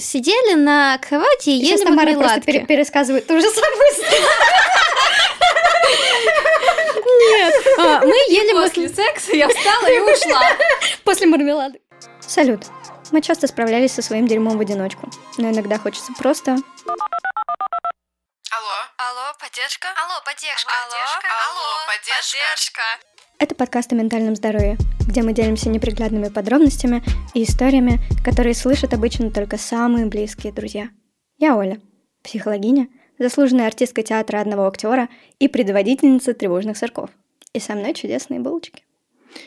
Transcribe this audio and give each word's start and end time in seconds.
Сидели 0.00 0.54
на 0.54 0.98
кровати 0.98 1.50
и 1.50 1.52
ели 1.52 1.66
Сейчас 1.76 1.80
Тамара 1.82 2.06
просто 2.08 2.22
мармеладки. 2.24 2.46
пере- 2.46 2.66
пересказывает 2.66 3.26
ту 3.26 3.40
же 3.40 3.48
самую 3.48 3.92
историю. 3.92 4.28
Нет, 7.30 7.54
а, 7.78 8.00
мы 8.00 8.14
ели 8.28 8.52
После 8.52 8.88
секса 8.88 9.32
я 9.34 9.48
встала 9.48 9.86
и 9.86 9.98
ушла. 10.00 10.42
После 11.04 11.26
мармелады. 11.26 11.80
Салют. 12.20 12.64
Мы 13.12 13.22
часто 13.22 13.46
справлялись 13.46 13.92
со 13.92 14.02
своим 14.02 14.26
дерьмом 14.26 14.58
в 14.58 14.60
одиночку, 14.60 15.08
но 15.38 15.50
иногда 15.50 15.78
хочется 15.78 16.12
просто... 16.18 16.52
Алло. 16.52 16.60
Алло, 18.98 19.32
поддержка? 19.40 19.88
Алло, 20.04 20.20
поддержка. 20.24 20.70
Поддержка? 20.70 21.28
Алло, 21.48 21.86
поддержка. 21.86 22.82
Это 23.38 23.54
подкаст 23.54 23.92
о 23.92 23.94
ментальном 23.94 24.36
здоровье, 24.36 24.76
где 25.08 25.22
мы 25.22 25.32
делимся 25.32 25.70
неприглядными 25.70 26.28
подробностями 26.28 27.02
и 27.34 27.42
историями, 27.42 28.00
которые 28.22 28.54
слышат 28.54 28.92
обычно 28.92 29.30
только 29.30 29.56
самые 29.56 30.06
близкие 30.06 30.52
друзья. 30.52 30.90
Я 31.38 31.56
Оля, 31.56 31.80
психологиня, 32.22 32.88
заслуженная 33.18 33.66
артистка 33.66 34.02
театра 34.02 34.40
одного 34.40 34.66
актера 34.66 35.08
и 35.38 35.48
предводительница 35.48 36.34
тревожных 36.34 36.76
сырков. 36.76 37.10
И 37.54 37.58
со 37.58 37.74
мной 37.74 37.94
чудесные 37.94 38.38
булочки. 38.38 38.82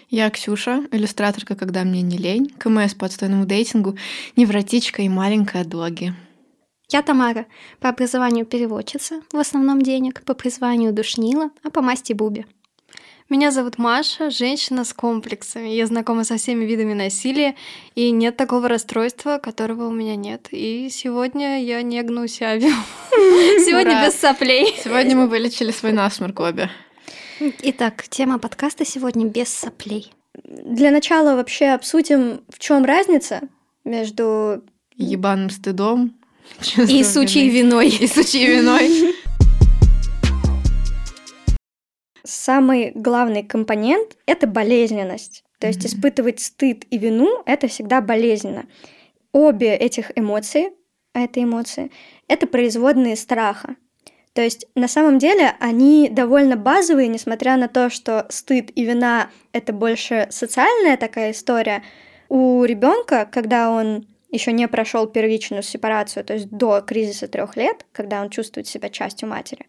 Я 0.09 0.30
Ксюша, 0.30 0.84
иллюстраторка 0.91 1.55
«Когда 1.55 1.84
мне 1.84 2.02
не 2.02 2.17
лень», 2.17 2.50
КМС 2.58 2.94
по 2.94 3.05
отстойному 3.05 3.45
дейтингу, 3.45 3.98
невротичка 4.36 5.02
и 5.03 5.09
маленькая 5.09 5.64
доги. 5.64 6.14
Я 6.89 7.02
Тамара, 7.03 7.45
по 7.80 7.89
образованию 7.89 8.45
переводчица, 8.45 9.22
в 9.31 9.38
основном 9.38 9.81
денег, 9.81 10.23
по 10.23 10.34
призванию 10.34 10.91
душнила, 10.91 11.52
а 11.64 11.70
по 11.70 11.81
масти 11.81 12.14
Буби. 12.14 12.45
Меня 13.31 13.52
зовут 13.52 13.77
Маша, 13.77 14.30
женщина 14.30 14.84
с 14.84 14.91
комплексами. 14.91 15.70
Я 15.70 15.88
знакома 15.88 16.26
со 16.26 16.35
всеми 16.35 16.66
видами 16.66 16.91
насилия, 16.91 17.55
и 17.95 18.12
нет 18.12 18.35
такого 18.35 18.67
расстройства, 18.67 19.38
которого 19.38 19.88
у 19.88 19.91
меня 19.94 20.17
нет. 20.17 20.49
И 20.52 20.89
сегодня 20.91 21.63
я 21.63 21.81
не 21.81 22.03
гну 22.03 22.27
сябью. 22.27 22.73
Сегодня 23.12 24.05
без 24.05 24.20
соплей. 24.20 24.75
Сегодня 24.83 25.16
мы 25.16 25.30
вылечили 25.30 25.72
свой 25.72 25.94
насморк 25.94 26.41
обе. 26.41 26.69
Итак, 27.39 28.03
тема 28.09 28.38
подкаста 28.38 28.83
сегодня 28.83 29.25
без 29.25 29.47
соплей. 29.47 30.11
Для 30.44 30.91
начала 30.91 31.38
вообще 31.38 31.67
обсудим, 31.67 32.41
в 32.50 32.59
чем 32.59 32.84
разница 32.84 33.44
между 33.86 34.61
Ебаным 34.97 35.50
стыдом. 35.52 36.16
И 36.75 37.02
сучьей 37.06 37.47
виной. 37.47 37.88
И 37.88 38.08
сучьей 38.08 38.58
виной. 38.58 39.16
Самый 42.23 42.91
главный 42.94 43.44
компонент— 43.44 44.17
это 44.25 44.47
болезненность. 44.47 45.44
То 45.59 45.67
есть 45.67 45.86
испытывать 45.86 46.39
стыд 46.39 46.86
и 46.89 46.97
вину— 46.97 47.44
это 47.45 47.67
всегда 47.67 48.02
болезненно. 48.02 48.66
Обе 49.31 49.75
этих 49.75 50.11
эмоции, 50.16 50.72
а 51.13 51.22
это 51.22 51.44
эмоции, 51.44 51.91
это 52.28 52.47
производные 52.47 53.16
страха. 53.16 53.75
То 54.33 54.41
есть 54.41 54.66
на 54.75 54.88
самом 54.88 55.19
деле 55.19 55.55
они 55.59 56.09
довольно 56.09 56.55
базовые, 56.55 57.09
несмотря 57.09 57.58
на 57.58 57.67
то, 57.67 57.89
что 57.89 58.25
стыд 58.30 58.72
и 58.75 58.85
вина— 58.85 59.30
это 59.52 59.73
больше 59.73 60.28
социальная 60.30 60.97
такая 60.97 61.31
история. 61.31 61.83
У 62.30 62.63
ребенка, 62.63 63.28
когда 63.30 63.69
он 63.72 64.08
еще 64.30 64.53
не 64.53 64.67
прошел 64.67 65.08
первичную 65.08 65.63
сепарацию, 65.63 66.23
то 66.23 66.33
есть 66.33 66.50
до 66.50 66.81
кризиса 66.81 67.28
трех 67.28 67.58
лет, 67.58 67.85
когда 67.91 68.22
он 68.22 68.30
чувствует 68.30 68.67
себя 68.67 68.89
частью 68.89 69.28
матери, 69.28 69.66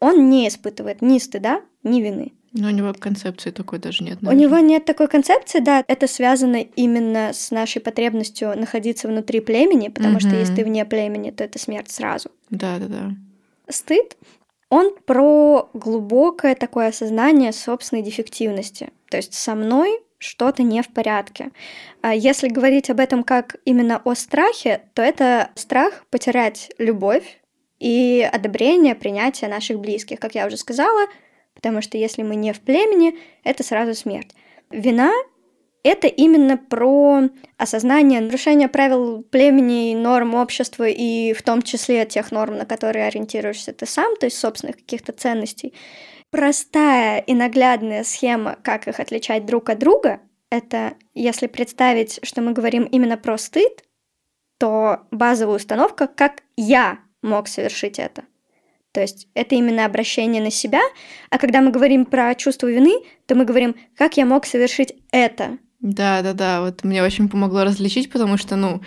он 0.00 0.30
не 0.30 0.48
испытывает 0.48 1.02
ни 1.02 1.18
стыда, 1.18 1.60
ни 1.82 2.00
вины. 2.00 2.32
Но 2.54 2.68
у 2.68 2.70
него 2.70 2.92
концепции 2.92 3.50
такой 3.50 3.78
даже 3.78 4.04
нет. 4.04 4.18
У 4.20 4.26
наверное. 4.26 4.42
него 4.44 4.58
нет 4.58 4.84
такой 4.84 5.08
концепции, 5.08 5.60
да, 5.60 5.82
это 5.88 6.06
связано 6.06 6.56
именно 6.56 7.32
с 7.32 7.50
нашей 7.50 7.80
потребностью 7.80 8.52
находиться 8.58 9.08
внутри 9.08 9.40
племени, 9.40 9.88
потому 9.88 10.20
что 10.20 10.28
Мгм. 10.30 10.38
если 10.40 10.54
ты 10.56 10.64
вне 10.64 10.84
племени, 10.84 11.30
то 11.30 11.44
это 11.44 11.58
смерть 11.58 11.90
сразу. 11.90 12.30
Да-да-да. 12.50 13.12
Стыд, 13.70 14.16
он 14.68 14.94
про 15.06 15.70
глубокое 15.72 16.54
такое 16.54 16.88
осознание 16.88 17.52
собственной 17.52 18.02
дефективности. 18.02 18.90
То 19.10 19.16
есть 19.16 19.32
со 19.34 19.54
мной 19.54 20.00
что-то 20.18 20.62
не 20.62 20.82
в 20.82 20.88
порядке. 20.88 21.50
А 22.02 22.14
если 22.14 22.48
говорить 22.48 22.90
об 22.90 23.00
этом 23.00 23.24
как 23.24 23.56
именно 23.64 24.00
о 24.04 24.14
страхе, 24.14 24.82
то 24.94 25.02
это 25.02 25.50
страх 25.54 26.04
потерять 26.10 26.70
любовь 26.78 27.40
и 27.80 28.28
одобрение, 28.30 28.94
принятие 28.94 29.48
наших 29.50 29.80
близких, 29.80 30.20
как 30.20 30.34
я 30.34 30.46
уже 30.46 30.56
сказала, 30.56 31.06
потому 31.62 31.80
что 31.80 31.96
если 31.96 32.22
мы 32.22 32.34
не 32.34 32.52
в 32.52 32.60
племени, 32.60 33.16
это 33.44 33.62
сразу 33.62 33.94
смерть. 33.94 34.34
Вина 34.70 35.12
это 35.84 36.08
именно 36.08 36.56
про 36.56 37.28
осознание 37.56 38.20
нарушения 38.20 38.68
правил 38.68 39.22
племени, 39.22 39.94
норм 39.94 40.34
общества 40.34 40.88
и 40.88 41.32
в 41.32 41.42
том 41.42 41.62
числе 41.62 42.04
тех 42.04 42.32
норм, 42.32 42.56
на 42.56 42.66
которые 42.66 43.06
ориентируешься 43.06 43.72
ты 43.72 43.86
сам, 43.86 44.16
то 44.16 44.26
есть 44.26 44.38
собственных 44.38 44.76
каких-то 44.76 45.12
ценностей. 45.12 45.72
Простая 46.30 47.20
и 47.20 47.34
наглядная 47.34 48.04
схема, 48.04 48.56
как 48.62 48.88
их 48.88 48.98
отличать 48.98 49.46
друг 49.46 49.70
от 49.70 49.78
друга, 49.78 50.20
это 50.50 50.94
если 51.14 51.46
представить, 51.46 52.18
что 52.24 52.42
мы 52.42 52.52
говорим 52.52 52.84
именно 52.84 53.16
про 53.16 53.38
стыд, 53.38 53.84
то 54.58 55.00
базовая 55.10 55.56
установка, 55.56 56.06
как 56.08 56.42
я 56.56 56.98
мог 57.22 57.48
совершить 57.48 57.98
это. 57.98 58.24
То 58.92 59.00
есть 59.00 59.26
это 59.34 59.54
именно 59.54 59.86
обращение 59.86 60.42
на 60.42 60.50
себя, 60.50 60.80
а 61.30 61.38
когда 61.38 61.62
мы 61.62 61.70
говорим 61.70 62.04
про 62.04 62.34
чувство 62.34 62.70
вины, 62.70 62.92
то 63.26 63.34
мы 63.34 63.44
говорим, 63.44 63.74
как 63.96 64.16
я 64.18 64.26
мог 64.26 64.44
совершить 64.44 64.94
это. 65.10 65.58
Да, 65.80 66.22
да, 66.22 66.32
да. 66.32 66.60
Вот 66.60 66.84
мне 66.84 67.02
очень 67.02 67.28
помогло 67.28 67.64
различить, 67.64 68.12
потому 68.12 68.36
что, 68.36 68.54
ну, 68.54 68.82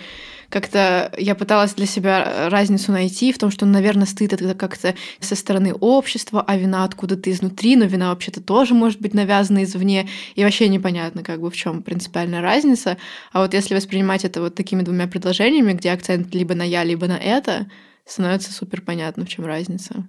как-то 0.48 1.12
я 1.18 1.34
пыталась 1.34 1.74
для 1.74 1.84
себя 1.84 2.48
разницу 2.48 2.92
найти 2.92 3.32
в 3.32 3.38
том, 3.38 3.50
что, 3.50 3.66
наверное, 3.66 4.06
стыд 4.06 4.32
это 4.32 4.54
как-то 4.54 4.94
со 5.20 5.34
стороны 5.34 5.74
общества, 5.74 6.42
а 6.46 6.56
вина 6.56 6.84
откуда-то 6.84 7.30
изнутри, 7.30 7.76
но 7.76 7.84
вина 7.84 8.10
вообще-то 8.10 8.40
тоже 8.40 8.72
может 8.72 9.00
быть 9.00 9.12
навязана 9.12 9.64
извне, 9.64 10.08
и 10.36 10.44
вообще 10.44 10.68
непонятно, 10.68 11.22
как 11.22 11.40
бы 11.40 11.50
в 11.50 11.56
чем 11.56 11.82
принципиальная 11.82 12.40
разница. 12.40 12.96
А 13.32 13.42
вот 13.42 13.52
если 13.52 13.74
воспринимать 13.74 14.24
это 14.24 14.40
вот 14.40 14.54
такими 14.54 14.82
двумя 14.82 15.06
предложениями, 15.06 15.72
где 15.72 15.90
акцент 15.90 16.34
либо 16.34 16.54
на 16.54 16.62
я, 16.62 16.84
либо 16.84 17.08
на 17.08 17.18
это, 17.18 17.66
становится 18.06 18.52
супер 18.52 18.80
понятно, 18.80 19.24
в 19.24 19.28
чем 19.28 19.44
разница. 19.44 20.06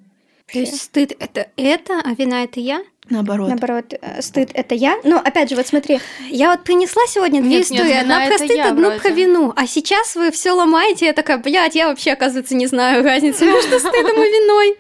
То 0.52 0.60
есть 0.60 0.82
стыд 0.82 1.14
это 1.20 1.48
это, 1.58 2.00
а 2.04 2.14
вина 2.14 2.44
это 2.44 2.62
я? 2.62 2.82
Наоборот. 3.10 3.50
Наоборот, 3.50 3.94
э, 4.00 4.22
стыд 4.22 4.52
это 4.54 4.76
я. 4.76 4.98
Но 5.04 5.18
опять 5.18 5.50
же, 5.50 5.56
вот 5.56 5.68
смотри, 5.68 6.00
Я 6.30 6.52
вот 6.52 6.64
принесла 6.64 7.02
сегодня 7.08 7.42
две 7.42 7.58
Нет, 7.58 7.64
истории. 7.66 7.94
Одна 7.94 8.26
про 8.28 8.38
стыд, 8.38 8.60
одну 8.60 8.82
вроде. 8.90 9.00
про 9.00 9.10
вину. 9.10 9.54
А 9.56 9.68
сейчас 9.68 10.16
вы 10.16 10.32
все 10.32 10.52
ломаете. 10.52 11.08
Я 11.08 11.14
такая, 11.14 11.38
блядь, 11.38 11.76
я 11.76 11.88
вообще, 11.88 12.12
оказывается, 12.12 12.56
не 12.56 12.68
знаю 12.68 13.04
разницы 13.04 13.46
между 13.46 13.80
стыдом 13.80 13.94
и 13.94 14.30
виной. 14.30 14.78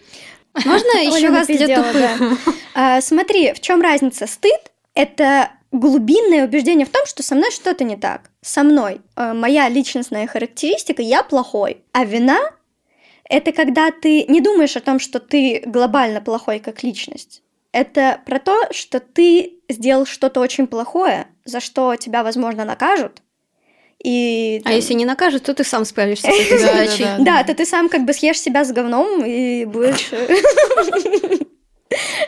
Можно 0.65 1.01
еще 1.01 1.27
Оля 1.27 1.35
раз 1.35 1.47
для 1.47 1.83
тупых? 1.83 2.55
А, 2.73 3.01
смотри, 3.01 3.53
в 3.53 3.59
чем 3.59 3.81
разница? 3.81 4.25
Стыд 4.25 4.71
это 4.93 5.51
глубинное 5.71 6.45
убеждение 6.45 6.85
в 6.85 6.89
том, 6.89 7.05
что 7.05 7.23
со 7.23 7.35
мной 7.35 7.51
что-то 7.51 7.83
не 7.83 7.97
так. 7.97 8.29
Со 8.41 8.63
мной. 8.63 9.01
Э, 9.15 9.33
моя 9.33 9.69
личностная 9.69 10.27
характеристика, 10.27 11.01
я 11.01 11.23
плохой. 11.23 11.81
А 11.91 12.03
вина 12.05 12.39
это 13.29 13.51
когда 13.51 13.91
ты 13.91 14.23
не 14.25 14.41
думаешь 14.41 14.75
о 14.75 14.81
том, 14.81 14.99
что 14.99 15.19
ты 15.19 15.61
глобально 15.65 16.21
плохой 16.21 16.59
как 16.59 16.83
личность. 16.83 17.41
Это 17.71 18.21
про 18.25 18.39
то, 18.39 18.55
что 18.71 18.99
ты 18.99 19.53
сделал 19.69 20.05
что-то 20.05 20.39
очень 20.39 20.67
плохое, 20.67 21.27
за 21.45 21.59
что 21.59 21.95
тебя, 21.95 22.23
возможно, 22.23 22.65
накажут. 22.65 23.21
И 24.03 24.59
А 24.63 24.67
там- 24.69 24.73
если 24.75 24.93
не 24.93 25.05
накажут, 25.05 25.43
то 25.43 25.53
ты 25.53 25.63
сам 25.63 25.83
справишься 25.83 26.27
с 26.27 26.29
этой 26.39 26.59
Да, 26.61 26.65
да, 26.67 26.73
задачей. 26.73 27.03
да. 27.03 27.17
да, 27.19 27.43
то 27.43 27.53
ты 27.55 27.65
сам 27.65 27.89
как 27.89 28.05
бы 28.05 28.13
съешь 28.13 28.39
себя 28.39 28.63
с 28.63 28.71
говном 28.71 29.23
и 29.25 29.65
будешь... 29.65 30.09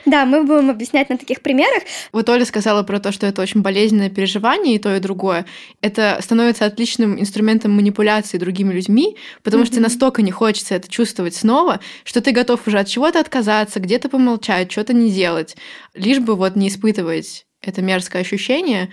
Да, 0.06 0.26
мы 0.26 0.44
будем 0.44 0.70
объяснять 0.70 1.10
на 1.10 1.18
таких 1.18 1.42
примерах. 1.42 1.84
Вот 2.12 2.30
Оля 2.30 2.46
сказала 2.46 2.84
про 2.84 3.00
то, 3.00 3.12
что 3.12 3.28
это 3.28 3.42
очень 3.42 3.62
болезненное 3.62 4.10
переживание, 4.10 4.76
и 4.76 4.80
то, 4.80 4.96
и 4.96 5.00
другое. 5.00 5.46
Это 5.82 6.18
становится 6.22 6.66
отличным 6.66 7.20
инструментом 7.20 7.72
манипуляции 7.72 8.38
другими 8.38 8.74
людьми, 8.74 9.18
потому 9.44 9.66
что 9.66 9.80
настолько 9.80 10.22
не 10.22 10.32
хочется 10.32 10.76
это 10.76 10.90
чувствовать 10.90 11.36
снова, 11.36 11.80
что 12.04 12.22
ты 12.22 12.32
готов 12.32 12.66
уже 12.68 12.80
от 12.80 12.88
чего-то 12.88 13.20
отказаться, 13.20 13.80
где-то 13.80 14.10
помолчать, 14.10 14.72
что-то 14.72 14.94
не 14.94 15.12
делать, 15.12 15.56
лишь 15.94 16.20
бы 16.20 16.36
вот 16.36 16.56
не 16.56 16.70
испытывать 16.70 17.46
это 17.62 17.82
мерзкое 17.82 18.22
ощущение 18.22 18.90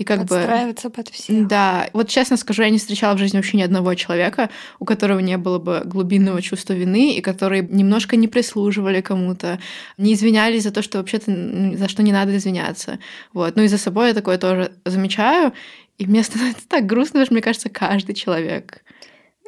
и 0.00 0.04
как 0.04 0.20
бы... 0.20 0.36
Подстраиваться 0.36 0.88
под 0.88 1.10
всех. 1.10 1.46
Да, 1.46 1.90
вот 1.92 2.08
честно 2.08 2.38
скажу, 2.38 2.62
я 2.62 2.70
не 2.70 2.78
встречала 2.78 3.14
в 3.14 3.18
жизни 3.18 3.36
вообще 3.36 3.58
ни 3.58 3.62
одного 3.62 3.94
человека, 3.94 4.48
у 4.78 4.86
которого 4.86 5.18
не 5.18 5.36
было 5.36 5.58
бы 5.58 5.82
глубинного 5.84 6.40
чувства 6.40 6.72
вины, 6.72 7.12
и 7.12 7.20
которые 7.20 7.68
немножко 7.70 8.16
не 8.16 8.26
прислуживали 8.26 9.02
кому-то, 9.02 9.60
не 9.98 10.14
извинялись 10.14 10.62
за 10.62 10.70
то, 10.70 10.80
что 10.80 10.96
вообще-то 10.96 11.30
за 11.76 11.86
что 11.88 12.02
не 12.02 12.12
надо 12.12 12.34
извиняться. 12.34 12.98
Вот. 13.34 13.56
Ну 13.56 13.62
и 13.62 13.68
за 13.68 13.76
собой 13.76 14.08
я 14.08 14.14
такое 14.14 14.38
тоже 14.38 14.72
замечаю, 14.86 15.52
и 15.98 16.06
мне 16.06 16.22
становится 16.24 16.66
так 16.66 16.86
грустно, 16.86 17.20
потому 17.20 17.26
что 17.26 17.34
мне 17.34 17.42
кажется, 17.42 17.68
каждый 17.68 18.14
человек. 18.14 18.82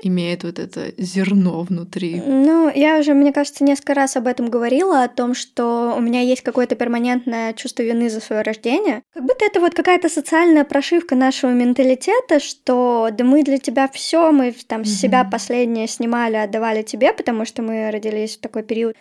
Имеет 0.02 0.44
вот 0.44 0.58
это 0.58 0.92
зерно 0.98 1.62
внутри. 1.62 2.20
Ну, 2.24 2.70
я 2.74 2.98
уже, 2.98 3.14
мне 3.14 3.32
кажется, 3.32 3.64
несколько 3.64 3.94
раз 3.94 4.16
об 4.16 4.26
этом 4.26 4.50
говорила, 4.50 5.02
о 5.02 5.08
том, 5.08 5.34
что 5.34 5.94
у 5.96 6.00
меня 6.00 6.20
есть 6.20 6.42
какое-то 6.42 6.74
перманентное 6.74 7.52
чувство 7.54 7.82
вины 7.82 8.10
за 8.10 8.20
свое 8.20 8.42
рождение. 8.42 9.02
Как 9.14 9.24
будто 9.24 9.44
это 9.44 9.60
вот 9.60 9.74
какая-то 9.74 10.08
социальная 10.08 10.64
прошивка 10.64 11.14
нашего 11.14 11.50
менталитета, 11.50 12.40
что 12.40 13.08
да 13.12 13.24
мы 13.24 13.42
для 13.42 13.58
тебя 13.58 13.88
все, 13.88 14.32
мы 14.32 14.54
там 14.66 14.84
с 14.84 15.00
себя 15.00 15.24
последнее 15.24 15.88
снимали, 15.88 16.36
отдавали 16.36 16.82
тебе, 16.82 17.12
потому 17.12 17.44
что 17.44 17.62
мы 17.62 17.90
родились 17.90 18.36
в 18.36 18.40
такой 18.40 18.62
период. 18.62 18.96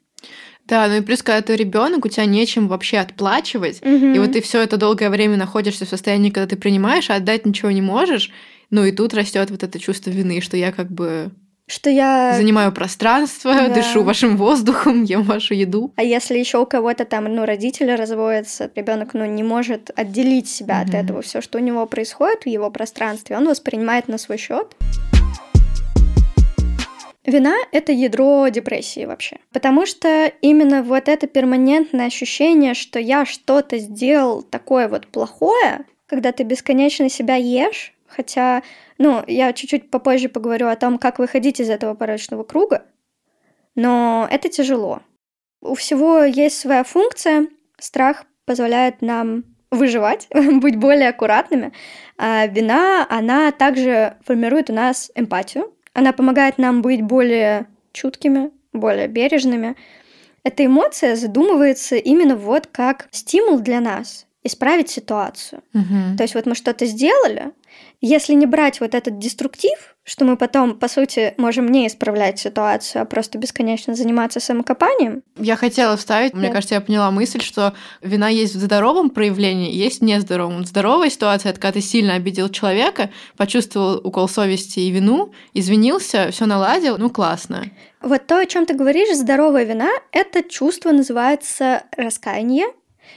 Да, 0.65 0.87
ну 0.87 0.97
и 0.97 1.01
плюс, 1.01 1.23
когда 1.23 1.41
ты 1.41 1.55
ребенок, 1.55 2.05
у 2.05 2.09
тебя 2.09 2.25
нечем 2.25 2.67
вообще 2.67 2.99
отплачивать, 2.99 3.81
и 3.83 4.19
вот 4.19 4.33
ты 4.33 4.41
все 4.41 4.61
это 4.61 4.77
долгое 4.77 5.09
время 5.09 5.35
находишься 5.35 5.85
в 5.85 5.89
состоянии, 5.89 6.29
когда 6.29 6.47
ты 6.47 6.55
принимаешь, 6.55 7.09
а 7.09 7.15
отдать 7.15 7.45
ничего 7.45 7.71
не 7.71 7.81
можешь. 7.81 8.31
Ну 8.71 8.85
и 8.85 8.91
тут 8.93 9.13
растет 9.13 9.51
вот 9.51 9.63
это 9.63 9.79
чувство 9.79 10.09
вины, 10.09 10.39
что 10.41 10.55
я 10.57 10.71
как 10.71 10.89
бы 10.89 11.31
что 11.67 11.89
я 11.89 12.33
занимаю 12.35 12.73
пространство, 12.73 13.53
Да. 13.53 13.69
дышу 13.69 14.03
вашим 14.03 14.35
воздухом, 14.35 15.03
ем 15.05 15.23
вашу 15.23 15.53
еду. 15.53 15.93
А 15.95 16.03
если 16.03 16.37
еще 16.37 16.57
у 16.59 16.65
кого-то 16.65 17.05
там, 17.05 17.25
ну, 17.33 17.45
родители 17.45 17.91
разводятся, 17.91 18.69
ребенок, 18.75 19.13
ну, 19.13 19.23
не 19.25 19.41
может 19.43 19.89
отделить 19.95 20.49
себя 20.49 20.81
от 20.81 20.87
Мгм. 20.89 20.97
этого, 20.97 21.21
все, 21.21 21.39
что 21.39 21.59
у 21.59 21.61
него 21.61 21.85
происходит 21.85 22.43
в 22.43 22.47
его 22.47 22.69
пространстве, 22.71 23.37
он 23.37 23.47
воспринимает 23.47 24.09
на 24.09 24.17
свой 24.17 24.37
счет. 24.37 24.75
Вина— 27.25 27.55
это 27.71 27.91
ядро 27.93 28.47
депрессии 28.49 29.05
вообще. 29.05 29.37
Потому 29.53 29.85
что 29.85 30.25
именно 30.41 30.81
вот 30.83 31.07
это 31.07 31.27
перманентное 31.27 32.07
ощущение, 32.07 32.73
что 32.73 32.99
я 32.99 33.25
что-то 33.25 33.77
сделал 33.77 34.41
такое 34.41 34.87
вот 34.89 35.07
плохое, 35.07 35.85
когда 36.07 36.31
ты 36.33 36.43
бесконечно 36.43 37.09
себя 37.09 37.35
ешь, 37.35 37.93
хотя, 38.21 38.61
ну, 38.99 39.23
я 39.27 39.51
чуть-чуть 39.51 39.89
попозже 39.89 40.29
поговорю 40.29 40.67
о 40.67 40.75
том, 40.75 40.99
как 40.99 41.17
выходить 41.17 41.59
из 41.59 41.69
этого 41.69 41.95
порочного 41.95 42.43
круга, 42.43 42.85
но 43.75 44.27
это 44.29 44.47
тяжело. 44.47 45.01
У 45.61 45.73
всего 45.73 46.23
есть 46.23 46.59
своя 46.59 46.83
функция. 46.83 47.47
Страх 47.79 48.25
позволяет 48.45 49.01
нам 49.01 49.43
выживать, 49.71 50.27
быть 50.61 50.75
более 50.75 51.09
аккуратными. 51.09 51.71
А 52.17 52.45
вина, 52.45 53.07
она 53.09 53.51
также 53.51 54.17
формирует 54.23 54.69
у 54.69 54.73
нас 54.73 55.11
эмпатию. 55.15 55.73
Она 55.93 56.13
помогает 56.13 56.59
нам 56.59 56.81
быть 56.81 57.01
более 57.01 57.65
чуткими, 57.93 58.51
более 58.71 59.07
бережными. 59.07 59.75
Эта 60.43 60.65
эмоция 60.65 61.15
задумывается 61.15 61.95
именно 61.95 62.35
вот 62.35 62.67
как 62.67 63.07
стимул 63.11 63.59
для 63.59 63.79
нас 63.79 64.27
исправить 64.43 64.89
ситуацию. 64.89 65.61
Мгм. 65.73 66.17
То 66.17 66.23
есть 66.23 66.35
вот 66.35 66.45
мы 66.45 66.55
что-то 66.55 66.85
сделали, 66.85 67.51
если 68.01 68.33
не 68.33 68.45
брать 68.45 68.79
вот 68.81 68.95
этот 68.95 69.19
деструктив, 69.19 69.95
что 70.03 70.25
мы 70.25 70.35
потом, 70.35 70.79
по 70.79 70.87
сути, 70.87 71.35
можем 71.37 71.67
не 71.67 71.85
исправлять 71.85 72.39
ситуацию, 72.39 73.03
а 73.03 73.05
просто 73.05 73.37
бесконечно 73.37 73.93
заниматься 73.93 74.39
самокопанием, 74.39 75.21
Я 75.37 75.55
хотела 75.55 75.95
вставить, 75.95 76.33
мне 76.33 76.47
Да. 76.47 76.53
кажется, 76.53 76.75
я 76.75 76.81
поняла 76.81 77.11
мысль, 77.11 77.41
что 77.41 77.73
вина 78.01 78.27
есть 78.27 78.55
в 78.55 78.59
здоровом 78.59 79.11
проявлении, 79.11 79.71
есть 79.71 80.01
в 80.01 80.03
нездоровом. 80.03 80.65
Здоровая 80.65 81.09
ситуация— 81.11 81.49
это 81.51 81.59
когда 81.59 81.73
ты 81.73 81.81
сильно 81.81 82.15
обидел 82.15 82.49
человека, 82.49 83.11
почувствовал 83.37 84.01
укол 84.03 84.27
совести 84.27 84.79
и 84.79 84.89
вину, 84.89 85.31
извинился, 85.53 86.29
все 86.31 86.45
наладил, 86.47 86.97
ну 86.97 87.09
классно. 87.11 87.65
Вот 88.01 88.25
то, 88.25 88.39
о 88.39 88.45
чем 88.47 88.65
ты 88.65 88.73
говоришь, 88.73 89.15
здоровая 89.15 89.63
вина, 89.63 89.89
это 90.11 90.41
чувство 90.41 90.91
называется 90.91 91.83
раскаяние, 91.95 92.65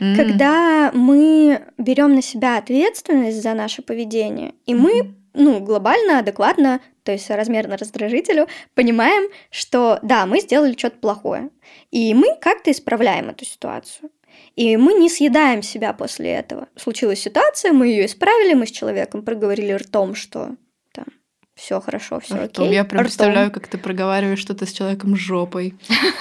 М. 0.00 0.16
когда 0.16 0.90
мы 0.92 1.62
берем 1.78 2.14
на 2.14 2.22
себя 2.22 2.58
ответственность 2.58 3.42
за 3.42 3.54
наше 3.54 3.82
поведение, 3.82 4.54
и 4.66 4.74
мы, 4.74 5.14
ну, 5.34 5.60
глобально, 5.60 6.18
адекватно, 6.18 6.80
то 7.02 7.12
есть 7.12 7.26
соразмерно 7.26 7.76
раздражителю, 7.76 8.48
понимаем, 8.74 9.30
что 9.50 9.98
да, 10.02 10.26
мы 10.26 10.40
сделали 10.40 10.76
что-то 10.76 10.98
плохое, 10.98 11.50
и 11.90 12.14
мы 12.14 12.36
как-то 12.40 12.70
исправляем 12.70 13.30
эту 13.30 13.44
ситуацию. 13.44 14.10
И 14.56 14.76
мы 14.76 14.94
не 14.94 15.08
съедаем 15.08 15.62
себя 15.62 15.92
после 15.92 16.30
этого. 16.30 16.68
Случилась 16.76 17.20
ситуация, 17.20 17.72
мы 17.72 17.88
ее 17.88 18.06
исправили, 18.06 18.54
мы 18.54 18.66
с 18.66 18.70
человеком 18.70 19.22
проговорили 19.22 19.72
ртом, 19.72 20.14
что 20.14 20.56
там 20.92 21.06
все 21.54 21.80
хорошо, 21.80 22.18
все 22.20 22.34
Ртом. 22.34 22.64
окей. 22.64 22.74
Я 22.74 22.84
прям 22.84 23.00
Ртом. 23.00 23.04
представляю, 23.06 23.50
как 23.52 23.68
ты 23.68 23.78
проговариваешь 23.78 24.40
что-то 24.40 24.66
с 24.66 24.72
человеком 24.72 25.14
жопой. 25.16 25.74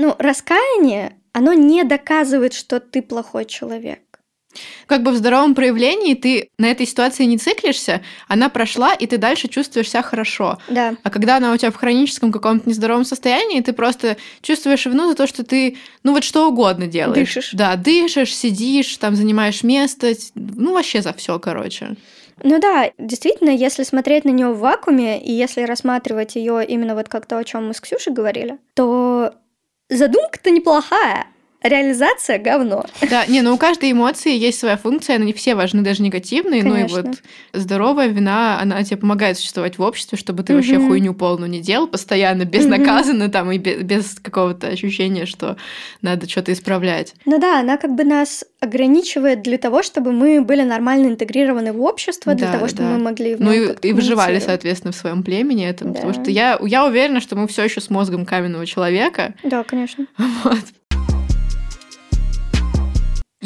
Ну, 0.00 0.14
раскаяние, 0.16 1.17
оно 1.32 1.52
не 1.52 1.84
доказывает, 1.84 2.52
что 2.52 2.80
ты 2.80 3.02
плохой 3.02 3.44
человек. 3.44 4.00
Как 4.86 5.02
бы 5.02 5.10
в 5.10 5.16
здоровом 5.16 5.54
проявлении 5.54 6.14
ты 6.14 6.48
на 6.58 6.70
этой 6.70 6.86
ситуации 6.86 7.24
не 7.24 7.38
циклишься, 7.38 8.00
она 8.26 8.48
прошла, 8.48 8.94
и 8.94 9.06
ты 9.06 9.18
дальше 9.18 9.48
чувствуешь 9.48 9.90
себя 9.90 10.02
хорошо. 10.02 10.58
Да. 10.68 10.96
А 11.02 11.10
когда 11.10 11.36
она 11.36 11.52
у 11.52 11.56
тебя 11.56 11.70
в 11.70 11.76
хроническом 11.76 12.32
каком-то 12.32 12.68
нездоровом 12.68 13.04
состоянии, 13.04 13.60
ты 13.60 13.72
просто 13.72 14.16
чувствуешь 14.40 14.86
вину 14.86 15.08
за 15.08 15.14
то, 15.14 15.26
что 15.26 15.44
ты, 15.44 15.76
ну 16.02 16.12
вот 16.12 16.24
что 16.24 16.48
угодно 16.48 16.86
делаешь. 16.86 17.34
Дышишь. 17.34 17.50
Да, 17.52 17.76
дышишь, 17.76 18.34
сидишь, 18.34 18.96
там 18.96 19.14
занимаешь 19.14 19.62
место, 19.62 20.12
ну 20.34 20.72
вообще 20.72 21.02
за 21.02 21.12
все, 21.12 21.38
короче. 21.38 21.96
Ну 22.42 22.60
да, 22.60 22.90
действительно, 22.98 23.50
если 23.50 23.82
смотреть 23.82 24.24
на 24.24 24.30
нее 24.30 24.48
в 24.48 24.60
вакууме, 24.60 25.20
и 25.20 25.32
если 25.32 25.62
рассматривать 25.62 26.36
ее 26.36 26.64
именно 26.64 26.94
вот 26.94 27.08
как 27.08 27.26
то, 27.26 27.36
о 27.36 27.44
чем 27.44 27.68
мы 27.68 27.74
с 27.74 27.80
Ксюшей 27.80 28.12
говорили, 28.12 28.58
то 28.74 29.34
задумка-то 29.96 30.50
неплохая. 30.50 31.26
Реализация 31.62 32.38
говно. 32.38 32.84
Да, 33.10 33.26
не, 33.26 33.42
ну 33.42 33.54
у 33.54 33.58
каждой 33.58 33.90
эмоции 33.90 34.36
есть 34.36 34.60
своя 34.60 34.76
функция, 34.76 35.16
они 35.16 35.32
все 35.32 35.56
важны, 35.56 35.82
даже 35.82 36.02
негативные. 36.04 36.62
Ну 36.62 36.70
и 36.76 36.82
Конечно. 36.82 37.02
вот 37.02 37.22
здоровая 37.52 38.06
вина, 38.08 38.60
она 38.60 38.84
тебе 38.84 38.96
помогает 38.96 39.36
существовать 39.38 39.76
в 39.76 39.82
обществе, 39.82 40.16
чтобы 40.16 40.44
ты 40.44 40.54
вообще 40.54 40.78
Мгм. 40.78 40.86
хуйню 40.88 41.14
полную 41.14 41.50
не 41.50 41.60
делал 41.60 41.88
постоянно, 41.88 42.44
безнаказанно 42.44 43.28
там 43.28 43.50
и 43.50 43.58
бе- 43.58 43.78
без 43.82 44.14
какого-то 44.20 44.68
ощущения, 44.68 45.26
что 45.26 45.56
надо 46.00 46.28
что-то 46.28 46.52
исправлять. 46.52 47.14
Ну 47.24 47.38
да, 47.40 47.58
она 47.58 47.76
как 47.76 47.92
бы 47.94 48.04
нас 48.04 48.44
ограничивает 48.60 49.42
для 49.42 49.58
того, 49.58 49.82
чтобы 49.82 50.12
мы 50.12 50.40
были 50.42 50.62
нормально 50.62 51.08
интегрированы 51.08 51.72
в 51.72 51.82
общество, 51.82 52.34
для 52.34 52.46
Да, 52.46 52.52
того, 52.54 52.68
чтобы 52.68 52.82
да. 52.84 52.90
мы 52.90 52.98
могли 52.98 53.36
Ну 53.36 53.52
и, 53.52 53.74
и 53.88 53.92
выживали, 53.92 54.38
соответственно, 54.38 54.92
в 54.92 54.96
своем 54.96 55.22
племени 55.24 55.66
этом. 55.66 55.92
Потому 55.92 56.12
Да. 56.12 56.22
что 56.22 56.30
я, 56.30 56.58
я 56.62 56.86
уверена, 56.86 57.20
что 57.20 57.34
мы 57.34 57.48
все 57.48 57.64
еще 57.64 57.80
с 57.80 57.90
мозгом 57.90 58.24
каменного 58.26 58.64
человека. 58.64 59.34
Да, 59.42 59.64
конечно. 59.64 60.06
Вот. 60.44 60.58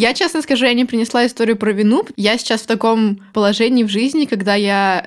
Я, 0.02 0.14
честно 0.14 0.42
скажу, 0.42 0.64
я 0.66 0.74
не 0.74 0.84
принесла 0.84 1.26
историю 1.26 1.56
про 1.56 1.72
вину. 1.72 2.04
Я 2.16 2.36
сейчас 2.38 2.62
в 2.62 2.66
таком 2.66 3.20
положении 3.32 3.84
в 3.84 3.88
жизни, 3.88 4.24
когда 4.26 4.54
я, 4.54 5.06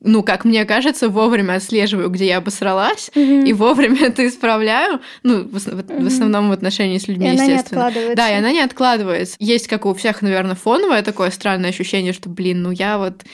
ну, 0.00 0.22
как 0.22 0.44
мне 0.44 0.64
кажется, 0.64 1.08
вовремя 1.08 1.54
отслеживаю, 1.54 2.10
где 2.10 2.26
я 2.26 2.36
обосралась, 2.38 3.10
и 3.14 3.52
вовремя 3.52 4.06
это 4.08 4.26
исправляю. 4.26 5.00
Ну, 5.22 5.44
в, 5.48 5.56
ос- 5.56 5.66
в- 5.66 6.02
в 6.02 6.06
основном 6.06 6.48
в 6.50 6.52
отношении 6.52 6.98
с 6.98 7.08
И 7.08 7.12
людьми, 7.12 7.30
она 7.30 7.46
не 7.46 7.52
естественно. 7.52 7.86
откладывается. 7.86 8.16
Да, 8.16 8.30
и 8.30 8.34
она 8.38 8.52
не 8.52 8.60
откладывается. 8.60 9.36
Есть, 9.38 9.66
как 9.68 9.86
у 9.86 9.94
всех, 9.94 10.22
наверное, 10.22 10.54
фоновое 10.56 11.02
такое 11.02 11.30
странное 11.30 11.70
ощущение, 11.70 12.12
что, 12.12 12.28
блин, 12.28 12.62
ну 12.62 12.70
я 12.70 12.98
вот 12.98 13.24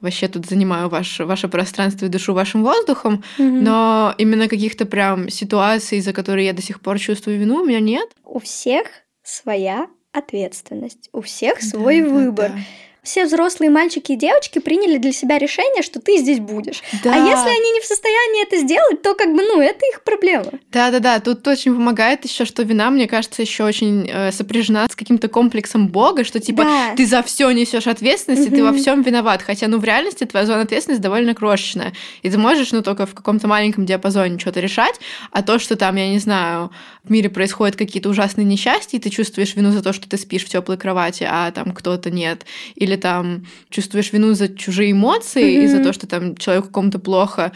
вообще 0.00 0.26
тут 0.28 0.46
занимаю 0.46 0.88
ваше, 0.88 1.24
ваше 1.24 1.46
пространство 1.48 2.06
и 2.06 2.08
дышу 2.08 2.34
вашим 2.34 2.62
воздухом, 2.64 3.22
Мгм. 3.38 3.62
но 3.64 4.14
именно 4.18 4.48
каких-то 4.48 4.84
прям 4.84 5.28
ситуаций, 5.28 6.00
за 6.00 6.12
которые 6.12 6.46
я 6.46 6.52
до 6.52 6.62
сих 6.62 6.80
пор 6.80 6.98
чувствую 6.98 7.38
вину, 7.38 7.62
у 7.62 7.64
меня 7.64 7.78
нет. 7.80 8.08
У 8.24 8.40
всех 8.40 8.86
своя 9.22 9.86
ответственность, 10.12 11.08
у 11.12 11.20
всех 11.20 11.62
свой 11.62 12.00
Да, 12.02 12.08
да, 12.08 12.14
выбор. 12.14 12.50
да. 12.50 12.58
Все 13.02 13.24
взрослые 13.24 13.68
мальчики 13.68 14.12
и 14.12 14.16
девочки 14.16 14.60
приняли 14.60 14.96
для 14.96 15.10
себя 15.10 15.36
решение, 15.36 15.82
что 15.82 16.00
ты 16.00 16.18
здесь 16.18 16.38
будешь. 16.38 16.82
Да. 17.02 17.12
А 17.12 17.16
если 17.16 17.48
они 17.48 17.72
не 17.72 17.80
в 17.80 17.84
состоянии 17.84 18.42
это 18.46 18.58
сделать, 18.58 19.02
то 19.02 19.14
как 19.16 19.34
бы, 19.34 19.42
ну, 19.42 19.60
это 19.60 19.84
их 19.92 20.04
проблема. 20.04 20.52
Да, 20.70 20.92
да, 20.92 21.00
да. 21.00 21.18
Тут 21.18 21.44
очень 21.48 21.74
помогает 21.74 22.24
еще, 22.24 22.44
что 22.44 22.62
вина, 22.62 22.90
мне 22.90 23.08
кажется, 23.08 23.42
еще 23.42 23.64
очень 23.64 24.08
э, 24.08 24.30
сопряжена 24.30 24.86
с 24.88 24.94
каким-то 24.94 25.26
комплексом 25.26 25.88
Бога, 25.88 26.22
что 26.22 26.38
типа 26.38 26.62
Да. 26.62 26.94
ты 26.96 27.04
за 27.04 27.24
все 27.24 27.50
несешь 27.50 27.88
ответственность, 27.88 28.46
и 28.46 28.50
ты 28.50 28.62
во 28.62 28.72
всем 28.72 29.02
виноват. 29.02 29.42
Хотя, 29.42 29.66
ну, 29.66 29.78
в 29.78 29.84
реальности 29.84 30.22
твоя 30.22 30.46
зона 30.46 30.60
ответственности 30.62 31.02
довольно 31.02 31.34
крошечная. 31.34 31.92
И 32.22 32.30
ты 32.30 32.38
можешь, 32.38 32.70
ну, 32.70 32.82
только 32.82 33.06
в 33.06 33.14
каком-то 33.14 33.48
маленьком 33.48 33.84
диапазоне 33.84 34.38
что-то 34.38 34.60
решать. 34.60 34.94
А 35.32 35.42
то, 35.42 35.58
что 35.58 35.74
там, 35.74 35.96
я 35.96 36.08
не 36.08 36.20
знаю, 36.20 36.70
в 37.02 37.10
мире 37.10 37.28
происходят 37.30 37.74
какие-то 37.74 38.08
ужасные 38.08 38.44
несчастья, 38.44 38.96
и 38.96 39.00
ты 39.00 39.10
чувствуешь 39.10 39.56
вину 39.56 39.72
за 39.72 39.82
то, 39.82 39.92
что 39.92 40.08
ты 40.08 40.16
спишь 40.18 40.44
в 40.44 40.48
теплой 40.48 40.76
кровати, 40.78 41.26
а 41.28 41.50
там 41.50 41.72
кто-то 41.72 42.08
нет. 42.12 42.46
Или 42.76 42.91
там 42.96 43.46
чувствуешь 43.70 44.12
вину 44.12 44.34
за 44.34 44.48
чужие 44.48 44.92
эмоции 44.92 45.64
и 45.64 45.66
за 45.66 45.82
то, 45.82 45.92
что 45.92 46.06
там 46.06 46.36
человеку 46.36 46.68
кому-то 46.68 46.98
плохо, 46.98 47.52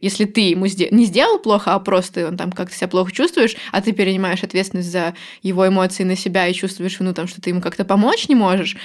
если 0.00 0.24
ты 0.24 0.40
ему 0.42 0.66
не 0.66 1.04
сделал 1.04 1.38
плохо, 1.38 1.74
а 1.74 1.80
просто 1.80 2.28
он 2.28 2.36
там 2.36 2.52
как-то 2.52 2.76
себя 2.76 2.88
плохо 2.88 3.12
чувствуешь, 3.12 3.56
а 3.72 3.82
ты 3.82 3.92
перенимаешь 3.92 4.44
ответственность 4.44 4.90
за 4.90 5.14
его 5.42 5.66
эмоции 5.66 6.04
на 6.04 6.16
себя 6.16 6.46
и 6.46 6.54
чувствуешь 6.54 7.00
вину, 7.00 7.14
там, 7.14 7.26
что 7.26 7.40
ты 7.40 7.50
ему 7.50 7.60
как-то 7.60 7.84
помочь 7.84 8.28
не 8.28 8.34
можешь, 8.34 8.76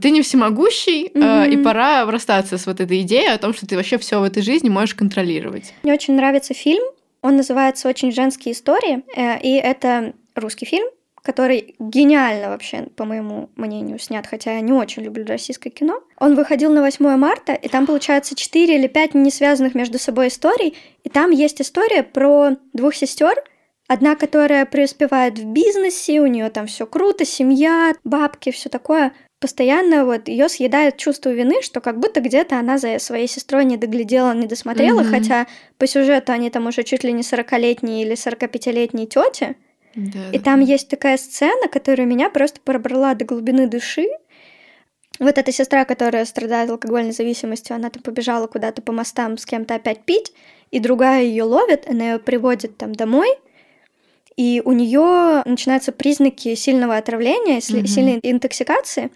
ты 0.00 0.10
не 0.10 0.22
всемогущий, 0.22 1.10
э, 1.14 1.50
и 1.50 1.56
пора 1.56 2.04
расстаться 2.06 2.58
с 2.58 2.66
вот 2.66 2.80
этой 2.80 3.02
идеей 3.02 3.32
о 3.32 3.38
том, 3.38 3.54
что 3.54 3.66
ты 3.66 3.76
вообще 3.76 3.98
все 3.98 4.20
в 4.20 4.24
этой 4.24 4.42
жизни 4.42 4.68
можешь 4.68 4.94
контролировать. 4.94 5.74
Мне 5.82 5.92
очень 5.92 6.14
нравится 6.14 6.54
фильм. 6.54 6.82
Он 7.22 7.36
называется 7.36 7.88
«Очень 7.88 8.12
женские 8.12 8.54
истории», 8.54 9.02
э, 9.14 9.40
и 9.40 9.54
это 9.54 10.14
русский 10.34 10.64
фильм, 10.64 10.86
который 11.22 11.74
гениально 11.78 12.48
вообще, 12.48 12.88
по 12.96 13.04
моему 13.04 13.50
мнению, 13.56 13.98
снят, 13.98 14.26
хотя 14.26 14.54
я 14.54 14.60
не 14.60 14.72
очень 14.72 15.02
люблю 15.02 15.24
российское 15.26 15.70
кино. 15.70 16.02
Он 16.18 16.34
выходил 16.34 16.72
на 16.72 16.82
8 16.82 17.16
марта, 17.16 17.52
и 17.52 17.68
там, 17.68 17.86
получается, 17.86 18.34
4 18.34 18.76
или 18.76 18.86
5 18.86 19.14
не 19.14 19.30
связанных 19.30 19.74
между 19.74 19.98
собой 19.98 20.28
историй, 20.28 20.76
и 21.04 21.08
там 21.08 21.30
есть 21.30 21.60
история 21.60 22.02
про 22.02 22.56
двух 22.72 22.94
сестер, 22.94 23.34
Одна, 23.90 24.14
которая 24.14 24.66
преуспевает 24.66 25.36
в 25.36 25.46
бизнесе, 25.46 26.20
у 26.20 26.26
нее 26.28 26.48
там 26.50 26.68
все 26.68 26.86
круто, 26.86 27.24
семья, 27.24 27.92
бабки, 28.04 28.52
все 28.52 28.68
такое. 28.68 29.12
Постоянно 29.40 30.04
вот 30.04 30.28
ее 30.28 30.48
съедает 30.48 30.96
чувство 30.96 31.30
вины, 31.30 31.60
что 31.60 31.80
как 31.80 31.98
будто 31.98 32.20
где-то 32.20 32.56
она 32.56 32.78
за 32.78 33.00
своей 33.00 33.26
сестрой 33.26 33.64
не 33.64 33.76
доглядела, 33.76 34.32
не 34.32 34.46
досмотрела, 34.46 35.00
mm-hmm. 35.00 35.10
хотя 35.10 35.46
по 35.76 35.88
сюжету 35.88 36.30
они 36.30 36.50
там 36.50 36.68
уже 36.68 36.84
чуть 36.84 37.02
ли 37.02 37.12
не 37.12 37.22
40-летние 37.22 38.04
или 38.04 38.12
45-летние 38.12 39.06
тети. 39.06 39.56
Да, 39.94 40.30
и 40.30 40.38
да. 40.38 40.44
там 40.44 40.60
есть 40.60 40.88
такая 40.88 41.16
сцена, 41.16 41.68
которая 41.68 42.06
меня 42.06 42.30
просто 42.30 42.60
пробрала 42.60 43.14
до 43.14 43.24
глубины 43.24 43.66
души. 43.66 44.06
Вот 45.18 45.36
эта 45.36 45.52
сестра, 45.52 45.84
которая 45.84 46.24
страдает 46.24 46.70
алкогольной 46.70 47.12
зависимостью, 47.12 47.76
она 47.76 47.90
там 47.90 48.02
побежала 48.02 48.46
куда-то 48.46 48.82
по 48.82 48.92
мостам 48.92 49.36
с 49.36 49.44
кем-то 49.44 49.74
опять 49.74 50.04
пить, 50.04 50.32
и 50.70 50.78
другая 50.78 51.24
ее 51.24 51.42
ловит, 51.42 51.88
она 51.88 52.12
ее 52.12 52.18
приводит 52.18 52.76
там 52.78 52.94
домой, 52.94 53.28
и 54.36 54.62
у 54.64 54.72
нее 54.72 55.42
начинаются 55.44 55.92
признаки 55.92 56.54
сильного 56.54 56.96
отравления, 56.96 57.58
mm-hmm. 57.58 57.86
сильной 57.86 58.20
интоксикации. 58.22 59.10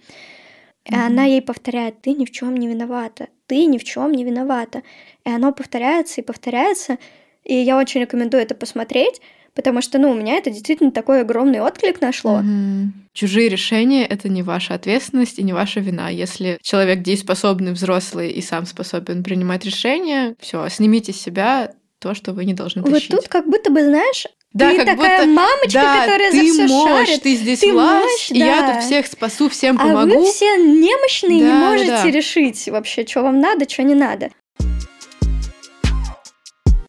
И 0.84 0.92
mm-hmm. 0.92 1.06
она 1.06 1.24
ей 1.24 1.40
повторяет: 1.40 2.02
ты 2.02 2.12
ни 2.12 2.26
в 2.26 2.30
чем 2.30 2.56
не 2.56 2.68
виновата, 2.68 3.28
ты 3.46 3.64
ни 3.64 3.78
в 3.78 3.84
чем 3.84 4.12
не 4.12 4.24
виновата. 4.24 4.82
И 5.24 5.30
оно 5.30 5.52
повторяется 5.52 6.20
и 6.20 6.24
повторяется. 6.24 6.98
И 7.44 7.54
я 7.54 7.78
очень 7.78 8.02
рекомендую 8.02 8.42
это 8.42 8.54
посмотреть, 8.54 9.22
потому 9.54 9.80
что, 9.82 9.98
ну, 9.98 10.10
у 10.10 10.14
меня 10.14 10.36
это 10.36 10.50
действительно 10.50 10.90
такой 10.90 11.20
огромный 11.20 11.60
отклик 11.60 12.00
нашло. 12.00 12.40
Mm-hmm. 12.40 12.86
Чужие 13.12 13.48
решения— 13.48 14.04
это 14.08 14.28
не 14.28 14.42
ваша 14.42 14.74
ответственность 14.74 15.38
и 15.38 15.42
не 15.42 15.52
ваша 15.52 15.80
вина. 15.80 16.08
Если 16.08 16.58
человек 16.62 17.02
дееспособный, 17.02 17.72
взрослый 17.72 18.30
и 18.30 18.42
сам 18.42 18.66
способен 18.66 19.22
принимать 19.22 19.64
решения, 19.64 20.34
все, 20.40 20.68
снимите 20.68 21.12
с 21.12 21.20
себя 21.20 21.72
то, 22.00 22.14
что 22.14 22.32
вы 22.32 22.44
не 22.44 22.52
должны 22.52 22.82
тащить. 22.82 23.10
Вот 23.10 23.20
тут 23.22 23.28
как 23.28 23.46
будто 23.48 23.70
бы, 23.70 23.82
знаешь, 23.82 24.26
да, 24.52 24.70
ты 24.70 24.76
как 24.76 24.86
такая 24.86 25.26
будто, 25.26 25.30
мамочка, 25.32 25.80
да, 25.80 26.00
которая 26.04 26.30
ты 26.30 26.52
за 26.52 26.52
все 26.52 26.74
мощь, 26.74 27.06
шарит. 27.08 27.22
Ты 27.22 27.34
здесь 27.34 27.60
ты 27.60 27.72
власть, 27.72 28.30
и 28.30 28.38
да. 28.38 28.44
я 28.44 28.72
тут 28.72 28.84
всех 28.84 29.06
спасу, 29.06 29.48
всем 29.48 29.78
помогу. 29.78 29.98
А 29.98 30.18
вы 30.18 30.24
все 30.26 30.56
немощные, 30.56 31.40
да, 31.40 31.46
не 31.46 31.52
можете 31.52 31.90
да. 31.90 32.10
решить 32.10 32.68
вообще, 32.68 33.06
что 33.06 33.22
вам 33.22 33.40
надо, 33.40 33.68
что 33.68 33.82
не 33.82 33.94
надо. 33.94 34.30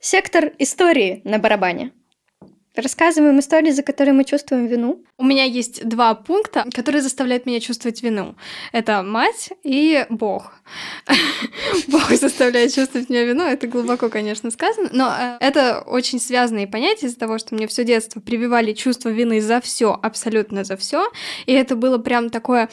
Сектор 0.01 0.51
истории 0.59 1.21
на 1.23 1.39
барабане. 1.39 1.91
Рассказываем 2.75 3.39
истории, 3.39 3.71
за 3.71 3.83
которые 3.83 4.13
мы 4.13 4.23
чувствуем 4.25 4.67
вину. 4.67 5.03
У 5.17 5.23
меня 5.23 5.43
есть 5.43 5.87
два 5.87 6.13
пункта, 6.13 6.65
которые 6.73 7.01
заставляют 7.01 7.45
меня 7.45 7.59
чувствовать 7.59 8.03
вину. 8.03 8.35
Это 8.71 9.01
мать 9.01 9.49
и 9.63 10.05
Бог. 10.09 10.53
Бог 11.87 12.09
заставляет 12.11 12.73
чувствовать 12.73 13.09
меня 13.09 13.23
вину. 13.23 13.43
Это 13.43 13.67
глубоко, 13.67 14.09
конечно, 14.09 14.51
сказано, 14.51 14.89
но 14.91 15.13
э, 15.17 15.37
это 15.39 15.81
очень 15.85 16.19
связанные 16.19 16.67
понятия 16.67 17.07
из-за 17.07 17.17
того, 17.17 17.37
что 17.37 17.55
мне 17.55 17.67
все 17.67 17.83
детство 17.83 18.19
прививали 18.19 18.73
чувство 18.73 19.09
вины 19.09 19.41
за 19.41 19.61
все, 19.61 19.97
абсолютно 20.01 20.63
за 20.63 20.75
все, 20.75 21.09
и 21.45 21.53
это 21.53 21.75
было 21.75 21.97
прям 21.97 22.29
такое 22.29 22.69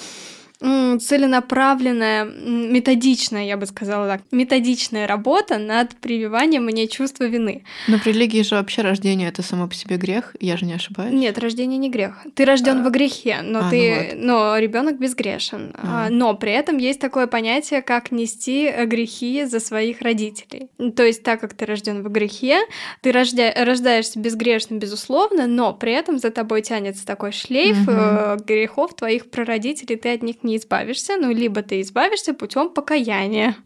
целенаправленная, 1.00 2.25
методичная, 2.25 3.45
я 3.45 3.57
бы 3.57 3.66
сказала 3.66 4.07
так, 4.07 4.23
методичная 4.31 5.07
работа 5.07 5.59
над 5.59 5.95
прививанием 5.97 6.64
мне 6.64 6.88
чувства 6.88 7.25
вины. 7.25 7.64
Но 7.88 7.99
в 7.99 8.07
религии 8.07 8.42
же 8.42 8.54
вообще 8.54 8.83
рождение 8.83 9.28
это 9.28 9.42
само 9.42 9.69
по 9.69 9.75
себе 9.75 9.97
грех, 9.97 10.37
я 10.40 10.57
же 10.57 10.64
не 10.64 10.75
ошибаюсь. 10.75 11.12
Нет, 11.12 11.38
рождение 11.38 11.78
не 11.78 11.90
грех. 11.90 12.25
Ты 12.35 12.45
рожден 12.45 12.81
а... 12.81 12.85
во 12.85 12.90
грехе, 12.90 13.38
но 13.42 13.66
а, 13.66 13.71
ты, 13.71 14.12
ну 14.14 14.35
вот. 14.35 14.52
но 14.52 14.59
ребенок 14.59 14.99
безгрешен. 14.99 15.75
А. 15.75 16.09
Но 16.11 16.35
при 16.35 16.52
этом 16.52 16.78
есть 16.78 17.00
такое 17.00 17.26
понятие, 17.26 17.83
как 17.83 18.12
нести 18.12 18.66
э, 18.66 18.87
грехи 18.87 19.45
за 19.45 19.61
своих 19.61 20.00
родителей. 20.00 20.69
То 20.97 21.02
есть, 21.02 21.23
так 21.23 21.40
как 21.40 21.54
ты 21.54 21.66
рожден 21.66 22.02
в 22.02 22.11
грехе, 22.11 22.61
ты 23.00 23.12
рождя... 23.12 23.52
рождаешься 23.57 24.19
безгрешным, 24.19 24.78
безусловно, 24.78 25.47
но 25.47 25.73
при 25.73 25.92
этом 25.92 26.19
за 26.19 26.31
тобой 26.31 26.62
тянется 26.62 27.07
такой 27.07 27.33
шлейф 27.33 27.83
угу. 27.83 28.45
грехов 28.45 28.95
твоих 28.95 29.31
прародителей, 29.31 29.97
ты 29.97 30.12
от 30.12 30.23
них 30.23 30.37
не 30.42 30.52
не 30.53 30.59
избавишься, 30.59 31.17
ну, 31.17 31.33
либо 31.33 31.63
ты 31.63 31.81
избавишься 31.81 32.35
путем 32.35 32.69
покаяния 32.69 33.57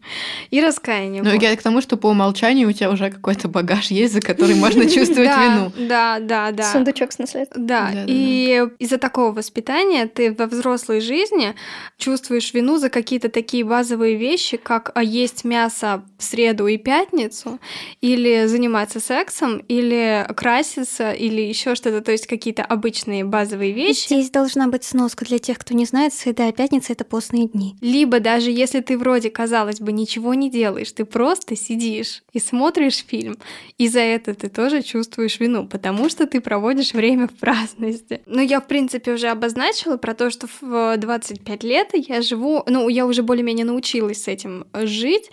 и 0.51 0.61
раскаяния. 0.61 1.21
Ну, 1.21 1.33
я 1.33 1.55
к 1.55 1.61
тому, 1.61 1.81
что 1.81 1.97
по 1.97 2.07
умолчанию 2.07 2.69
у 2.69 2.71
тебя 2.71 2.91
уже 2.91 3.09
какой-то 3.09 3.47
багаж 3.47 3.91
есть, 3.91 4.13
за 4.13 4.21
который 4.21 4.55
можно 4.55 4.89
чувствовать 4.89 5.29
вину. 5.29 5.71
Да, 5.87 6.19
да, 6.19 6.51
да. 6.51 6.71
Сундучок 6.71 7.11
с 7.11 7.19
наследством. 7.19 7.67
Да, 7.67 7.91
и 8.07 8.65
из-за 8.79 8.97
такого 8.97 9.31
воспитания 9.31 10.07
ты 10.07 10.31
во 10.31 10.45
взрослой 10.45 11.01
жизни 11.01 11.55
чувствуешь 11.97 12.53
вину 12.53 12.77
за 12.77 12.89
какие-то 12.89 13.29
такие 13.29 13.63
базовые 13.63 14.15
вещи, 14.15 14.57
как 14.57 14.91
а, 14.95 15.03
есть 15.03 15.43
мясо 15.43 16.03
в 16.17 16.23
среду 16.23 16.67
и 16.67 16.77
пятницу, 16.77 17.59
или 18.01 18.45
заниматься 18.45 18.99
сексом, 18.99 19.57
или 19.67 20.25
краситься, 20.35 21.11
или 21.11 21.41
еще 21.41 21.75
что-то, 21.75 22.01
то 22.01 22.11
есть 22.11 22.27
какие-то 22.27 22.63
обычные 22.63 23.25
базовые 23.25 23.73
вещи. 23.73 24.05
Здесь 24.05 24.29
должна 24.29 24.67
быть 24.67 24.83
сноска 24.83 25.25
для 25.25 25.39
тех, 25.39 25.57
кто 25.57 25.73
не 25.73 25.85
знает, 25.85 26.13
среда 26.13 26.49
и 26.49 26.53
пятница 26.53 26.76
пятница— 26.77 26.93
это 26.93 27.03
постные 27.03 27.47
дни. 27.47 27.75
Либо 27.81 28.19
даже 28.19 28.51
если 28.51 28.81
ты 28.81 28.97
вроде, 28.97 29.29
казалось 29.29 29.79
бы, 29.79 29.91
ничего 29.91 30.33
не 30.33 30.49
делаешь, 30.49 30.91
ты 30.91 31.05
просто 31.05 31.55
сидишь 31.55 32.23
и 32.33 32.39
смотришь 32.39 33.03
фильм, 33.07 33.37
и 33.77 33.87
за 33.87 33.99
это 33.99 34.33
ты 34.33 34.49
тоже 34.49 34.81
чувствуешь 34.81 35.39
вину, 35.39 35.67
потому 35.67 36.09
что 36.09 36.27
ты 36.27 36.39
проводишь 36.41 36.93
время 36.93 37.27
в 37.27 37.33
праздности. 37.33 38.21
Но 38.25 38.41
я, 38.41 38.59
в 38.59 38.67
принципе, 38.67 39.13
уже 39.13 39.29
обозначила 39.29 39.97
про 39.97 40.13
то, 40.13 40.29
что 40.29 40.47
в 40.61 40.97
25 40.97 41.63
лет 41.63 41.89
я 41.93 42.21
живу, 42.21 42.63
ну, 42.67 42.89
я 42.89 43.05
уже 43.05 43.23
более-менее 43.23 43.65
научилась 43.65 44.23
с 44.23 44.27
этим 44.27 44.65
жить. 44.73 45.29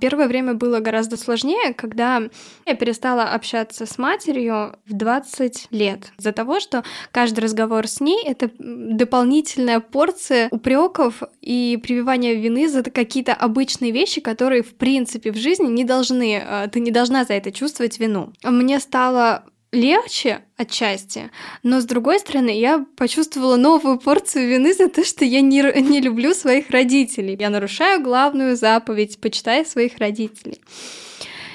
Первое 0.00 0.28
время 0.28 0.54
было 0.54 0.80
гораздо 0.80 1.16
сложнее, 1.16 1.74
когда 1.74 2.22
я 2.66 2.74
перестала 2.74 3.24
общаться 3.24 3.86
с 3.86 3.98
матерью 3.98 4.76
в 4.86 4.92
20 4.92 5.68
лет. 5.70 6.12
Из-за 6.18 6.32
того, 6.32 6.60
что 6.60 6.84
каждый 7.12 7.40
разговор 7.40 7.86
с 7.86 8.00
ней— 8.00 8.22
это 8.24 8.50
дополнительная 8.58 9.80
порция 9.80 10.48
упреков 10.50 10.85
упреков 10.86 11.22
и 11.40 11.78
прививания 11.82 12.34
вины 12.34 12.68
за 12.68 12.82
какие-то 12.82 13.34
обычные 13.34 13.92
вещи, 13.92 14.20
которые, 14.20 14.62
в 14.62 14.74
принципе, 14.74 15.32
в 15.32 15.36
жизни 15.36 15.66
не 15.66 15.84
должны, 15.84 16.42
э, 16.42 16.68
ты 16.72 16.80
не 16.80 16.90
должна 16.90 17.24
за 17.24 17.34
это 17.34 17.52
чувствовать 17.52 17.98
вину. 17.98 18.32
Мне 18.42 18.80
стало 18.80 19.44
легче 19.72 20.40
отчасти, 20.56 21.30
но 21.62 21.80
с 21.80 21.84
другой 21.84 22.18
стороны 22.18 22.50
я 22.50 22.86
почувствовала 22.96 23.56
новую 23.56 23.98
порцию 23.98 24.48
вины 24.48 24.72
за 24.72 24.88
то, 24.88 25.04
что 25.04 25.24
я 25.24 25.40
не, 25.40 25.62
не 25.82 26.00
люблю 26.00 26.34
своих 26.34 26.70
родителей. 26.70 27.36
Я 27.38 27.50
нарушаю 27.50 28.02
главную 28.02 28.56
заповедь, 28.56 29.20
почитай 29.20 29.66
своих 29.66 29.98
родителей. 29.98 30.60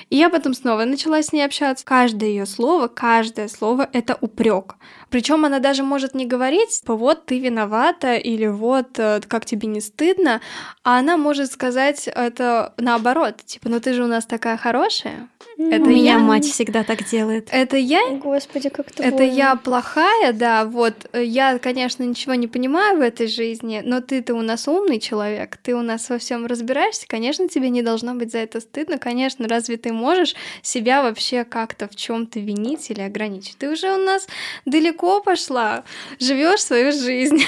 И 0.10 0.18
я 0.18 0.30
потом 0.30 0.54
снова 0.54 0.84
начала 0.84 1.24
с 1.24 1.32
ней 1.32 1.46
общаться. 1.46 1.86
Каждое 1.86 2.30
ее 2.30 2.46
слово, 2.46 2.90
каждое 2.90 3.48
слово 3.48 3.90
это 3.94 4.18
упрек. 4.20 4.76
Причем 5.12 5.46
она 5.46 5.60
даже 5.60 5.84
может 5.84 6.16
не 6.16 6.26
говорить, 6.26 6.80
типа, 6.80 6.96
вот 6.96 7.26
ты 7.26 7.40
виновата 7.40 8.16
или 8.16 8.48
вот 8.48 8.98
э, 8.98 9.20
как 9.28 9.46
тебе 9.46 9.68
не 9.68 9.82
стыдно, 9.82 10.42
а 10.84 11.00
она 11.00 11.18
может 11.18 11.52
сказать 11.52 12.08
это 12.08 12.74
наоборот, 12.78 13.38
типа, 13.46 13.70
ну 13.70 13.80
ты 13.80 13.94
же 13.94 14.04
у 14.04 14.08
нас 14.08 14.26
такая 14.26 14.58
хорошая, 14.58 15.30
это 15.70 15.84
У 15.84 15.88
меня 15.88 16.18
мать 16.18 16.46
всегда 16.46 16.84
так 16.84 17.04
делает. 17.06 17.50
Это 17.52 17.78
я? 17.78 18.02
Господи, 18.12 18.70
как 18.70 18.90
это 18.92 19.04
Это 19.04 19.24
я 19.24 19.56
плохая, 19.56 20.34
да, 20.34 20.66
вот. 20.66 20.94
Я, 21.14 21.60
конечно, 21.60 22.04
ничего 22.04 22.34
не 22.36 22.48
понимаю 22.48 22.98
в 22.98 23.02
этой 23.02 23.28
жизни, 23.28 23.82
но 23.86 24.02
ты-то 24.02 24.34
у 24.34 24.42
нас 24.42 24.68
умный 24.68 25.00
человек, 25.00 25.58
ты 25.58 25.76
у 25.76 25.82
нас 25.82 26.10
во 26.10 26.18
всем 26.18 26.46
разбираешься, 26.46 27.06
конечно, 27.08 27.48
тебе 27.48 27.70
не 27.70 27.82
должно 27.82 28.16
быть 28.16 28.32
за 28.32 28.40
это 28.40 28.60
стыдно, 28.60 28.98
конечно, 28.98 29.48
разве 29.48 29.78
ты 29.78 29.94
можешь 29.94 30.36
себя 30.62 31.04
вообще 31.04 31.44
как-то 31.44 31.88
в 31.88 31.96
чем 31.96 32.28
то 32.28 32.40
винить 32.40 32.90
или 32.90 33.02
ограничить? 33.02 33.58
Ты 33.58 33.70
уже 33.70 33.92
у 33.92 33.98
нас 33.98 34.28
далеко 34.66 35.01
пошла, 35.24 35.84
живешь 36.20 36.64
свою 36.64 36.92
жизнь. 36.92 37.44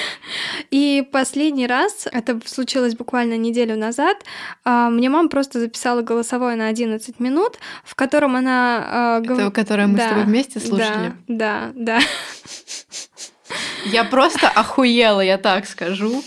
И 0.70 1.06
последний 1.12 1.66
раз, 1.66 2.06
это 2.10 2.40
случилось 2.46 2.94
буквально 2.94 3.36
неделю 3.36 3.76
назад, 3.76 4.24
а, 4.64 4.90
мне 4.90 5.08
мама 5.08 5.28
просто 5.28 5.60
записала 5.60 6.02
голосовое 6.02 6.56
на 6.56 6.68
11 6.68 7.20
минут, 7.20 7.58
в 7.84 7.94
котором 7.94 8.36
она... 8.36 9.20
Э, 9.22 9.32
Это, 9.32 9.50
которое 9.50 9.86
мы 9.86 9.96
да, 9.96 10.06
с 10.06 10.08
тобой 10.08 10.24
вместе 10.24 10.60
слушали? 10.60 11.14
Да, 11.28 11.70
да, 11.74 11.98
да. 11.98 12.00
Я 13.84 14.04
просто 14.04 14.48
охуела, 14.48 15.20
я 15.20 15.38
так 15.38 15.66
скажу. 15.66 16.22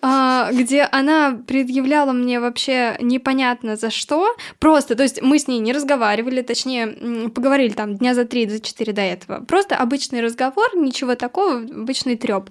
А, 0.00 0.50
где 0.52 0.82
она 0.82 1.32
предъявляла 1.46 2.12
мне 2.12 2.40
вообще 2.40 2.96
непонятно 3.00 3.76
за 3.76 3.90
что. 3.90 4.34
Просто, 4.58 4.94
то 4.94 5.02
есть 5.02 5.22
мы 5.22 5.38
с 5.38 5.48
ней 5.48 5.58
не 5.58 5.72
разговаривали, 5.72 6.42
точнее, 6.42 7.30
поговорили 7.30 7.72
там 7.72 7.96
дня 7.96 8.14
за 8.14 8.24
три, 8.24 8.48
за 8.48 8.60
четыре 8.60 8.92
до 8.92 9.02
этого. 9.02 9.44
Просто 9.44 9.76
обычный 9.76 10.20
разговор, 10.20 10.76
ничего 10.76 11.14
такого, 11.14 11.58
обычный 11.58 12.16
треп. 12.16 12.50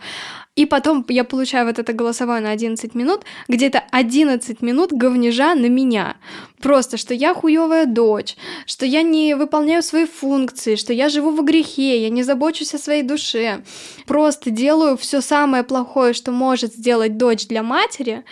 И 0.58 0.66
потом 0.66 1.06
я 1.08 1.24
получаю 1.24 1.66
вот 1.66 1.80
это 1.80 1.94
голосовое 1.94 2.42
на 2.42 2.52
11 2.52 2.94
минут, 2.94 3.22
где-то 3.48 3.82
11 3.92 4.62
минут 4.62 4.92
говнежа 4.92 5.56
на 5.56 5.68
меня. 5.68 6.18
Просто, 6.62 6.98
что 6.98 7.14
я 7.14 7.34
хуевая 7.34 7.86
дочь, 7.86 8.36
что 8.66 8.86
я 8.86 9.02
не 9.02 9.34
выполняю 9.36 9.82
свои 9.82 10.06
функции, 10.06 10.76
что 10.76 10.92
я 10.92 11.08
живу 11.08 11.32
в 11.32 11.46
грехе, 11.46 12.04
я 12.04 12.10
не 12.10 12.24
забочусь 12.24 12.74
о 12.74 12.80
своей 12.80 13.02
душе. 13.02 13.64
Просто 14.06 14.50
делаю 14.50 14.98
все 14.98 15.22
самое 15.22 15.64
плохое, 15.64 16.14
что 16.14 16.34
может 16.34 16.74
сделать 16.74 17.16
дочь 17.16 17.48
для 17.48 17.64
матери, 17.64 18.26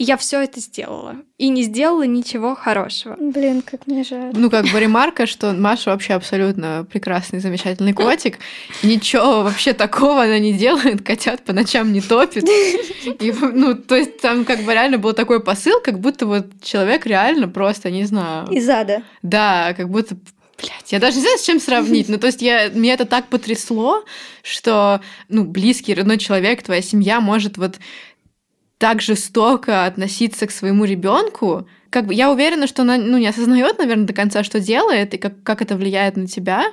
и 0.00 0.04
я 0.04 0.16
все 0.16 0.40
это 0.40 0.60
сделала. 0.60 1.16
И 1.36 1.50
не 1.50 1.62
сделала 1.62 2.04
ничего 2.04 2.54
хорошего. 2.54 3.16
Блин, 3.20 3.60
как 3.60 3.86
мне 3.86 4.02
жаль. 4.02 4.32
Ну, 4.32 4.48
как 4.48 4.64
бы 4.64 4.80
ремарка, 4.80 5.26
что 5.26 5.52
Маша 5.52 5.90
вообще 5.90 6.14
абсолютно 6.14 6.86
прекрасный, 6.90 7.38
замечательный 7.38 7.92
котик. 7.92 8.38
Ничего 8.82 9.42
вообще 9.42 9.74
такого 9.74 10.22
она 10.22 10.38
не 10.38 10.54
делает, 10.54 11.02
котят 11.02 11.42
по 11.44 11.52
ночам 11.52 11.92
не 11.92 12.00
топит. 12.00 12.48
И, 12.48 13.30
ну, 13.52 13.74
то 13.74 13.94
есть 13.94 14.22
там 14.22 14.46
как 14.46 14.60
бы 14.62 14.72
реально 14.72 14.96
был 14.96 15.12
такой 15.12 15.44
посыл, 15.44 15.82
как 15.84 16.00
будто 16.00 16.24
вот 16.24 16.46
человек 16.62 17.04
реально 17.04 17.46
просто, 17.46 17.90
не 17.90 18.04
знаю... 18.04 18.46
Из 18.50 18.66
ада. 18.70 19.02
Да, 19.20 19.74
как 19.76 19.90
будто 19.90 20.16
Блять, 20.60 20.92
я 20.92 20.98
даже 20.98 21.16
не 21.16 21.22
знаю, 21.22 21.38
с 21.38 21.42
чем 21.42 21.58
сравнить. 21.58 22.08
Ну, 22.08 22.18
то 22.18 22.26
есть 22.26 22.42
я, 22.42 22.68
меня 22.68 22.94
это 22.94 23.06
так 23.06 23.28
потрясло, 23.28 24.04
что, 24.42 25.00
ну, 25.28 25.44
близкий, 25.44 25.94
родной 25.94 26.18
человек, 26.18 26.62
твоя 26.62 26.82
семья 26.82 27.20
может 27.20 27.56
вот 27.56 27.78
так 28.80 29.02
жестоко 29.02 29.84
относиться 29.84 30.46
к 30.46 30.50
своему 30.50 30.86
ребенку, 30.86 31.68
как 31.90 32.06
бы 32.06 32.14
я 32.14 32.30
уверена, 32.30 32.66
что 32.66 32.80
она 32.80 32.96
ну, 32.96 33.18
не 33.18 33.26
осознает, 33.26 33.78
наверное, 33.78 34.06
до 34.06 34.14
конца, 34.14 34.42
что 34.42 34.58
делает, 34.58 35.12
и 35.12 35.18
как, 35.18 35.42
как 35.42 35.60
это 35.60 35.76
влияет 35.76 36.16
на 36.16 36.26
тебя. 36.26 36.64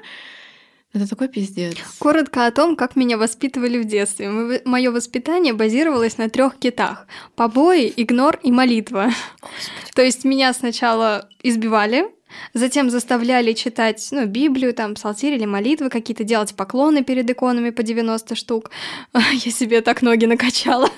Это 0.93 1.09
такой 1.09 1.27
пиздец. 1.27 1.75
Коротко 1.99 2.45
о 2.45 2.51
том, 2.51 2.77
как 2.77 2.95
меня 2.95 3.17
воспитывали 3.17 3.77
в 3.77 3.83
детстве. 3.83 4.29
Мое 4.63 4.89
воспитание 4.89 5.51
базировалось 5.51 6.17
на 6.17 6.29
трех 6.29 6.57
китах: 6.57 7.07
побои, 7.35 7.93
игнор 7.97 8.39
и 8.41 8.53
молитва. 8.53 9.11
Господи. 9.41 9.91
То 9.93 10.01
есть 10.01 10.23
меня 10.23 10.53
сначала 10.53 11.27
избивали, 11.43 12.05
Затем 12.53 12.89
заставляли 12.89 13.53
читать 13.53 14.05
ну, 14.11 14.25
Библию, 14.25 14.73
там, 14.73 14.95
псалтирь 14.95 15.33
или 15.33 15.45
молитвы, 15.45 15.89
какие-то 15.89 16.23
делать 16.23 16.55
поклоны 16.55 17.03
перед 17.03 17.29
иконами 17.29 17.69
по 17.69 17.83
90 17.83 18.35
штук. 18.35 18.71
Я 19.13 19.51
себе 19.51 19.81
так 19.81 20.01
ноги 20.01 20.25
накачала. 20.25 20.89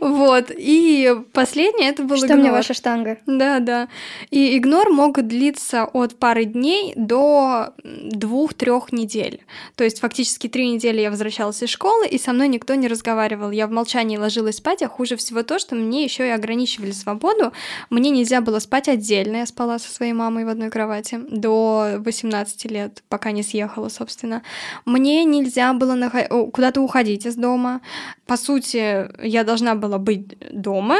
Вот. 0.00 0.50
И 0.56 1.14
последнее 1.32 1.90
это 1.90 2.02
был 2.04 2.16
Что 2.16 2.26
игнор. 2.26 2.38
мне 2.38 2.52
ваша 2.52 2.74
штанга? 2.74 3.18
Да, 3.26 3.58
да. 3.60 3.88
И 4.30 4.56
игнор 4.56 4.90
мог 4.90 5.20
длиться 5.22 5.84
от 5.84 6.18
пары 6.18 6.44
дней 6.44 6.92
до 6.96 7.74
двух-трех 7.84 8.92
недель. 8.92 9.42
То 9.74 9.84
есть 9.84 10.00
фактически 10.00 10.48
три 10.48 10.70
недели 10.70 11.00
я 11.00 11.10
возвращалась 11.10 11.62
из 11.62 11.70
школы, 11.70 12.06
и 12.06 12.18
со 12.18 12.32
мной 12.32 12.48
никто 12.48 12.74
не 12.74 12.88
разговаривал. 12.88 13.50
Я 13.50 13.66
в 13.66 13.70
молчании 13.70 14.16
ложилась 14.16 14.56
спать, 14.56 14.82
а 14.82 14.88
хуже 14.88 15.16
всего 15.16 15.42
то, 15.42 15.58
что 15.58 15.74
мне 15.74 16.04
еще 16.04 16.26
и 16.26 16.30
ограничивали 16.30 16.92
свободу. 16.92 17.52
Мне 17.88 18.10
нельзя 18.10 18.40
было 18.40 18.58
спать 18.58 18.88
отдельно. 18.88 19.38
Я 19.38 19.46
спала 19.46 19.78
со 19.78 19.90
своей 19.90 20.12
мамой 20.12 20.44
в 20.44 20.48
одной 20.48 20.70
кровати 20.70 21.20
до 21.28 21.96
18 21.98 22.70
лет, 22.70 23.02
пока 23.08 23.32
не 23.32 23.42
съехала, 23.42 23.88
собственно. 23.88 24.42
Мне 24.84 25.24
нельзя 25.24 25.72
было 25.72 25.94
нах... 25.94 26.12
куда-то 26.52 26.80
уходить 26.80 27.26
из 27.26 27.36
дома. 27.36 27.80
По 28.26 28.36
сути, 28.36 29.08
я 29.26 29.44
должна 29.44 29.74
была 29.80 29.98
быть 29.98 30.36
дома, 30.52 30.98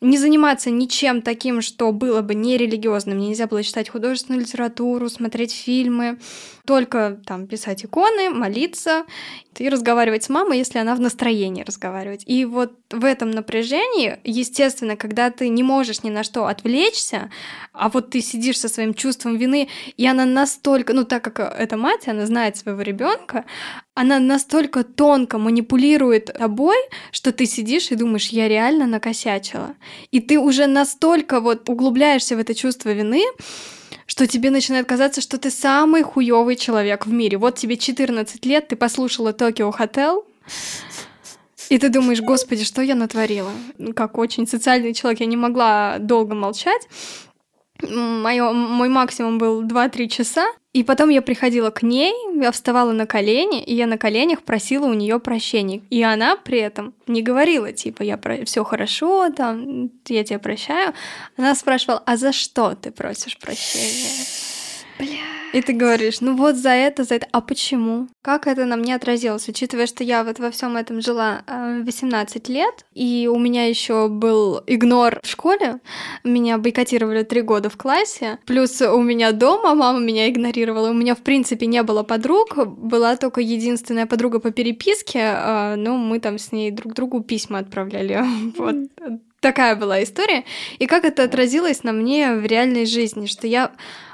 не 0.00 0.16
заниматься 0.16 0.70
ничем 0.70 1.22
таким, 1.22 1.60
что 1.60 1.92
было 1.92 2.22
бы 2.22 2.34
нерелигиозным. 2.34 3.16
Мне 3.16 3.28
нельзя 3.28 3.46
было 3.46 3.62
читать 3.62 3.88
художественную 3.88 4.42
литературу, 4.42 5.08
смотреть 5.08 5.52
фильмы, 5.52 6.18
только 6.64 7.20
там 7.26 7.46
писать 7.46 7.84
иконы, 7.84 8.30
молиться 8.30 9.06
и 9.56 9.68
разговаривать 9.68 10.22
с 10.22 10.28
мамой, 10.28 10.58
если 10.58 10.78
она 10.78 10.94
в 10.94 11.00
настроении 11.00 11.64
разговаривать. 11.64 12.22
И 12.26 12.44
вот 12.44 12.74
в 12.90 13.04
этом 13.04 13.30
напряжении, 13.30 14.18
естественно, 14.22 14.96
когда 14.96 15.30
ты 15.30 15.48
не 15.48 15.62
можешь 15.62 16.02
ни 16.04 16.10
на 16.10 16.22
что 16.22 16.46
отвлечься, 16.46 17.30
а 17.72 17.88
вот 17.88 18.10
ты 18.10 18.20
сидишь 18.20 18.60
со 18.60 18.68
своим 18.68 18.94
чувством 18.94 19.36
вины, 19.36 19.68
и 19.96 20.06
она 20.06 20.26
настолько, 20.26 20.92
ну 20.92 21.04
так 21.04 21.24
как 21.24 21.40
эта 21.40 21.76
мать, 21.76 22.06
она 22.06 22.26
знает 22.26 22.56
своего 22.56 22.82
ребенка, 22.82 23.44
она 23.94 24.20
настолько 24.20 24.84
тонко 24.84 25.38
манипулирует 25.38 26.26
тобой, 26.26 26.76
что 27.10 27.32
ты 27.32 27.46
сидишь 27.46 27.90
и 27.90 27.96
думаешь, 27.96 28.28
я 28.28 28.46
реально 28.46 28.86
накосячила. 28.86 29.74
И 30.10 30.20
ты 30.20 30.38
уже 30.38 30.66
настолько 30.66 31.40
вот 31.40 31.68
углубляешься 31.68 32.36
в 32.36 32.38
это 32.38 32.54
чувство 32.54 32.90
вины, 32.90 33.24
что 34.06 34.26
тебе 34.26 34.50
начинает 34.50 34.86
казаться, 34.86 35.20
что 35.20 35.38
ты 35.38 35.50
самый 35.50 36.02
хуёвый 36.02 36.56
человек 36.56 37.06
в 37.06 37.12
мире. 37.12 37.38
Вот 37.38 37.56
тебе 37.56 37.76
14 37.76 38.44
лет, 38.46 38.68
ты 38.68 38.76
послушала 38.76 39.32
Токио 39.32 39.70
Хотел, 39.70 40.24
и 41.68 41.78
ты 41.78 41.90
думаешь, 41.90 42.20
господи, 42.20 42.64
что 42.64 42.80
я 42.82 42.94
натворила? 42.94 43.52
Как 43.94 44.16
очень 44.16 44.46
социальный 44.46 44.94
человек, 44.94 45.20
я 45.20 45.26
не 45.26 45.36
могла 45.36 45.98
долго 45.98 46.34
молчать. 46.34 46.88
Моё, 47.82 48.52
мой 48.52 48.88
максимум 48.88 49.38
был 49.38 49.62
2-3 49.62 50.08
часа. 50.08 50.46
И 50.74 50.84
потом 50.84 51.08
я 51.08 51.22
приходила 51.22 51.70
к 51.70 51.82
ней, 51.82 52.12
я 52.34 52.52
вставала 52.52 52.92
на 52.92 53.06
колени, 53.06 53.62
и 53.62 53.74
я 53.74 53.86
на 53.86 53.96
коленях 53.96 54.42
просила 54.42 54.86
у 54.86 54.92
нее 54.92 55.18
прощения. 55.18 55.80
И 55.88 56.02
она 56.02 56.36
при 56.36 56.58
этом 56.58 56.94
не 57.06 57.22
говорила, 57.22 57.72
типа, 57.72 58.02
я 58.02 58.18
про... 58.18 58.44
все 58.44 58.64
хорошо, 58.64 59.30
там, 59.30 59.90
я 60.08 60.24
тебя 60.24 60.38
прощаю. 60.38 60.92
Она 61.36 61.54
спрашивала, 61.54 62.02
а 62.04 62.16
за 62.16 62.32
что 62.32 62.74
ты 62.74 62.90
просишь 62.90 63.38
прощения? 63.38 64.57
Бля. 64.98 65.38
И 65.52 65.62
ты 65.62 65.72
говоришь, 65.72 66.20
ну 66.20 66.36
вот 66.36 66.56
за 66.56 66.70
это, 66.70 67.04
за 67.04 67.14
это. 67.14 67.26
А 67.32 67.40
почему? 67.40 68.08
Как 68.22 68.46
это 68.46 68.66
на 68.66 68.76
мне 68.76 68.94
отразилось? 68.94 69.48
Учитывая, 69.48 69.86
что 69.86 70.04
я 70.04 70.22
вот 70.22 70.38
во 70.38 70.50
всем 70.50 70.76
этом 70.76 71.00
жила 71.00 71.42
18 71.46 72.48
э, 72.48 72.52
лет, 72.52 72.84
и 72.92 73.28
у 73.32 73.38
меня 73.38 73.66
еще 73.66 74.08
был 74.08 74.62
игнор 74.66 75.20
в 75.22 75.28
школе, 75.28 75.80
меня 76.22 76.58
бойкотировали 76.58 77.22
три 77.22 77.40
года 77.40 77.70
в 77.70 77.78
классе, 77.78 78.38
плюс 78.44 78.80
у 78.82 79.00
меня 79.00 79.32
дома 79.32 79.74
мама 79.74 80.00
меня 80.00 80.28
игнорировала, 80.28 80.90
у 80.90 80.94
меня 80.94 81.14
в 81.14 81.22
принципе 81.22 81.66
не 81.66 81.82
было 81.82 82.02
подруг, 82.02 82.66
была 82.66 83.16
только 83.16 83.40
единственная 83.40 84.06
подруга 84.06 84.40
по 84.40 84.50
переписке, 84.50 85.20
э, 85.20 85.74
но 85.76 85.96
мы 85.96 86.20
там 86.20 86.38
с 86.38 86.52
ней 86.52 86.70
друг 86.70 86.92
другу 86.92 87.22
письма 87.22 87.60
отправляли. 87.60 88.22
Вот 88.58 88.76
такая 89.40 89.76
была 89.76 90.02
история. 90.02 90.44
И 90.78 90.86
как 90.86 91.04
это 91.04 91.22
отразилось 91.22 91.84
на 91.84 91.92
мне 91.92 92.34
в 92.34 92.44
реальной 92.44 92.86
жизни, 92.86 93.26
что 93.26 93.46
я 93.46 93.72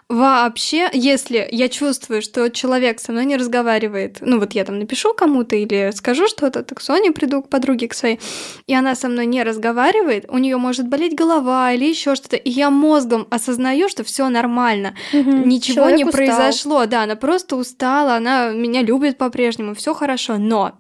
вообще, 0.08 0.88
если 0.92 1.48
я 1.50 1.68
чувствую, 1.68 2.22
что 2.22 2.50
человек 2.50 3.00
со 3.00 3.12
мной 3.12 3.24
не 3.24 3.36
разговаривает, 3.36 4.18
ну 4.20 4.38
вот 4.38 4.52
я 4.52 4.64
там 4.64 4.78
напишу 4.78 5.14
кому-то 5.14 5.56
или 5.56 5.90
скажу 5.94 6.28
что-то, 6.28 6.62
так 6.62 6.80
Соне 6.80 7.12
приду 7.12 7.42
к 7.42 7.48
подруге 7.48 7.88
к 7.88 7.94
своей, 7.94 8.20
и 8.66 8.74
она 8.74 8.94
со 8.94 9.08
мной 9.08 9.26
не 9.26 9.42
разговаривает, 9.42 10.26
у 10.28 10.38
нее 10.38 10.56
может 10.56 10.88
болеть 10.88 11.14
голова 11.14 11.72
или 11.72 11.86
еще 11.86 12.14
что-то, 12.14 12.36
и 12.36 12.50
я 12.50 12.70
мозгом 12.70 13.26
осознаю, 13.30 13.88
что 13.88 14.04
все 14.04 14.28
нормально, 14.28 14.94
угу. 15.12 15.30
ничего 15.30 15.74
Человек 15.74 15.98
не 15.98 16.04
устал. 16.04 16.18
произошло, 16.18 16.86
да, 16.86 17.02
она 17.04 17.16
просто 17.16 17.56
устала, 17.56 18.16
она 18.16 18.50
меня 18.50 18.82
любит 18.82 19.18
по-прежнему, 19.18 19.74
все 19.74 19.94
хорошо, 19.94 20.38
но 20.38 20.72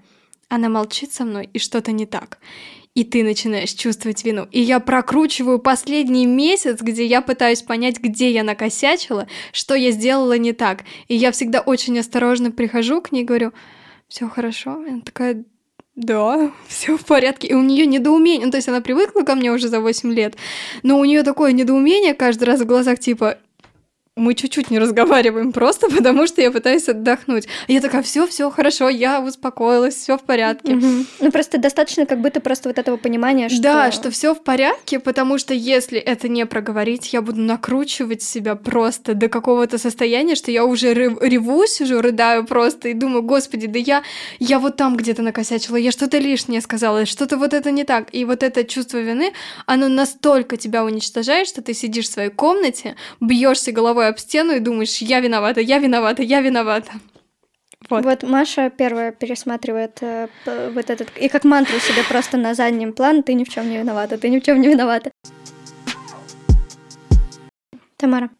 она 0.48 0.68
молчит 0.68 1.12
со 1.12 1.24
мной, 1.24 1.48
и 1.52 1.58
что-то 1.58 1.92
не 1.92 2.06
так 2.06 2.38
и 2.94 3.02
ты 3.02 3.24
начинаешь 3.24 3.72
чувствовать 3.72 4.24
вину. 4.24 4.46
И 4.52 4.60
я 4.60 4.78
прокручиваю 4.78 5.58
последний 5.58 6.26
месяц, 6.26 6.80
где 6.80 7.04
я 7.04 7.22
пытаюсь 7.22 7.62
понять, 7.62 7.98
где 7.98 8.30
я 8.30 8.44
накосячила, 8.44 9.26
что 9.52 9.74
я 9.74 9.90
сделала 9.90 10.38
не 10.38 10.52
так. 10.52 10.84
И 11.08 11.16
я 11.16 11.32
всегда 11.32 11.60
очень 11.60 11.98
осторожно 11.98 12.52
прихожу 12.52 13.02
к 13.02 13.10
ней 13.10 13.22
и 13.22 13.24
говорю, 13.24 13.52
все 14.06 14.28
хорошо. 14.28 14.74
Она 14.74 15.00
такая, 15.00 15.44
да, 15.96 16.52
все 16.68 16.96
в 16.96 17.04
порядке. 17.04 17.48
И 17.48 17.54
у 17.54 17.62
нее 17.62 17.84
недоумение. 17.86 18.46
Ну, 18.46 18.52
то 18.52 18.58
есть 18.58 18.68
она 18.68 18.80
привыкла 18.80 19.22
ко 19.22 19.34
мне 19.34 19.50
уже 19.50 19.68
за 19.68 19.80
8 19.80 20.12
лет, 20.12 20.36
но 20.84 20.98
у 20.98 21.04
нее 21.04 21.24
такое 21.24 21.50
недоумение 21.50 22.14
каждый 22.14 22.44
раз 22.44 22.60
в 22.60 22.66
глазах, 22.66 23.00
типа, 23.00 23.38
мы 24.16 24.34
чуть-чуть 24.34 24.70
не 24.70 24.78
разговариваем 24.78 25.52
просто, 25.52 25.88
потому 25.96 26.26
что 26.26 26.40
я 26.40 26.52
пытаюсь 26.52 26.88
отдохнуть. 26.88 27.48
я 27.66 27.80
такая, 27.80 28.02
все, 28.02 28.26
все 28.26 28.48
хорошо, 28.50 28.88
я 28.88 29.20
успокоилась, 29.20 29.94
все 29.94 30.16
в 30.16 30.22
порядке. 30.22 30.74
Угу. 30.74 30.86
Ну 31.20 31.32
просто 31.32 31.58
достаточно 31.58 32.06
как 32.06 32.20
будто 32.20 32.40
просто 32.40 32.68
вот 32.68 32.78
этого 32.78 32.96
понимания, 32.96 33.48
что... 33.48 33.60
Да, 33.60 33.92
что 33.92 34.10
все 34.10 34.34
в 34.34 34.42
порядке, 34.42 35.00
потому 35.00 35.38
что 35.38 35.52
если 35.52 35.98
это 35.98 36.28
не 36.28 36.46
проговорить, 36.46 37.12
я 37.12 37.22
буду 37.22 37.40
накручивать 37.40 38.22
себя 38.22 38.54
просто 38.54 39.14
до 39.14 39.28
какого-то 39.28 39.78
состояния, 39.78 40.36
что 40.36 40.52
я 40.52 40.64
уже 40.64 40.94
реву, 40.94 41.66
сижу, 41.66 42.00
рыдаю 42.00 42.46
просто 42.46 42.90
и 42.90 42.94
думаю, 42.94 43.22
господи, 43.22 43.66
да 43.66 43.78
я, 43.80 44.02
я 44.38 44.60
вот 44.60 44.76
там 44.76 44.96
где-то 44.96 45.22
накосячила, 45.22 45.76
я 45.76 45.90
что-то 45.90 46.18
лишнее 46.18 46.60
сказала, 46.60 47.04
что-то 47.04 47.36
вот 47.36 47.52
это 47.52 47.72
не 47.72 47.82
так. 47.82 48.08
И 48.12 48.24
вот 48.24 48.44
это 48.44 48.62
чувство 48.62 48.98
вины, 48.98 49.32
оно 49.66 49.88
настолько 49.88 50.56
тебя 50.56 50.84
уничтожает, 50.84 51.48
что 51.48 51.62
ты 51.62 51.74
сидишь 51.74 52.06
в 52.06 52.12
своей 52.12 52.30
комнате, 52.30 52.94
бьешься 53.20 53.72
головой 53.72 54.03
головой 54.04 54.10
об 54.10 54.18
стену 54.18 54.52
и 54.54 54.60
думаешь, 54.60 55.02
я 55.02 55.20
виновата, 55.20 55.60
я 55.60 55.78
виновата, 55.78 56.22
я 56.22 56.40
виновата. 56.40 56.92
Вот. 57.90 58.04
вот 58.04 58.22
Маша 58.22 58.70
первая 58.70 59.12
пересматривает 59.12 59.98
э, 60.00 60.28
вот 60.74 60.90
этот 60.90 61.08
и 61.20 61.28
как 61.28 61.44
мантру 61.44 61.78
себе 61.78 62.02
просто 62.08 62.38
на 62.38 62.54
заднем 62.54 62.92
план 62.92 63.22
ты 63.22 63.34
ни 63.34 63.44
в 63.44 63.48
чем 63.48 63.68
не 63.68 63.78
виновата, 63.78 64.16
ты 64.16 64.30
ни 64.30 64.38
в 64.38 64.42
чем 64.42 64.60
не 64.60 64.68
виновата. 64.68 65.10
Тамара. 67.98 68.30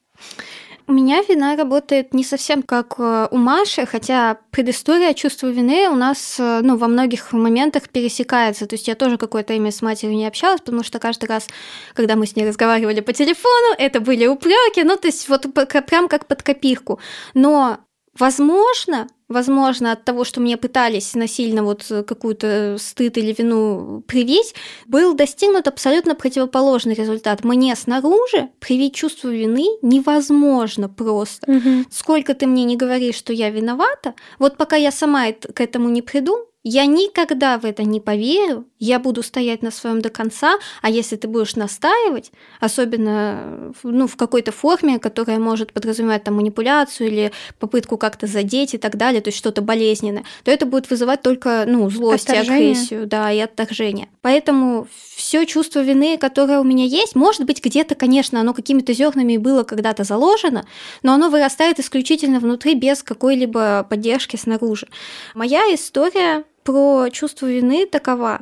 У 0.87 0.92
меня 0.92 1.23
вина 1.23 1.57
работает 1.57 2.12
не 2.12 2.25
совсем 2.25 2.62
как 2.62 2.97
э, 2.99 3.29
у 3.31 3.38
Маши, 3.38 3.87
хотя 3.87 4.38
предыстория 4.51 5.14
чувства 5.14 5.47
вины 5.47 5.88
у 5.88 5.94
нас 5.94 6.37
э, 6.38 6.61
ну, 6.62 6.77
во 6.77 6.88
многих 6.88 7.33
моментах 7.33 7.88
пересекается. 7.88 8.66
То 8.66 8.75
есть 8.75 8.87
я 8.87 8.94
тоже 8.94 9.16
какое-то 9.16 9.55
время 9.55 9.70
с 9.70 9.81
матерью 9.81 10.14
не 10.14 10.27
общалась, 10.27 10.61
потому 10.61 10.83
что 10.83 10.99
каждый 10.99 11.27
раз, 11.27 11.47
когда 11.94 12.16
мы 12.16 12.27
с 12.27 12.37
ней 12.37 12.47
разговаривали 12.47 13.01
по 13.01 13.14
телефону, 13.14 13.75
это 13.79 14.01
были 14.01 14.27
упреки, 14.27 14.83
ну 14.85 14.97
то 14.99 15.09
есть 15.09 15.27
вот 15.31 15.47
прям 15.87 16.07
как 16.09 16.27
под 16.27 16.42
копирку. 16.42 17.01
Но 17.33 17.79
Возможно, 18.18 19.09
возможно, 19.35 19.92
от 19.92 20.05
того, 20.05 20.25
что 20.25 20.40
мне 20.40 20.57
пытались 20.57 21.14
насильно 21.14 21.62
вот 21.62 21.85
какую-то 22.07 22.77
стыд 22.79 23.18
или 23.18 23.35
вину 23.37 24.03
привить, 24.07 24.55
был 24.87 25.14
достигнут 25.14 25.68
абсолютно 25.68 26.14
противоположный 26.14 26.94
результат. 26.94 27.44
Мне 27.44 27.77
снаружи 27.77 28.49
привить 28.61 28.94
чувство 28.94 29.29
вины 29.29 29.66
невозможно 29.83 30.88
просто. 30.88 31.51
Мгм. 31.51 31.87
Сколько 31.90 32.35
ты 32.35 32.47
мне 32.47 32.64
не 32.64 32.77
говоришь, 32.77 33.16
что 33.16 33.33
я 33.33 33.51
виновата, 33.51 34.14
вот 34.38 34.57
пока 34.57 34.77
я 34.77 34.90
сама 34.90 35.33
к 35.33 35.61
этому 35.61 35.88
не 35.90 36.01
приду, 36.01 36.49
я 36.66 36.87
никогда 36.87 37.59
в 37.59 37.66
это 37.66 37.83
не 37.85 38.00
поверю, 38.00 38.66
я 38.79 38.98
буду 38.98 39.22
стоять 39.22 39.62
на 39.62 39.70
своем 39.70 40.00
до 40.00 40.09
конца, 40.09 40.59
а 40.81 40.88
если 40.88 41.16
ты 41.16 41.29
будешь 41.29 41.57
настаивать, 41.57 42.33
особенно 42.59 43.74
ну, 43.83 44.07
в 44.07 44.16
какой-то 44.16 44.50
форме, 44.50 44.98
которая 44.98 45.38
может 45.38 45.74
подразумевать 45.74 46.24
там 46.24 46.37
манипуляцию 46.37 47.09
или 47.09 47.33
попытку 47.59 47.98
как-то 47.98 48.27
задеть 48.27 48.72
и 48.72 48.79
так 48.79 48.96
далее, 48.96 49.20
то 49.20 49.29
есть 49.29 49.37
что-то 49.37 49.61
болезненное, 49.61 50.24
то 50.42 50.50
это 50.50 50.64
будет 50.64 50.88
вызывать 50.88 51.20
только 51.20 51.64
ну, 51.66 51.90
злость 51.90 52.31
и 52.31 52.33
Отторжение. 52.33 52.70
агрессию, 52.70 53.07
да, 53.07 53.31
и 53.31 53.40
отторжение. 53.40 54.09
Поэтому 54.22 54.88
все 55.14 55.44
чувство 55.44 55.81
вины, 55.81 56.16
которое 56.16 56.61
у 56.61 56.64
меня 56.64 56.87
есть, 56.87 57.14
может 57.14 57.44
быть, 57.44 57.62
где-то, 57.62 57.94
конечно, 57.94 58.40
оно 58.40 58.55
какими-то 58.55 58.94
зернами 58.94 59.35
и 59.35 59.38
было 59.38 59.64
когда-то 59.64 60.05
заложено, 60.05 60.66
но 61.03 61.12
оно 61.12 61.29
вырастает 61.29 61.79
исключительно 61.79 62.40
внутри 62.40 62.74
без 62.74 63.03
какой-либо 63.03 63.87
поддержки 63.88 64.37
снаружи. 64.37 64.88
Моя 65.35 65.62
история 65.74 66.44
про 66.64 67.09
чувство 67.11 67.46
вины 67.46 67.87
такова. 67.87 68.40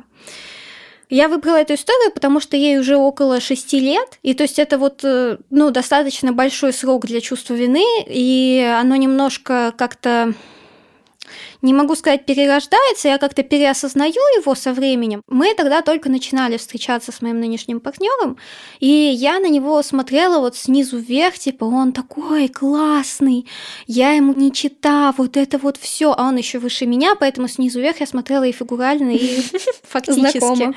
Я 1.09 1.27
выбрала 1.27 1.57
эту 1.57 1.75
историю, 1.75 2.11
потому 2.11 2.39
что 2.39 2.57
ей 2.57 2.79
уже 2.79 2.95
около 2.95 3.39
шести 3.39 3.79
лет, 3.79 4.17
и 4.23 4.33
то 4.33 4.43
есть 4.43 4.57
это 4.57 4.79
вот, 4.79 5.01
э, 5.03 5.37
ну, 5.51 5.69
достаточно 5.69 6.33
большой 6.33 6.73
срок 6.73 7.05
для 7.05 7.21
чувства 7.21 7.53
вины, 7.53 7.85
и 8.07 8.75
оно 8.79 8.95
немножко 8.95 9.73
как-то 9.77 10.33
не 11.61 11.73
могу 11.73 11.95
сказать 11.95 12.25
перерождается, 12.25 13.07
я 13.07 13.17
как-то 13.17 13.43
переосознаю 13.43 14.13
его 14.13 14.55
со 14.55 14.73
временем. 14.73 15.21
Мы 15.27 15.53
тогда 15.55 15.81
только 15.81 16.09
начинали 16.09 16.57
встречаться 16.57 17.11
с 17.11 17.21
моим 17.21 17.39
нынешним 17.39 17.79
партнером, 17.79 18.37
и 18.79 18.87
я 18.87 19.39
на 19.39 19.49
него 19.49 19.81
смотрела 19.81 20.39
вот 20.39 20.55
снизу 20.55 20.97
вверх, 20.97 21.37
типа 21.37 21.65
он 21.65 21.91
такой 21.91 22.47
классный, 22.47 23.47
я 23.87 24.11
ему 24.13 24.33
не 24.33 24.51
чита, 24.51 25.13
вот 25.17 25.37
это 25.37 25.57
вот 25.57 25.77
все, 25.77 26.13
а 26.13 26.27
он 26.27 26.37
еще 26.37 26.59
выше 26.59 26.85
меня, 26.85 27.15
поэтому 27.15 27.47
снизу 27.47 27.79
вверх 27.79 27.99
я 27.99 28.07
смотрела 28.07 28.43
и 28.43 28.51
фигурально, 28.51 29.11
и 29.11 29.41
фактически. 29.83 30.73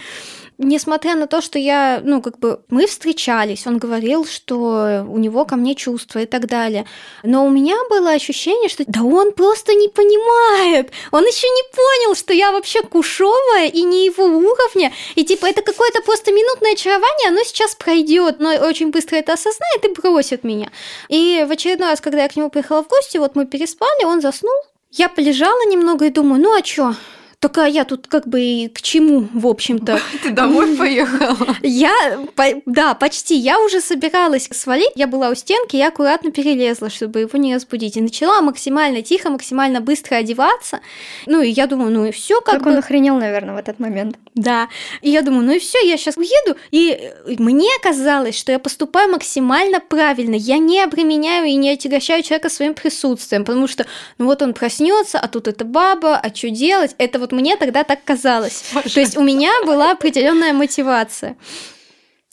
Несмотря 0.58 1.16
на 1.16 1.26
то, 1.26 1.42
что 1.42 1.58
я, 1.58 2.00
ну, 2.02 2.22
как 2.22 2.38
бы, 2.38 2.60
мы 2.70 2.86
встречались, 2.86 3.66
он 3.66 3.76
говорил, 3.76 4.24
что 4.24 5.04
у 5.06 5.18
него 5.18 5.44
ко 5.44 5.56
мне 5.56 5.74
чувства 5.74 6.20
и 6.20 6.26
так 6.26 6.46
далее. 6.46 6.86
Но 7.22 7.44
у 7.44 7.50
меня 7.50 7.76
было 7.90 8.12
ощущение, 8.12 8.70
что 8.70 8.84
да 8.86 9.02
он 9.02 9.32
просто 9.32 9.74
не 9.74 9.88
понимает. 9.88 10.92
Он 11.12 11.24
еще 11.24 11.46
не 11.46 11.62
понял, 11.74 12.16
что 12.16 12.32
я 12.32 12.52
вообще 12.52 12.80
кушовая 12.82 13.66
и 13.66 13.82
не 13.82 14.06
его 14.06 14.24
уровня. 14.24 14.92
И 15.14 15.24
типа 15.24 15.44
это 15.44 15.60
какое-то 15.60 16.00
просто 16.00 16.32
минутное 16.32 16.72
очарование, 16.72 17.28
оно 17.28 17.42
сейчас 17.44 17.74
пройдет, 17.74 18.40
но 18.40 18.54
очень 18.54 18.90
быстро 18.90 19.16
это 19.16 19.34
осознает 19.34 19.84
и 19.84 20.00
бросит 20.00 20.42
меня. 20.42 20.70
И 21.10 21.44
в 21.46 21.52
очередной 21.52 21.90
раз, 21.90 22.00
когда 22.00 22.22
я 22.22 22.28
к 22.30 22.36
нему 22.36 22.48
приехала 22.48 22.82
в 22.82 22.88
гости, 22.88 23.18
вот 23.18 23.36
мы 23.36 23.44
переспали, 23.44 24.04
он 24.04 24.22
заснул. 24.22 24.56
Я 24.90 25.10
полежала 25.10 25.68
немного 25.68 26.06
и 26.06 26.10
думаю, 26.10 26.40
ну 26.40 26.56
а 26.56 26.62
чё? 26.62 26.94
Только 27.46 27.64
я 27.66 27.84
тут 27.84 28.08
как 28.08 28.26
бы 28.26 28.40
и 28.40 28.68
к 28.68 28.82
чему, 28.82 29.28
в 29.32 29.46
общем-то. 29.46 30.00
Ты 30.24 30.30
домой 30.30 30.76
поехала? 30.76 31.56
Я, 31.62 31.92
да, 32.66 32.94
почти. 32.94 33.36
Я 33.36 33.60
уже 33.60 33.80
собиралась 33.80 34.48
свалить. 34.50 34.90
Я 34.96 35.06
была 35.06 35.28
у 35.28 35.36
стенки, 35.36 35.76
я 35.76 35.88
аккуратно 35.88 36.32
перелезла, 36.32 36.90
чтобы 36.90 37.20
его 37.20 37.38
не 37.38 37.54
разбудить. 37.54 37.96
И 37.96 38.00
начала 38.00 38.40
максимально 38.40 39.02
тихо, 39.02 39.30
максимально 39.30 39.80
быстро 39.80 40.16
одеваться. 40.16 40.80
Ну, 41.26 41.40
и 41.40 41.48
я 41.48 41.68
думаю, 41.68 41.92
ну 41.92 42.04
и 42.04 42.10
все 42.10 42.40
как, 42.40 42.54
Как 42.54 42.64
бы. 42.64 42.72
он 42.72 42.78
охренел, 42.78 43.16
наверное, 43.16 43.54
в 43.54 43.58
этот 43.58 43.78
момент. 43.78 44.16
Да. 44.34 44.68
И 45.00 45.10
я 45.10 45.22
думаю, 45.22 45.44
ну 45.46 45.52
и 45.52 45.60
все, 45.60 45.78
я 45.86 45.96
сейчас 45.96 46.16
уеду. 46.16 46.58
И 46.72 46.90
э, 46.90 47.34
мне 47.38 47.70
казалось, 47.80 48.36
что 48.36 48.50
я 48.50 48.58
поступаю 48.58 49.12
максимально 49.12 49.78
правильно. 49.78 50.34
Я 50.34 50.58
не 50.58 50.82
обременяю 50.82 51.46
и 51.46 51.54
не 51.54 51.70
отягощаю 51.70 52.24
человека 52.24 52.48
своим 52.48 52.74
присутствием, 52.74 53.44
потому 53.44 53.68
что, 53.68 53.86
ну 54.18 54.24
вот 54.26 54.42
он 54.42 54.52
проснется, 54.52 55.20
а 55.20 55.28
тут 55.28 55.46
эта 55.46 55.64
баба, 55.64 56.16
а 56.16 56.34
что 56.34 56.50
делать? 56.50 56.96
Это 56.98 57.20
вот 57.20 57.35
мне 57.36 57.56
тогда 57.56 57.84
так 57.84 58.02
казалось. 58.04 58.64
То 58.94 59.00
есть 59.00 59.16
у 59.16 59.22
меня 59.22 59.52
была 59.64 59.92
определенная 59.92 60.52
мотивация. 60.52 61.36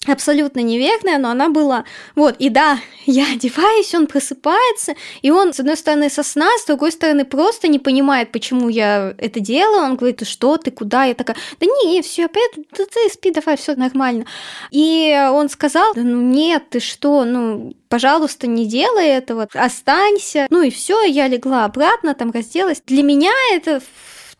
Абсолютно 0.06 0.60
неверная, 0.60 1.18
но 1.18 1.30
она 1.30 1.50
была. 1.50 1.86
Вот, 2.16 2.36
и 2.38 2.50
да, 2.50 2.80
я 3.06 3.26
одеваюсь, 3.34 3.94
он 3.96 4.08
просыпается, 4.08 4.96
и 5.22 5.32
он, 5.32 5.54
с 5.54 5.60
одной 5.60 5.78
стороны, 5.78 6.10
со 6.10 6.24
сна, 6.24 6.50
с 6.60 6.66
другой 6.66 6.92
стороны, 6.92 7.26
просто 7.26 7.68
не 7.68 7.80
понимает, 7.80 8.32
почему 8.32 8.70
я 8.70 9.16
это 9.18 9.39
делаю. 9.39 9.84
Он 9.84 9.96
говорит, 9.96 10.28
что, 10.28 10.58
ты 10.58 10.72
куда? 10.72 11.06
Я 11.06 11.13
такая, 11.13 11.38
да 11.60 11.66
не, 11.66 12.02
все, 12.02 12.28
поеду, 12.28 12.66
да 12.78 12.86
ты 12.86 13.10
спи, 13.10 13.32
давай, 13.32 13.56
все 13.56 13.76
нормально. 13.76 14.26
И 14.72 15.18
он 15.32 15.50
сказал, 15.50 15.94
да 15.94 16.02
ну 16.02 16.22
нет, 16.22 16.70
ты 16.70 16.80
что, 16.80 17.24
ну, 17.24 17.74
пожалуйста, 17.88 18.48
не 18.48 18.66
делай 18.66 19.08
этого, 19.08 19.48
останься. 19.54 20.48
Ну 20.50 20.62
и 20.62 20.70
все, 20.70 21.04
я 21.04 21.28
легла 21.28 21.66
обратно, 21.66 22.13
там 22.13 22.32
разделась. 22.32 22.82
Для 22.86 23.04
меня 23.04 23.32
это 23.52 23.82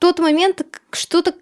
тот 0.04 0.20
момент 0.20 0.66
что-то 0.92 1.34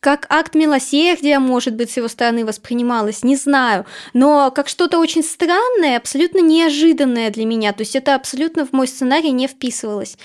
как 0.00 0.24
акт 0.30 0.54
милосердия, 0.54 1.38
может 1.38 1.74
быть, 1.74 1.90
с 1.90 1.98
его 1.98 2.08
стороны 2.08 2.46
воспринималось, 2.46 3.22
не 3.22 3.36
знаю, 3.36 3.84
но 4.14 4.50
как 4.50 4.68
что-то 4.68 4.98
очень 4.98 5.22
странное, 5.22 5.98
абсолютно 5.98 6.38
неожиданное 6.38 7.28
для 7.28 7.44
меня, 7.44 7.74
то 7.74 7.82
есть 7.82 7.94
это 7.94 8.14
абсолютно 8.14 8.64
в 8.64 8.72
мой 8.72 8.88
сценарий 8.88 9.30
не 9.30 9.46
вписывалось. 9.46 10.16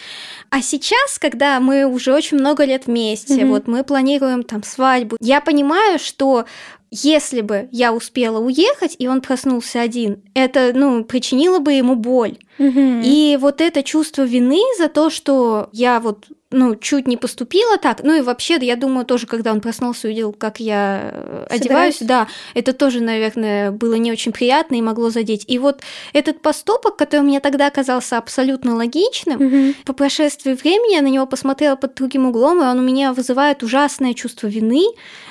А 0.49 0.61
сейчас, 0.61 1.19
когда 1.19 1.59
мы 1.59 1.85
уже 1.85 2.13
очень 2.13 2.37
много 2.37 2.63
лет 2.63 2.85
вместе, 2.85 3.41
Мгм. 3.43 3.49
вот 3.49 3.67
мы 3.67 3.83
планируем 3.83 4.43
там 4.43 4.63
свадьбу, 4.63 5.17
я 5.19 5.41
понимаю, 5.41 5.99
что 5.99 6.45
если 6.89 7.41
бы 7.41 7.67
я 7.73 7.91
успела 7.93 8.39
уехать, 8.39 8.95
и 8.97 9.09
он 9.09 9.19
проснулся 9.19 9.81
один, 9.81 10.23
это, 10.35 10.71
ну, 10.73 11.03
причинило 11.03 11.59
бы 11.59 11.73
ему 11.73 11.95
боль. 11.95 12.37
Мгм. 12.59 13.01
И 13.03 13.37
вот 13.41 13.59
это 13.59 13.83
чувство 13.83 14.21
вины 14.21 14.61
за 14.77 14.87
то, 14.87 15.09
что 15.09 15.69
я 15.73 15.99
вот 15.99 16.27
ну, 16.51 16.75
чуть 16.75 17.07
не 17.07 17.17
поступила 17.17 17.77
так. 17.77 18.03
Ну 18.03 18.13
и 18.13 18.21
вообще, 18.21 18.57
я 18.61 18.75
думаю, 18.75 19.05
тоже, 19.05 19.25
когда 19.25 19.51
он 19.51 19.61
проснулся 19.61 20.07
и 20.07 20.11
увидел, 20.11 20.33
как 20.33 20.59
я 20.59 21.09
э, 21.13 21.45
одеваюсь, 21.49 21.97
да, 22.01 22.27
это 22.53 22.73
тоже, 22.73 22.99
наверное, 22.99 23.71
было 23.71 23.93
не 23.93 24.11
очень 24.11 24.31
приятно 24.33 24.75
и 24.75 24.81
могло 24.81 25.09
задеть. 25.09 25.45
И 25.47 25.57
вот 25.59 25.81
этот 26.13 26.41
поступок, 26.41 26.97
который 26.97 27.21
мне 27.21 27.39
тогда 27.39 27.69
казался 27.69 28.17
абсолютно 28.17 28.75
логичным, 28.75 29.39
Мгм. 29.41 29.75
по 29.85 29.93
прошествии 29.93 30.53
времени 30.53 30.95
я 30.95 31.01
на 31.01 31.07
него 31.07 31.25
посмотрела 31.25 31.75
под 31.75 31.95
другим 31.95 32.27
углом, 32.27 32.61
и 32.61 32.65
он 32.65 32.79
у 32.79 32.81
меня 32.83 33.13
вызывает 33.13 33.63
ужасное 33.63 34.13
чувство 34.13 34.47
вины, 34.47 34.83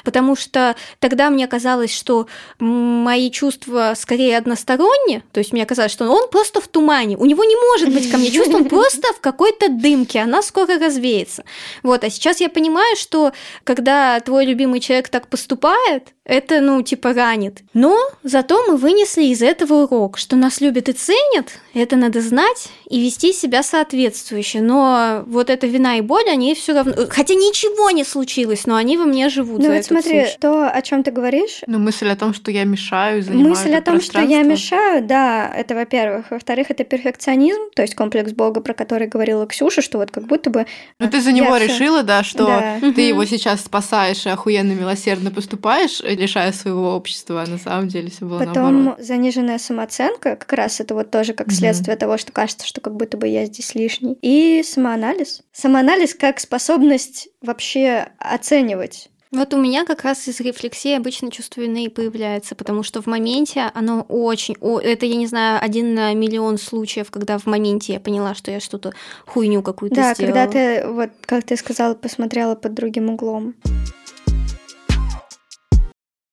потому 0.04 0.36
что 0.36 0.74
тогда 1.00 1.28
мне 1.30 1.46
казалось, 1.46 1.94
что 1.94 2.26
мои 2.58 3.30
чувства 3.30 3.92
скорее 3.96 4.38
односторонние, 4.38 5.22
то 5.32 5.38
есть 5.40 5.52
мне 5.52 5.66
казалось, 5.66 5.92
что 5.92 6.08
он 6.08 6.30
просто 6.30 6.60
в 6.60 6.68
тумане, 6.68 7.16
у 7.16 7.26
него 7.26 7.44
не 7.44 7.56
может 7.56 7.92
быть 7.92 8.10
ко 8.10 8.16
мне 8.16 8.30
чувств, 8.30 8.54
он 8.54 8.64
просто 8.68 9.12
в 9.12 9.20
какой-то 9.20 9.68
дымке, 9.68 10.20
она 10.20 10.42
скоро 10.42 10.78
развеется. 10.78 11.09
Вот, 11.82 12.04
а 12.04 12.10
сейчас 12.10 12.40
я 12.40 12.48
понимаю, 12.48 12.96
что 12.96 13.32
когда 13.64 14.18
твой 14.20 14.46
любимый 14.46 14.80
человек 14.80 15.08
так 15.08 15.28
поступает, 15.28 16.12
это, 16.30 16.60
ну, 16.60 16.80
типа, 16.82 17.12
ранит. 17.12 17.62
Но 17.74 17.98
зато 18.22 18.62
мы 18.68 18.76
вынесли 18.76 19.24
из 19.24 19.42
этого 19.42 19.82
урок, 19.82 20.16
что 20.16 20.36
нас 20.36 20.60
любят 20.60 20.88
и 20.88 20.92
ценят, 20.92 21.58
это 21.74 21.96
надо 21.96 22.20
знать 22.20 22.68
и 22.88 23.00
вести 23.00 23.32
себя 23.32 23.64
соответствующе. 23.64 24.60
Но 24.60 25.24
вот 25.26 25.50
эта 25.50 25.66
вина 25.66 25.96
и 25.98 26.02
боль, 26.02 26.28
они 26.28 26.54
все 26.54 26.74
равно... 26.74 26.92
Хотя 27.08 27.34
ничего 27.34 27.90
не 27.90 28.04
случилось, 28.04 28.64
но 28.66 28.76
они 28.76 28.96
во 28.96 29.06
мне 29.06 29.28
живут 29.28 29.60
Ну 29.60 29.74
вот 29.74 29.84
смотри, 29.84 30.20
случай. 30.20 30.38
то, 30.40 30.70
о 30.70 30.82
чем 30.82 31.02
ты 31.02 31.10
говоришь, 31.10 31.62
Ну, 31.66 31.80
мысль 31.80 32.08
о 32.10 32.16
том, 32.16 32.32
что 32.32 32.52
я 32.52 32.62
мешаю, 32.62 33.22
занимаю 33.22 33.48
Мысль 33.48 33.70
это 33.70 33.78
о 33.78 33.94
том, 33.94 34.00
что 34.00 34.20
я 34.20 34.42
мешаю, 34.42 35.02
да, 35.02 35.52
это 35.52 35.74
во-первых. 35.74 36.30
Во-вторых, 36.30 36.70
это 36.70 36.84
перфекционизм, 36.84 37.70
то 37.74 37.82
есть 37.82 37.96
комплекс 37.96 38.30
Бога, 38.30 38.60
про 38.60 38.74
который 38.74 39.08
говорила 39.08 39.46
Ксюша, 39.48 39.82
что 39.82 39.98
вот 39.98 40.12
как 40.12 40.24
будто 40.24 40.50
бы... 40.50 40.66
Ну, 41.00 41.08
ты 41.10 41.20
за 41.20 41.30
я 41.30 41.36
него 41.36 41.54
всё- 41.56 41.66
решила, 41.66 42.02
да, 42.02 42.22
что 42.22 42.46
Да. 42.46 42.78
ты 42.92 43.00
его 43.00 43.24
сейчас 43.24 43.62
спасаешь 43.62 44.26
и 44.26 44.28
охуенно 44.28 44.72
милосердно 44.72 45.30
поступаешь, 45.30 46.00
лишая 46.00 46.52
своего 46.52 46.94
общества, 46.94 47.42
а 47.42 47.50
на 47.50 47.58
самом 47.58 47.88
деле 47.88 48.10
все 48.10 48.24
было 48.26 48.38
Потом 48.38 48.84
наоборот. 48.84 49.04
заниженная 49.04 49.58
самооценка, 49.58 50.36
как 50.36 50.52
раз 50.52 50.80
это 50.80 50.94
вот 50.94 51.10
тоже 51.10 51.32
как 51.32 51.48
Мгм. 51.48 51.56
следствие 51.56 51.96
того, 51.96 52.16
что 52.18 52.30
кажется, 52.32 52.66
что 52.66 52.80
как 52.80 52.94
будто 52.94 53.16
бы 53.16 53.26
я 53.26 53.46
здесь 53.46 53.74
лишний. 53.74 54.16
И 54.22 54.62
самоанализ. 54.64 55.42
Самоанализ 55.52 56.14
как 56.14 56.38
способность 56.38 57.28
вообще 57.42 58.08
оценивать 58.18 59.08
Вот 59.32 59.54
у 59.54 59.58
меня 59.58 59.84
как 59.84 60.02
раз 60.02 60.26
из 60.26 60.40
рефлексии 60.40 60.92
обычно 60.92 61.30
чувство 61.30 61.60
вины 61.60 61.84
и 61.84 61.88
появляется, 61.88 62.56
потому 62.56 62.82
что 62.82 63.00
в 63.00 63.06
моменте 63.06 63.70
оно 63.74 64.02
очень... 64.08 64.56
О, 64.60 64.80
это, 64.80 65.06
я 65.06 65.14
не 65.14 65.28
знаю, 65.28 65.62
один 65.62 65.94
на 65.94 66.12
миллион 66.14 66.58
случаев, 66.58 67.12
когда 67.12 67.38
в 67.38 67.46
моменте 67.46 67.92
я 67.92 68.00
поняла, 68.00 68.34
что 68.34 68.50
я 68.50 68.58
что-то 68.58 68.92
хуйню 69.26 69.62
какую-то 69.62 69.94
Да, 69.94 70.14
сделала. 70.14 70.32
когда 70.32 70.52
ты, 70.52 70.86
вот 70.88 71.10
как 71.22 71.44
ты 71.44 71.56
сказала, 71.56 71.94
посмотрела 71.94 72.56
под 72.56 72.74
другим 72.74 73.08
углом. 73.10 73.54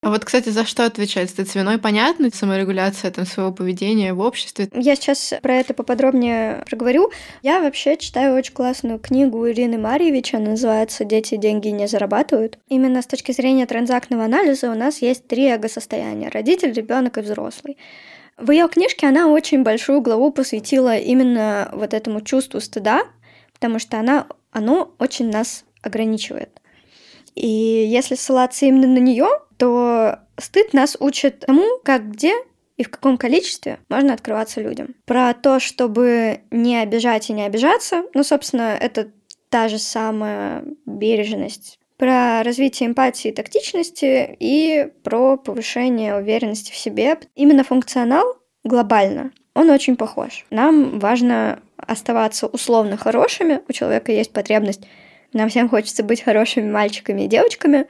А 0.08 0.10
вот, 0.10 0.24
кстати, 0.24 0.48
за 0.48 0.66
что 0.66 0.86
отвечать? 0.86 1.30
Стыд 1.32 1.54
виной 1.54 1.80
понятно, 1.80 2.30
саморегуляция 2.34 3.12
там, 3.12 3.26
своего 3.26 3.52
поведения 3.52 4.14
в 4.14 4.22
обществе. 4.22 4.70
Я 4.74 4.96
сейчас 4.96 5.34
про 5.42 5.56
это 5.56 5.74
поподробнее 5.74 6.64
проговорю. 6.66 7.12
Я 7.44 7.60
вообще 7.60 7.98
читаю 7.98 8.34
очень 8.38 8.54
классную 8.54 9.00
книгу 9.00 9.46
Ирины 9.50 9.78
Марьевич, 9.78 10.34
она 10.34 10.52
называется 10.52 11.04
«Дети 11.04 11.36
деньги 11.36 11.68
не 11.68 11.90
зарабатывают». 11.90 12.58
Именно 12.70 13.02
с 13.02 13.06
точки 13.06 13.34
зрения 13.34 13.66
транзактного 13.66 14.24
анализа 14.24 14.72
у 14.72 14.76
нас 14.76 15.02
есть 15.02 15.28
три 15.28 15.48
эго-состояния– 15.48 16.30
родитель, 16.34 16.72
ребенок 16.72 17.18
и 17.18 17.22
взрослый. 17.22 17.78
В 18.38 18.50
ее 18.52 18.70
книжке 18.70 19.08
она 19.08 19.28
очень 19.28 19.64
большую 19.64 20.00
главу 20.00 20.32
посвятила 20.32 20.98
именно 20.98 21.70
вот 21.74 21.94
этому 21.94 22.22
чувству 22.22 22.62
стыда, 22.62 23.02
потому 23.52 23.78
что 23.78 24.00
она, 24.00 24.28
оно 24.54 24.94
очень 25.00 25.30
нас 25.30 25.66
ограничивает. 25.82 26.62
И 27.36 27.46
если 27.46 28.16
ссылаться 28.16 28.66
именно 28.66 28.88
на 28.88 29.00
нее, 29.00 29.28
то 29.58 30.20
стыд 30.38 30.74
нас 30.74 30.98
учит 31.00 31.42
тому, 31.42 31.80
как, 31.84 32.12
где 32.12 32.34
и 32.78 32.84
в 32.84 32.90
каком 32.90 33.18
количестве 33.18 33.80
можно 33.90 34.14
открываться 34.14 34.62
людям. 34.62 34.96
Про 35.06 35.34
то, 35.34 35.60
чтобы 35.60 36.42
не 36.52 36.78
обижать 36.78 37.30
и 37.30 37.34
не 37.34 37.44
обижаться, 37.44 38.04
ну, 38.14 38.24
собственно, 38.24 38.78
это 38.80 39.10
та 39.50 39.68
же 39.68 39.80
самая 39.80 40.64
бережность. 40.86 41.80
Про 41.98 42.44
развитие 42.44 42.90
эмпатии 42.90 43.30
и 43.30 43.34
тактичности 43.34 44.36
и 44.40 44.92
про 45.04 45.38
повышение 45.38 46.16
уверенности 46.16 46.72
в 46.72 46.76
себе. 46.76 47.18
Именно 47.34 47.64
функционал 47.64 48.38
глобально, 48.64 49.32
он 49.56 49.72
очень 49.72 49.96
похож. 49.96 50.46
Нам 50.52 51.00
важно 51.00 51.60
оставаться 51.78 52.46
условно 52.46 52.98
хорошими, 52.98 53.62
у 53.68 53.74
человека 53.74 54.12
есть 54.12 54.32
потребность, 54.32 54.82
нам 55.34 55.50
всем 55.50 55.70
хочется 55.70 56.04
быть 56.04 56.22
хорошими 56.22 56.70
мальчиками 56.70 57.24
и 57.24 57.28
девочками, 57.28 57.88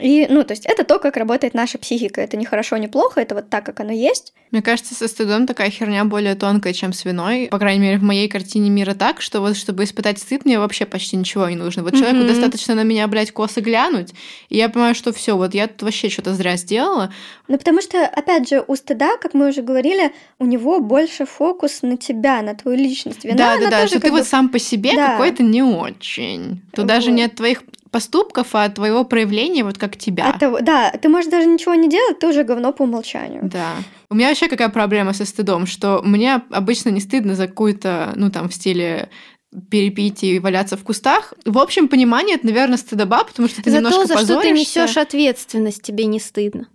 и, 0.00 0.26
ну, 0.30 0.42
то 0.44 0.52
есть 0.52 0.64
это 0.66 0.84
то, 0.84 0.98
как 0.98 1.16
работает 1.16 1.54
наша 1.54 1.78
психика. 1.78 2.20
Это 2.20 2.36
не 2.36 2.44
хорошо, 2.46 2.76
не 2.78 2.88
плохо, 2.88 3.20
это 3.20 3.34
вот 3.34 3.50
так, 3.50 3.64
как 3.66 3.80
оно 3.80 3.92
есть. 3.92 4.32
Мне 4.50 4.62
кажется, 4.62 4.94
со 4.94 5.08
стыдом 5.08 5.46
такая 5.46 5.70
херня 5.70 6.04
более 6.04 6.34
тонкая, 6.34 6.72
чем 6.72 6.92
с 6.92 7.04
виной. 7.04 7.48
По 7.50 7.58
крайней 7.58 7.80
мере, 7.80 7.98
в 7.98 8.02
моей 8.02 8.28
картине 8.28 8.70
мира 8.70 8.94
так, 8.94 9.20
что 9.22 9.40
вот 9.40 9.56
чтобы 9.56 9.84
испытать 9.84 10.18
стыд, 10.18 10.44
мне 10.44 10.58
вообще 10.58 10.84
почти 10.86 11.16
ничего 11.16 11.48
не 11.48 11.56
нужно. 11.56 11.82
Вот 11.82 11.92
человеку 11.94 12.18
Мгм. 12.18 12.28
достаточно 12.28 12.74
на 12.74 12.82
меня, 12.84 13.06
блядь, 13.08 13.32
косо 13.32 13.60
глянуть, 13.60 14.12
и 14.48 14.56
я 14.56 14.68
понимаю, 14.68 14.94
что 14.94 15.12
все, 15.12 15.36
вот 15.36 15.54
я 15.54 15.66
тут 15.68 15.82
вообще 15.82 16.08
что-то 16.10 16.34
зря 16.34 16.56
сделала. 16.56 17.12
Ну, 17.48 17.58
потому 17.58 17.80
что, 17.82 18.04
опять 18.06 18.48
же, 18.48 18.62
у 18.66 18.76
стыда, 18.76 19.16
как 19.18 19.34
мы 19.34 19.48
уже 19.48 19.62
говорили, 19.62 20.12
у 20.38 20.44
него 20.46 20.80
больше 20.80 21.24
фокус 21.26 21.80
на 21.82 21.96
тебя, 21.96 22.42
на 22.42 22.54
твою 22.54 22.76
личность. 22.78 23.24
Вина, 23.24 23.36
да, 23.36 23.58
да, 23.58 23.70
да, 23.70 23.86
что 23.86 24.00
ты 24.00 24.10
бы- 24.10 24.18
вот 24.18 24.26
сам 24.26 24.48
по 24.48 24.58
себе 24.58 24.94
Да. 24.94 25.12
какой-то 25.12 25.42
не 25.42 25.62
очень. 25.62 26.60
Тут 26.74 26.86
даже 26.86 27.10
Вот. 27.10 27.16
не 27.16 27.24
от 27.24 27.34
твоих 27.34 27.62
поступков, 27.92 28.54
а 28.54 28.64
от 28.64 28.74
твоего 28.74 29.04
проявления, 29.04 29.62
вот 29.62 29.78
как 29.78 29.96
тебя. 29.96 30.30
от 30.30 30.40
того- 30.40 30.60
да, 30.60 30.90
ты 30.90 31.08
можешь 31.08 31.30
даже 31.30 31.46
ничего 31.46 31.74
не 31.74 31.88
делать, 31.88 32.18
ты 32.18 32.26
уже 32.26 32.42
говно 32.42 32.72
по 32.72 32.82
умолчанию. 32.82 33.42
Да. 33.44 33.74
У 34.10 34.14
меня 34.16 34.28
вообще 34.28 34.48
какая 34.48 34.70
проблема 34.70 35.12
со 35.12 35.24
стыдом, 35.24 35.66
что 35.66 36.00
мне 36.02 36.42
обычно 36.50 36.88
не 36.88 37.00
стыдно 37.00 37.36
за 37.36 37.46
какую-то, 37.46 38.14
ну 38.16 38.30
там, 38.30 38.48
в 38.48 38.54
стиле 38.54 39.08
перепить 39.70 40.24
и 40.24 40.38
валяться 40.38 40.76
в 40.78 40.82
кустах. 40.82 41.34
В 41.44 41.58
общем 41.58 41.86
понимании 41.88 42.34
это, 42.34 42.46
наверное, 42.46 42.78
стыдоба, 42.78 43.24
потому 43.24 43.48
что 43.48 43.62
ты 43.62 43.70
за 43.70 43.76
немножко 43.76 44.00
то, 44.00 44.06
за 44.06 44.14
что 44.14 44.26
ты 44.26 44.34
позоришься. 44.34 44.80
несешь 44.84 44.96
ответственность, 44.96 45.82
тебе 45.82 46.06
не 46.06 46.18
стыдно. 46.18 46.68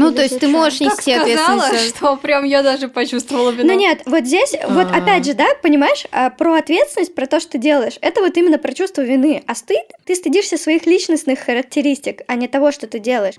Ну, 0.00 0.12
то 0.12 0.22
есть 0.22 0.38
ты 0.40 0.48
можешь 0.48 0.78
Как 0.78 0.88
нести 0.88 1.12
сказала, 1.12 1.22
ответственность. 1.62 1.90
за- 1.90 1.96
что 1.96 2.16
прям 2.16 2.44
я 2.44 2.62
даже 2.62 2.88
почувствовала 2.88 3.50
вину. 3.50 3.72
Ну 3.72 3.78
нет, 3.78 4.02
вот 4.06 4.24
здесь, 4.24 4.54
вот 4.68 4.88
А. 4.92 4.96
опять 4.98 5.24
же, 5.24 5.34
да, 5.34 5.46
понимаешь, 5.62 6.04
а, 6.10 6.30
про 6.30 6.54
ответственность, 6.54 7.14
про 7.14 7.26
то, 7.26 7.38
что 7.40 7.52
ты 7.52 7.58
делаешь, 7.58 7.98
это 8.00 8.20
вот 8.20 8.36
именно 8.36 8.58
про 8.58 8.72
чувство 8.72 9.02
вины. 9.02 9.42
А 9.46 9.54
стыд, 9.54 9.84
ты 10.04 10.14
стыдишься 10.14 10.56
своих 10.58 10.86
личностных 10.86 11.38
характеристик, 11.40 12.22
а 12.26 12.34
не 12.34 12.48
того, 12.48 12.72
что 12.72 12.86
ты 12.86 12.98
делаешь. 12.98 13.34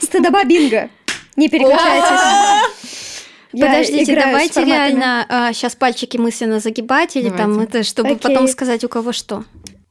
Стыдоба 0.00 0.44
бинго. 0.44 0.88
Не 1.36 1.48
переключайтесь. 1.48 2.20
Я 3.52 3.66
Подождите, 3.66 4.14
давайте 4.14 4.64
реально 4.64 5.50
сейчас 5.54 5.74
пальчики 5.74 6.16
мысленно 6.18 6.60
загибать 6.60 7.16
или 7.16 7.30
там 7.30 7.58
это, 7.60 7.82
чтобы 7.82 8.10
Окей. 8.10 8.20
потом 8.20 8.48
сказать 8.48 8.84
у 8.84 8.88
кого 8.88 9.12
что. 9.12 9.44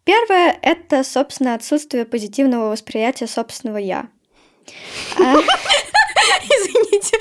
Первое— 0.05 0.57
это, 0.61 1.03
собственно, 1.03 1.55
отсутствие 1.55 2.05
позитивного 2.05 2.69
восприятия 2.69 3.27
собственного 3.27 3.77
«я». 3.77 4.07
А, 5.19 5.35
Извините, 6.43 7.17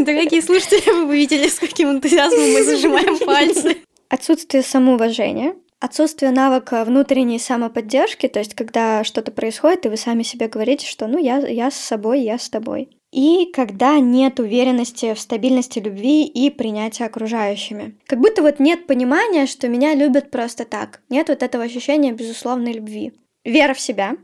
дорогие 0.00 0.42
слушатели, 0.42 0.90
вы 0.90 1.06
бы 1.06 1.16
видели, 1.16 1.48
с 1.48 1.58
каким 1.58 1.90
энтузиазмом 1.90 2.52
мы 2.52 2.64
зажимаем 2.64 3.18
пальцы. 3.18 3.78
Отсутствие 4.08 4.62
самоуважения, 4.62 5.54
отсутствие 5.80 6.30
навыка 6.32 6.84
внутренней 6.84 7.38
самоподдержки, 7.38 8.28
то 8.28 8.38
есть 8.38 8.54
когда 8.54 9.04
что-то 9.04 9.32
происходит, 9.32 9.86
и 9.86 9.88
вы 9.88 9.96
сами 9.96 10.22
себе 10.22 10.48
говорите, 10.48 10.86
что 10.86 11.06
ну 11.06 11.18
я, 11.18 11.38
я 11.38 11.70
с 11.70 11.76
собой, 11.76 12.22
я 12.22 12.38
с 12.38 12.48
тобой. 12.48 12.95
И 13.16 13.50
когда 13.50 13.98
нет 13.98 14.38
уверенности 14.40 15.14
в 15.14 15.18
стабильности 15.18 15.78
любви 15.78 16.26
и 16.26 16.50
принятия 16.50 17.06
окружающими. 17.06 17.96
Как 18.06 18.20
будто 18.20 18.42
вот 18.42 18.60
нет 18.60 18.86
понимания, 18.86 19.46
что 19.46 19.68
меня 19.68 19.94
любят 19.94 20.30
просто 20.30 20.66
так. 20.66 21.00
Нет 21.08 21.30
вот 21.30 21.42
этого 21.42 21.64
ощущения 21.64 22.12
безусловной 22.12 22.74
любви. 22.74 23.14
Вера 23.42 23.72
в 23.72 23.80
себя, 23.80 24.18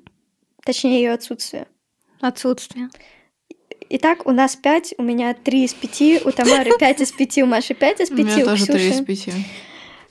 точнее 0.63 0.97
ее 1.05 1.13
отсутствие. 1.13 1.69
Отсутствие. 2.21 2.91
Итак, 3.89 4.27
у 4.27 4.31
нас 4.31 4.57
пять, 4.57 4.93
у 4.99 5.03
меня 5.03 5.33
три 5.33 5.65
из 5.65 5.73
пяти, 5.73 6.21
у 6.23 6.31
Тамары 6.31 6.73
пять 6.79 7.01
из 7.01 7.13
пяти, 7.13 7.43
у 7.43 7.47
Маши 7.47 7.73
пять 7.73 8.01
из 8.01 8.11
У 8.11 8.17
пяти, 8.17 8.25
меня 8.25 8.45
у 8.45 8.49
тоже 8.49 8.67
три 8.67 8.91
из 8.91 9.01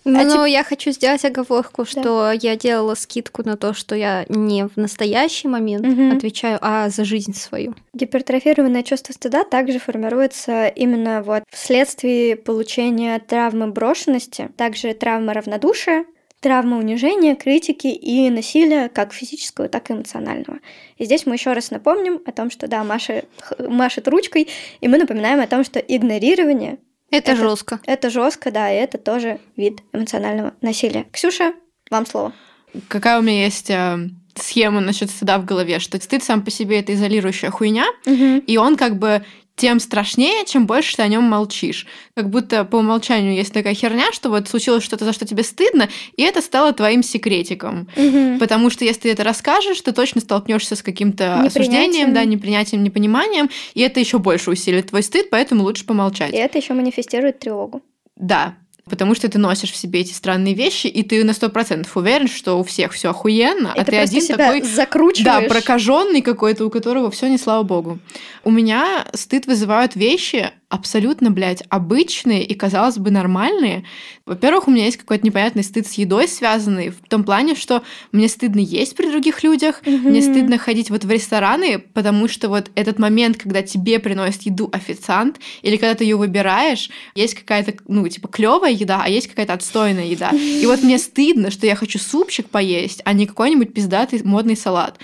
Ксюши. 0.03 0.15
пяти. 0.15 0.35
Но 0.35 0.45
я 0.45 0.63
хочу 0.63 0.91
сделать 0.91 1.23
оговорку, 1.25 1.85
что 1.85 2.31
я 2.31 2.55
делала 2.55 2.95
скидку 2.95 3.43
на 3.43 3.57
то, 3.57 3.73
что 3.73 3.95
я 3.95 4.25
не 4.29 4.67
в 4.67 4.77
настоящий 4.77 5.47
момент 5.47 5.85
Мгм. 5.85 6.17
отвечаю, 6.17 6.57
а 6.61 6.89
за 6.89 7.05
жизнь 7.05 7.33
свою. 7.33 7.75
Гипертрофированное 7.93 8.83
чувство 8.83 9.13
стыда 9.13 9.43
также 9.43 9.79
формируется 9.79 10.67
именно 10.67 11.21
вот 11.23 11.43
вследствие 11.49 12.35
получения 12.35 13.19
травмы 13.19 13.67
брошенности, 13.67 14.49
также 14.57 14.93
травмы 14.93 15.33
равнодушия, 15.33 16.05
травмы 16.39 16.77
унижения, 16.77 17.35
критики 17.35 17.87
и 17.87 18.29
насилия 18.31 18.89
как 18.89 19.13
физического, 19.13 19.67
так 19.69 19.89
и 19.89 19.93
эмоционального. 19.93 20.59
И 20.97 21.05
здесь 21.05 21.27
мы 21.27 21.35
еще 21.35 21.53
раз 21.53 21.69
напомним 21.69 22.19
о 22.25 22.31
том, 22.31 22.49
что 22.49 22.67
да, 22.67 22.83
Маша 22.83 23.25
машет 23.59 24.07
ручкой, 24.07 24.47
и 24.81 24.87
мы 24.87 24.97
напоминаем 24.97 25.39
о 25.39 25.45
том, 25.47 25.63
что 25.63 25.77
игнорирование 25.79 26.79
Это, 27.11 27.33
Это- 27.33 27.41
жестко. 27.41 27.79
это 27.85 28.09
жестко, 28.09 28.51
да, 28.51 28.71
и 28.71 28.75
это 28.77 28.97
тоже 28.97 29.39
вид 29.57 29.81
эмоционального 29.93 30.53
насилия. 30.61 31.05
Ксюша, 31.11 31.53
вам 31.89 32.05
слово. 32.05 32.33
Какая 32.87 33.19
у 33.19 33.21
меня 33.21 33.43
есть 33.43 33.69
э, 33.69 33.97
схема 34.35 34.79
насчет 34.79 35.09
стыда 35.09 35.37
в 35.39 35.45
голове, 35.45 35.79
что 35.79 36.01
стыд 36.01 36.23
сам 36.23 36.41
по 36.43 36.49
себе 36.51 36.79
это 36.79 36.93
изолирующая 36.93 37.49
хуйня, 37.51 37.85
и 38.05 38.57
он 38.57 38.77
как 38.77 38.97
бы 38.97 39.23
тем 39.61 39.79
страшнее, 39.79 40.43
чем 40.47 40.65
больше 40.65 40.95
ты 40.95 41.03
о 41.03 41.07
нем 41.07 41.23
молчишь. 41.23 41.85
Как 42.15 42.31
будто 42.31 42.65
по 42.65 42.77
умолчанию 42.77 43.35
есть 43.35 43.53
такая 43.53 43.75
херня, 43.75 44.11
что 44.11 44.31
вот 44.31 44.49
случилось 44.49 44.83
что-то, 44.83 45.05
за 45.05 45.13
что 45.13 45.27
тебе 45.27 45.43
стыдно, 45.43 45.87
и 46.17 46.23
это 46.23 46.41
стало 46.41 46.73
твоим 46.73 47.03
секретиком. 47.03 47.87
Мгм. 47.95 48.39
Потому 48.39 48.71
что 48.71 48.85
если 48.85 49.01
ты 49.01 49.11
это 49.11 49.23
расскажешь, 49.23 49.79
ты 49.79 49.91
точно 49.91 50.19
столкнешься 50.19 50.75
с 50.75 50.81
каким-то 50.81 51.41
осуждением, 51.41 52.11
да, 52.11 52.25
непринятием, 52.25 52.83
непониманием, 52.83 53.51
и 53.75 53.81
это 53.81 53.99
еще 53.99 54.17
больше 54.17 54.49
усилит 54.49 54.89
твой 54.89 55.03
стыд, 55.03 55.29
поэтому 55.29 55.61
лучше 55.61 55.85
помолчать. 55.85 56.33
И 56.33 56.37
это 56.37 56.57
еще 56.57 56.73
манифестирует 56.73 57.37
тревогу. 57.37 57.83
Да, 58.15 58.55
потому 58.91 59.15
что 59.15 59.27
ты 59.29 59.39
носишь 59.39 59.71
в 59.71 59.75
себе 59.77 60.01
эти 60.01 60.13
странные 60.13 60.53
вещи, 60.53 60.85
и 60.87 61.01
ты 61.01 61.23
на 61.23 61.33
сто 61.33 61.49
процентов 61.49 61.95
уверен, 61.97 62.27
что 62.27 62.59
у 62.59 62.63
всех 62.63 62.91
все 62.91 63.09
охуенно, 63.09 63.71
а 63.71 63.79
ты 63.79 63.85
ты 63.85 63.91
просто 63.97 64.01
один 64.01 64.21
себя 64.21 64.37
такой 64.37 64.61
закручиваешь. 64.63 65.25
да, 65.25 65.41
прокаженный 65.47 66.21
какой-то, 66.21 66.65
у 66.65 66.69
которого 66.69 67.09
все 67.09 67.27
не 67.27 67.37
слава 67.39 67.63
богу. 67.63 67.99
У 68.43 68.51
меня 68.51 69.07
стыд 69.13 69.47
вызывают 69.47 69.95
вещи 69.95 70.51
абсолютно, 70.69 71.31
блядь, 71.31 71.63
обычные 71.69 72.45
и, 72.45 72.53
казалось 72.53 72.97
бы, 72.97 73.11
нормальные. 73.11 73.83
Во-первых, 74.25 74.69
у 74.69 74.71
меня 74.71 74.85
есть 74.85 74.95
какой-то 74.95 75.25
непонятный 75.25 75.63
стыд 75.65 75.85
с 75.85 75.93
едой 75.93 76.29
связанный, 76.29 76.89
в 76.89 77.01
том 77.09 77.25
плане, 77.25 77.55
что 77.55 77.83
мне 78.13 78.29
стыдно 78.29 78.59
есть 78.59 78.95
при 78.95 79.09
других 79.09 79.43
людях, 79.43 79.81
мне 79.85 80.21
Мгм. 80.21 80.31
стыдно 80.33 80.57
ходить 80.57 80.89
вот 80.89 81.03
в 81.03 81.11
рестораны, 81.11 81.77
потому 81.79 82.29
что 82.29 82.47
вот 82.47 82.71
этот 82.75 82.99
момент, 82.99 83.35
когда 83.37 83.61
тебе 83.61 83.99
приносит 83.99 84.43
еду 84.43 84.69
официант, 84.71 85.39
или 85.61 85.75
когда 85.75 85.93
ты 85.95 86.05
ее 86.05 86.15
выбираешь, 86.15 86.89
есть 87.15 87.33
какая-то, 87.35 87.73
ну, 87.89 88.07
типа, 88.07 88.29
клевая 88.29 88.71
еда, 88.81 89.01
а 89.03 89.09
есть 89.09 89.27
какая-то 89.27 89.53
отстойная 89.53 90.05
еда. 90.05 90.31
И 90.31 90.65
вот 90.65 90.83
мне 90.83 90.97
стыдно, 90.97 91.51
что 91.51 91.65
я 91.65 91.75
хочу 91.75 91.99
супчик 91.99 92.49
поесть, 92.49 93.01
а 93.05 93.13
не 93.13 93.25
какой-нибудь 93.25 93.73
пиздатый 93.73 94.21
модный 94.23 94.57
салат. 94.57 94.99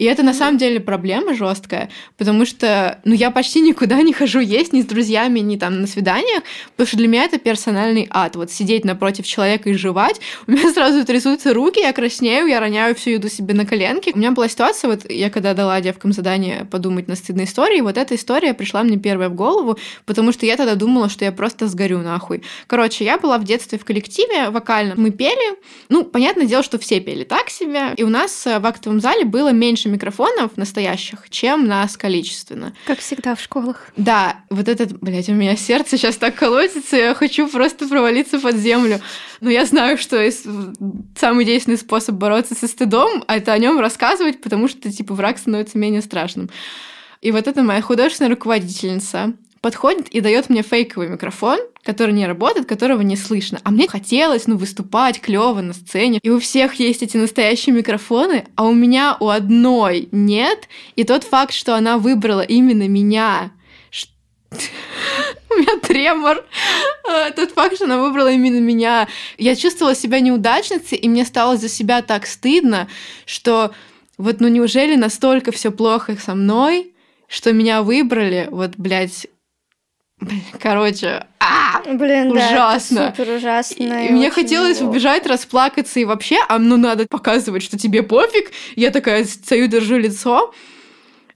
И 0.00 0.04
это 0.04 0.22
на 0.22 0.32
самом 0.32 0.56
деле 0.56 0.80
проблема 0.80 1.34
жесткая, 1.34 1.90
потому 2.16 2.46
что, 2.46 3.00
ну, 3.04 3.12
я 3.14 3.30
почти 3.30 3.60
никуда 3.60 4.00
не 4.00 4.14
хожу 4.14 4.40
есть 4.40 4.72
ни 4.72 4.80
с 4.80 4.86
друзьями, 4.86 5.40
ни 5.40 5.56
там 5.56 5.82
на 5.82 5.86
свиданиях, 5.86 6.42
потому 6.70 6.86
что 6.86 6.96
для 6.96 7.06
меня 7.06 7.24
это 7.24 7.38
персональный 7.38 8.08
ад. 8.10 8.34
Вот 8.34 8.50
сидеть 8.50 8.86
напротив 8.86 9.26
человека 9.26 9.68
и 9.68 9.74
жевать, 9.74 10.20
у 10.46 10.52
меня 10.52 10.72
сразу 10.74 11.04
трясутся 11.04 11.52
руки, 11.52 11.80
я 11.80 11.92
краснею, 11.92 12.46
я 12.46 12.60
роняю 12.60 12.94
всю 12.94 13.10
еду 13.10 13.28
себе 13.28 13.52
на 13.52 13.66
коленки. 13.66 14.12
У 14.14 14.18
меня 14.18 14.30
была 14.30 14.48
ситуация, 14.48 14.90
вот 14.90 15.10
я 15.10 15.28
когда 15.28 15.52
дала 15.52 15.80
девкам 15.82 16.12
задание 16.12 16.64
подумать 16.64 17.06
на 17.06 17.14
стыдные 17.14 17.44
истории, 17.44 17.82
вот 17.82 17.98
эта 17.98 18.14
история 18.14 18.54
пришла 18.54 18.82
мне 18.82 18.96
первая 18.96 19.28
в 19.28 19.34
голову, 19.34 19.78
потому 20.06 20.32
что 20.32 20.46
я 20.46 20.56
тогда 20.56 20.76
думала, 20.76 21.10
что 21.10 21.26
я 21.26 21.32
просто 21.32 21.66
сгорю 21.68 21.98
нахуй. 21.98 22.42
Короче, 22.66 23.04
я 23.04 23.18
была 23.20 23.38
в 23.38 23.44
детстве 23.44 23.78
в 23.78 23.84
коллективе 23.84 24.50
вокальном, 24.50 25.00
мы 25.00 25.10
пели, 25.10 25.56
ну, 25.88 26.04
понятное 26.04 26.46
дело, 26.46 26.62
что 26.62 26.78
все 26.78 27.00
пели 27.00 27.24
так 27.24 27.50
себе, 27.50 27.94
и 27.96 28.02
у 28.02 28.08
нас 28.08 28.44
в 28.44 28.66
актовом 28.66 29.00
зале 29.00 29.24
было 29.24 29.52
меньше 29.52 29.88
микрофонов 29.88 30.56
настоящих, 30.56 31.30
чем 31.30 31.66
нас 31.66 31.96
количественно. 31.96 32.74
Как 32.86 32.98
всегда 32.98 33.34
в 33.34 33.40
школах. 33.40 33.88
Да, 33.96 34.44
вот 34.50 34.68
этот, 34.68 34.98
блядь, 35.00 35.28
у 35.28 35.32
меня 35.32 35.56
сердце 35.56 35.96
сейчас 35.96 36.16
так 36.16 36.34
колотится, 36.34 36.96
я 36.96 37.14
хочу 37.14 37.48
просто 37.48 37.86
провалиться 37.88 38.38
под 38.40 38.56
землю. 38.56 39.00
Но 39.40 39.50
я 39.50 39.64
знаю, 39.64 39.96
что 39.98 40.30
самый 41.18 41.44
действенный 41.44 41.78
способ 41.78 42.16
бороться 42.16 42.54
со 42.54 42.66
стыдом— 42.66 43.24
это 43.28 43.52
о 43.52 43.58
нем 43.58 43.78
рассказывать, 43.80 44.40
потому 44.40 44.68
что, 44.68 44.92
типа, 44.92 45.14
враг 45.14 45.38
становится 45.38 45.78
менее 45.78 46.02
страшным. 46.02 46.50
И 47.20 47.32
вот 47.32 47.46
это 47.46 47.62
моя 47.62 47.82
художественная 47.82 48.30
руководительница 48.30 49.34
подходит 49.60 50.08
и 50.08 50.20
дает 50.20 50.48
мне 50.48 50.62
фейковый 50.62 51.08
микрофон, 51.08 51.58
который 51.82 52.14
не 52.14 52.26
работает, 52.26 52.66
которого 52.66 53.02
не 53.02 53.16
слышно. 53.16 53.60
А 53.62 53.70
мне 53.70 53.88
хотелось, 53.88 54.46
ну, 54.46 54.56
выступать 54.56 55.20
клево 55.20 55.60
на 55.60 55.72
сцене. 55.72 56.18
И 56.22 56.30
у 56.30 56.40
всех 56.40 56.74
есть 56.74 57.02
эти 57.02 57.16
настоящие 57.16 57.74
микрофоны, 57.74 58.46
а 58.56 58.64
у 58.64 58.72
меня 58.72 59.16
у 59.20 59.28
одной 59.28 60.08
нет. 60.12 60.68
И 60.96 61.04
тот 61.04 61.24
факт, 61.24 61.52
что 61.52 61.76
она 61.76 61.98
выбрала 61.98 62.40
именно 62.40 62.88
меня, 62.88 63.52
у 64.50 65.54
меня 65.54 65.78
тремор. 65.80 66.44
А, 67.08 67.30
тот 67.30 67.52
факт, 67.52 67.76
что 67.76 67.84
она 67.84 67.98
выбрала 67.98 68.32
именно 68.32 68.60
меня. 68.60 69.08
Я 69.38 69.54
чувствовала 69.56 69.94
себя 69.94 70.20
неудачницей, 70.20 70.98
и 70.98 71.08
мне 71.08 71.24
стало 71.24 71.56
за 71.56 71.68
себя 71.68 72.02
так 72.02 72.26
стыдно, 72.26 72.88
что 73.26 73.72
вот 74.18 74.40
ну 74.40 74.48
неужели 74.48 74.96
настолько 74.96 75.52
все 75.52 75.70
плохо 75.70 76.16
со 76.16 76.34
мной, 76.34 76.92
что 77.26 77.52
меня 77.52 77.82
выбрали, 77.82 78.48
вот, 78.50 78.72
блядь, 78.76 79.28
Короче, 80.60 81.26
а, 81.38 81.82
Блин, 81.86 82.32
ужасно. 82.32 82.96
Да, 82.96 83.10
супер 83.10 83.36
ужасно. 83.36 84.06
И 84.06 84.10
мне 84.10 84.30
хотелось 84.30 84.78
плохо. 84.78 84.90
убежать, 84.90 85.26
расплакаться 85.26 86.00
и 86.00 86.04
вообще, 86.04 86.36
а 86.48 86.58
ну 86.58 86.76
надо 86.76 87.06
показывать, 87.08 87.62
что 87.62 87.78
тебе 87.78 88.02
пофиг. 88.02 88.50
Я 88.76 88.90
такая 88.90 89.24
стою, 89.24 89.66
держу 89.66 89.96
лицо. 89.96 90.52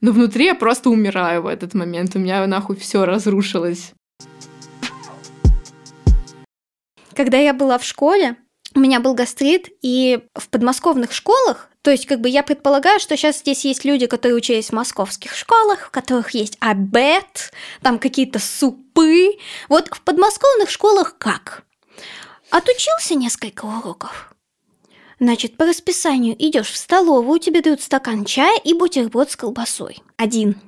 Но 0.01 0.13
внутри 0.13 0.47
я 0.47 0.55
просто 0.55 0.91
умираю 0.91 1.43
в 1.43 1.47
этот 1.47 1.73
момент. 1.73 2.15
У 2.15 2.19
меня 2.19 2.47
нахуй 2.47 2.77
все 2.77 3.05
разрушилось. 3.07 3.93
Когда 7.15 7.39
я 7.39 7.55
была 7.55 7.79
в 7.79 7.85
школе, 7.85 8.37
у 8.75 8.81
меня 8.81 9.01
был 9.01 9.15
гастрит, 9.15 9.69
и 9.83 10.21
в 10.35 10.49
подмосковных 10.49 11.13
школах, 11.13 11.71
то 11.85 11.91
есть 11.91 12.07
как 12.07 12.23
бы 12.23 12.31
я 12.31 12.43
предполагаю, 12.43 12.99
что 12.99 13.15
сейчас 13.15 13.41
здесь 13.41 13.67
есть 13.67 13.85
люди, 13.85 14.07
которые 14.07 14.37
учились 14.37 14.71
в 14.71 14.73
московских 14.73 15.37
школах, 15.37 15.89
в 15.89 15.91
которых 15.91 16.31
есть 16.31 16.57
обед, 16.59 17.53
там 17.83 17.99
какие-то 17.99 18.39
супы. 18.39 19.37
Вот 19.69 19.89
в 19.95 20.01
подмосковных 20.01 20.71
школах 20.71 21.19
как? 21.19 21.65
Отучился 22.49 23.17
несколько 23.17 23.67
уроков. 23.67 24.35
Значит, 25.21 25.59
по 25.59 25.67
расписанию 25.67 26.35
идешь 26.39 26.71
в 26.71 26.77
столовую, 26.79 27.39
тебе 27.39 27.61
дают 27.61 27.83
стакан 27.83 28.25
чая 28.25 28.59
и 28.65 28.73
бутерброд 28.73 29.31
с 29.31 29.37
колбасой. 29.37 29.99
Один. 30.17 30.59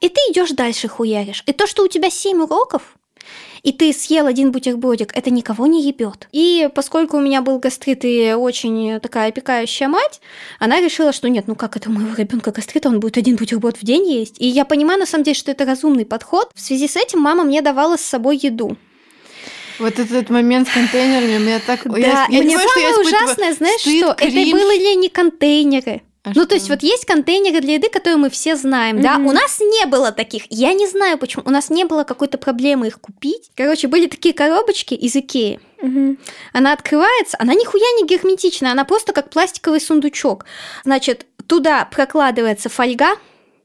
И 0.00 0.08
ты 0.08 0.20
идешь 0.32 0.50
дальше 0.50 0.88
хуяришь. 0.88 1.44
И 1.46 1.52
то, 1.52 1.68
что 1.68 1.84
у 1.84 1.88
тебя 1.88 2.10
семь 2.10 2.42
уроков, 2.42 2.96
и 3.62 3.72
ты 3.72 3.92
съел 3.92 4.26
один 4.26 4.50
бутербродик, 4.50 5.16
это 5.16 5.30
никого 5.30 5.66
не 5.66 5.82
ебет. 5.82 6.28
И 6.32 6.68
поскольку 6.74 7.16
у 7.16 7.20
меня 7.20 7.42
был 7.42 7.58
гастрит 7.58 8.04
и 8.04 8.34
очень 8.34 8.98
такая 9.00 9.28
опекающая 9.28 9.88
мать, 9.88 10.20
она 10.58 10.80
решила, 10.80 11.12
что 11.12 11.28
нет, 11.28 11.46
ну 11.46 11.54
как 11.54 11.76
это 11.76 11.88
у 11.88 11.92
моего 11.92 12.14
ребенка 12.14 12.50
гастрит, 12.50 12.86
он 12.86 13.00
будет 13.00 13.16
один 13.18 13.36
бутерброд 13.36 13.76
в 13.76 13.84
день 13.84 14.10
есть. 14.10 14.40
И 14.40 14.46
я 14.46 14.64
понимаю, 14.64 14.98
на 14.98 15.06
самом 15.06 15.24
деле, 15.24 15.34
что 15.34 15.50
это 15.50 15.64
разумный 15.64 16.04
подход. 16.04 16.50
В 16.54 16.60
связи 16.60 16.88
с 16.88 16.96
этим 16.96 17.20
мама 17.20 17.44
мне 17.44 17.62
давала 17.62 17.96
с 17.96 18.02
собой 18.02 18.36
еду. 18.36 18.76
Вот 19.78 19.98
этот 19.98 20.30
момент 20.30 20.68
с 20.68 20.72
контейнерами, 20.72 21.38
меня 21.38 21.60
так... 21.64 21.80
Да, 21.84 21.98
я, 21.98 22.26
я 22.28 22.38
и 22.38 22.42
мне 22.42 22.58
самое 22.58 22.96
ужасное, 22.98 23.54
знаешь 23.54 23.80
стыд, 23.80 23.98
что? 23.98 24.14
Кринж. 24.14 24.34
Это 24.34 24.50
были 24.50 24.96
не 24.96 25.08
контейнеры. 25.08 26.02
А 26.24 26.28
ну, 26.28 26.34
что? 26.34 26.46
то 26.46 26.54
есть 26.54 26.68
вот 26.68 26.82
есть 26.84 27.04
контейнеры 27.04 27.60
для 27.60 27.74
еды, 27.74 27.88
которые 27.88 28.16
мы 28.16 28.30
все 28.30 28.54
знаем, 28.54 28.98
mm-hmm. 28.98 29.02
да? 29.02 29.16
У 29.16 29.32
нас 29.32 29.58
не 29.58 29.86
было 29.86 30.12
таких. 30.12 30.44
Я 30.50 30.72
не 30.72 30.86
знаю, 30.86 31.18
почему. 31.18 31.42
У 31.46 31.50
нас 31.50 31.68
не 31.68 31.84
было 31.84 32.04
какой-то 32.04 32.38
проблемы 32.38 32.86
их 32.86 33.00
купить. 33.00 33.50
Короче, 33.56 33.88
были 33.88 34.06
такие 34.06 34.32
коробочки 34.32 34.94
из 34.94 35.16
Икеи. 35.16 35.58
Угу. 35.82 36.16
Она 36.52 36.72
открывается, 36.72 37.36
она 37.40 37.54
нихуя 37.54 37.84
не 38.00 38.06
герметичная, 38.06 38.70
она 38.70 38.84
просто 38.84 39.12
как 39.12 39.30
пластиковый 39.30 39.80
сундучок. 39.80 40.44
Значит, 40.84 41.26
туда 41.48 41.84
прокладывается 41.86 42.68
фольга, 42.68 43.16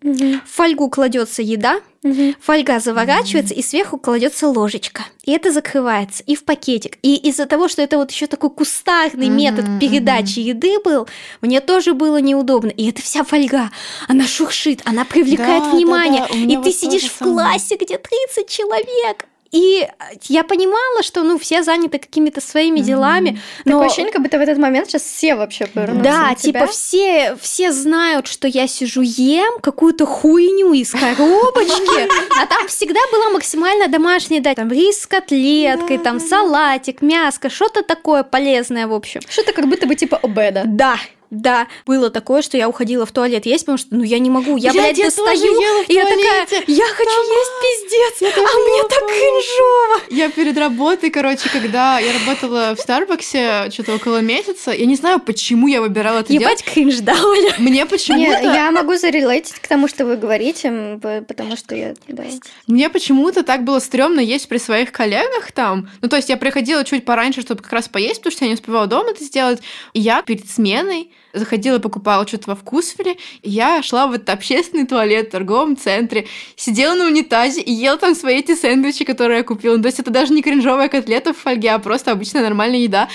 Угу. 0.03 0.41
В 0.45 0.49
фольгу 0.49 0.89
кладется 0.89 1.41
еда, 1.41 1.79
угу. 2.03 2.33
фольга 2.39 2.79
заворачивается, 2.79 3.53
угу. 3.53 3.59
и 3.59 3.63
сверху 3.63 3.97
кладется 3.97 4.47
ложечка. 4.47 5.05
И 5.23 5.31
это 5.31 5.51
закрывается. 5.51 6.23
И 6.23 6.35
в 6.35 6.43
пакетик. 6.43 6.97
И 7.01 7.15
из-за 7.15 7.45
того, 7.45 7.67
что 7.67 7.81
это 7.81 7.97
вот 7.97 8.11
еще 8.11 8.27
такой 8.27 8.51
кустарный 8.51 9.27
угу, 9.27 9.35
метод 9.35 9.65
передачи 9.79 10.39
угу. 10.39 10.49
еды 10.49 10.79
был, 10.83 11.07
мне 11.41 11.61
тоже 11.61 11.93
было 11.93 12.21
неудобно. 12.21 12.69
И 12.69 12.89
эта 12.89 13.01
вся 13.01 13.23
фольга, 13.23 13.71
она 14.07 14.25
шуршит, 14.25 14.81
она 14.85 15.03
привлекает 15.03 15.63
да, 15.63 15.69
внимание. 15.71 16.25
Да, 16.29 16.33
да. 16.33 16.53
И 16.53 16.63
ты 16.63 16.71
сидишь 16.71 17.09
в 17.09 17.17
классе, 17.17 17.75
где 17.75 17.97
30 17.97 18.47
человек. 18.47 19.25
И 19.51 19.87
я 20.23 20.43
понимала, 20.43 21.03
что 21.03 21.23
ну 21.23 21.37
все 21.37 21.63
заняты 21.63 21.99
какими-то 21.99 22.41
своими 22.41 22.79
делами. 22.79 23.29
Mm-hmm. 23.29 23.61
Но... 23.65 23.71
Такое 23.71 23.87
ощущение, 23.87 24.13
как 24.13 24.21
будто 24.21 24.37
в 24.37 24.41
этот 24.41 24.57
момент 24.57 24.89
сейчас 24.89 25.03
все 25.03 25.35
вообще 25.35 25.67
повернутся 25.67 26.03
Да, 26.03 26.27
на 26.29 26.35
типа 26.35 26.59
тебя. 26.59 26.67
все, 26.67 27.37
все 27.39 27.71
знают, 27.71 28.27
что 28.27 28.47
я 28.47 28.67
сижу 28.67 29.01
ем 29.01 29.59
какую-то 29.61 30.05
хуйню 30.05 30.73
из 30.73 30.91
коробочки, 30.91 32.07
а 32.41 32.45
там 32.45 32.67
всегда 32.67 32.99
была 33.11 33.29
максимально 33.29 33.87
домашняя 33.87 34.39
еда. 34.39 34.53
Там 34.53 34.71
рис 34.71 35.01
с 35.01 35.07
котлеткой, 35.07 35.97
там 35.97 36.19
салатик, 36.19 37.01
мяско, 37.01 37.49
что-то 37.49 37.83
такое 37.83 38.23
полезное, 38.23 38.87
в 38.87 38.93
общем. 38.93 39.21
Что-то 39.27 39.53
как 39.53 39.67
будто 39.67 39.87
бы 39.87 39.95
типа 39.95 40.17
обеда. 40.21 40.63
Да, 40.65 40.97
да, 41.29 41.67
было 41.85 42.09
такое, 42.09 42.41
что 42.41 42.57
я 42.57 42.69
уходила 42.69 43.05
в 43.05 43.11
туалет 43.11 43.45
есть, 43.45 43.65
потому 43.65 43.77
что, 43.77 43.95
ну, 43.95 44.03
я 44.03 44.19
не 44.19 44.29
могу, 44.29 44.57
я, 44.57 44.71
блядь, 44.71 44.95
блядь 44.95 45.07
достаю, 45.07 45.83
и 45.87 45.93
я 45.93 46.05
такая, 46.05 46.47
я 46.67 46.85
хочу 46.85 47.09
Там... 47.09 47.25
есть 47.25 48.21
пиздец, 48.21 48.37
а 48.37 48.57
мне 48.57 48.83
так 48.83 49.07
кринжово. 49.07 50.01
Я 50.09 50.29
перед 50.29 50.57
работой, 50.57 51.09
короче, 51.09 51.49
когда 51.49 51.99
я 51.99 52.13
работала 52.13 52.75
в 52.75 52.79
Старбаксе 52.79 53.69
что-то 53.71 53.95
около 53.95 54.21
месяца, 54.21 54.71
я 54.71 54.85
не 54.85 54.95
знаю, 54.95 55.19
почему 55.19 55.67
я 55.67 55.81
выбирала 55.81 56.19
это 56.19 56.33
Ебать 56.33 56.59
делать. 56.59 56.63
кринж, 56.63 56.99
да, 56.99 57.15
Оля? 57.23 57.53
Мне 57.57 57.85
почему-то... 57.85 58.41
Я 58.41 58.71
могу 58.71 58.95
зарелейтить 58.95 59.59
к 59.59 59.67
тому, 59.67 59.87
что 59.87 60.05
вы 60.05 60.15
говорите, 60.15 60.99
потому 61.27 61.57
что 61.57 61.75
я... 61.75 61.93
Да. 62.07 62.23
Мне 62.67 62.89
почему-то 62.89 63.43
так 63.43 63.63
было 63.63 63.79
стрёмно 63.79 64.19
есть 64.19 64.47
при 64.47 64.57
своих 64.57 64.91
коллегах 64.91 65.51
там. 65.51 65.89
Ну, 66.01 66.09
то 66.09 66.15
есть 66.15 66.29
я 66.29 66.37
приходила 66.37 66.83
чуть 66.83 67.05
пораньше, 67.05 67.41
чтобы 67.41 67.61
как 67.61 67.73
раз 67.73 67.87
поесть, 67.87 68.21
потому 68.21 68.31
что 68.31 68.45
я 68.45 68.49
не 68.49 68.55
успевала 68.55 68.87
дома 68.87 69.11
это 69.11 69.23
сделать. 69.23 69.59
И 69.93 69.99
я 69.99 70.21
перед 70.21 70.49
сменой 70.49 71.11
заходила, 71.39 71.79
покупала 71.79 72.27
что-то 72.27 72.51
во 72.51 72.55
вкусвеле, 72.55 73.17
и 73.41 73.49
я 73.49 73.81
шла 73.81 74.07
в 74.07 74.13
этот 74.13 74.29
общественный 74.29 74.85
туалет 74.85 75.27
в 75.27 75.31
торговом 75.31 75.77
центре, 75.77 76.27
сидела 76.55 76.95
на 76.95 77.05
унитазе 77.07 77.61
и 77.61 77.71
ела 77.71 77.97
там 77.97 78.15
свои 78.15 78.39
эти 78.39 78.55
сэндвичи, 78.55 79.05
которые 79.05 79.39
я 79.39 79.43
купила. 79.43 79.75
Ну, 79.75 79.81
то 79.81 79.87
есть 79.87 79.99
это 79.99 80.11
даже 80.11 80.33
не 80.33 80.41
кринжовая 80.41 80.89
котлета 80.89 81.33
в 81.33 81.37
фольге, 81.37 81.71
а 81.71 81.79
просто 81.79 82.11
обычная 82.11 82.43
нормальная 82.43 82.79
еда. 82.79 83.09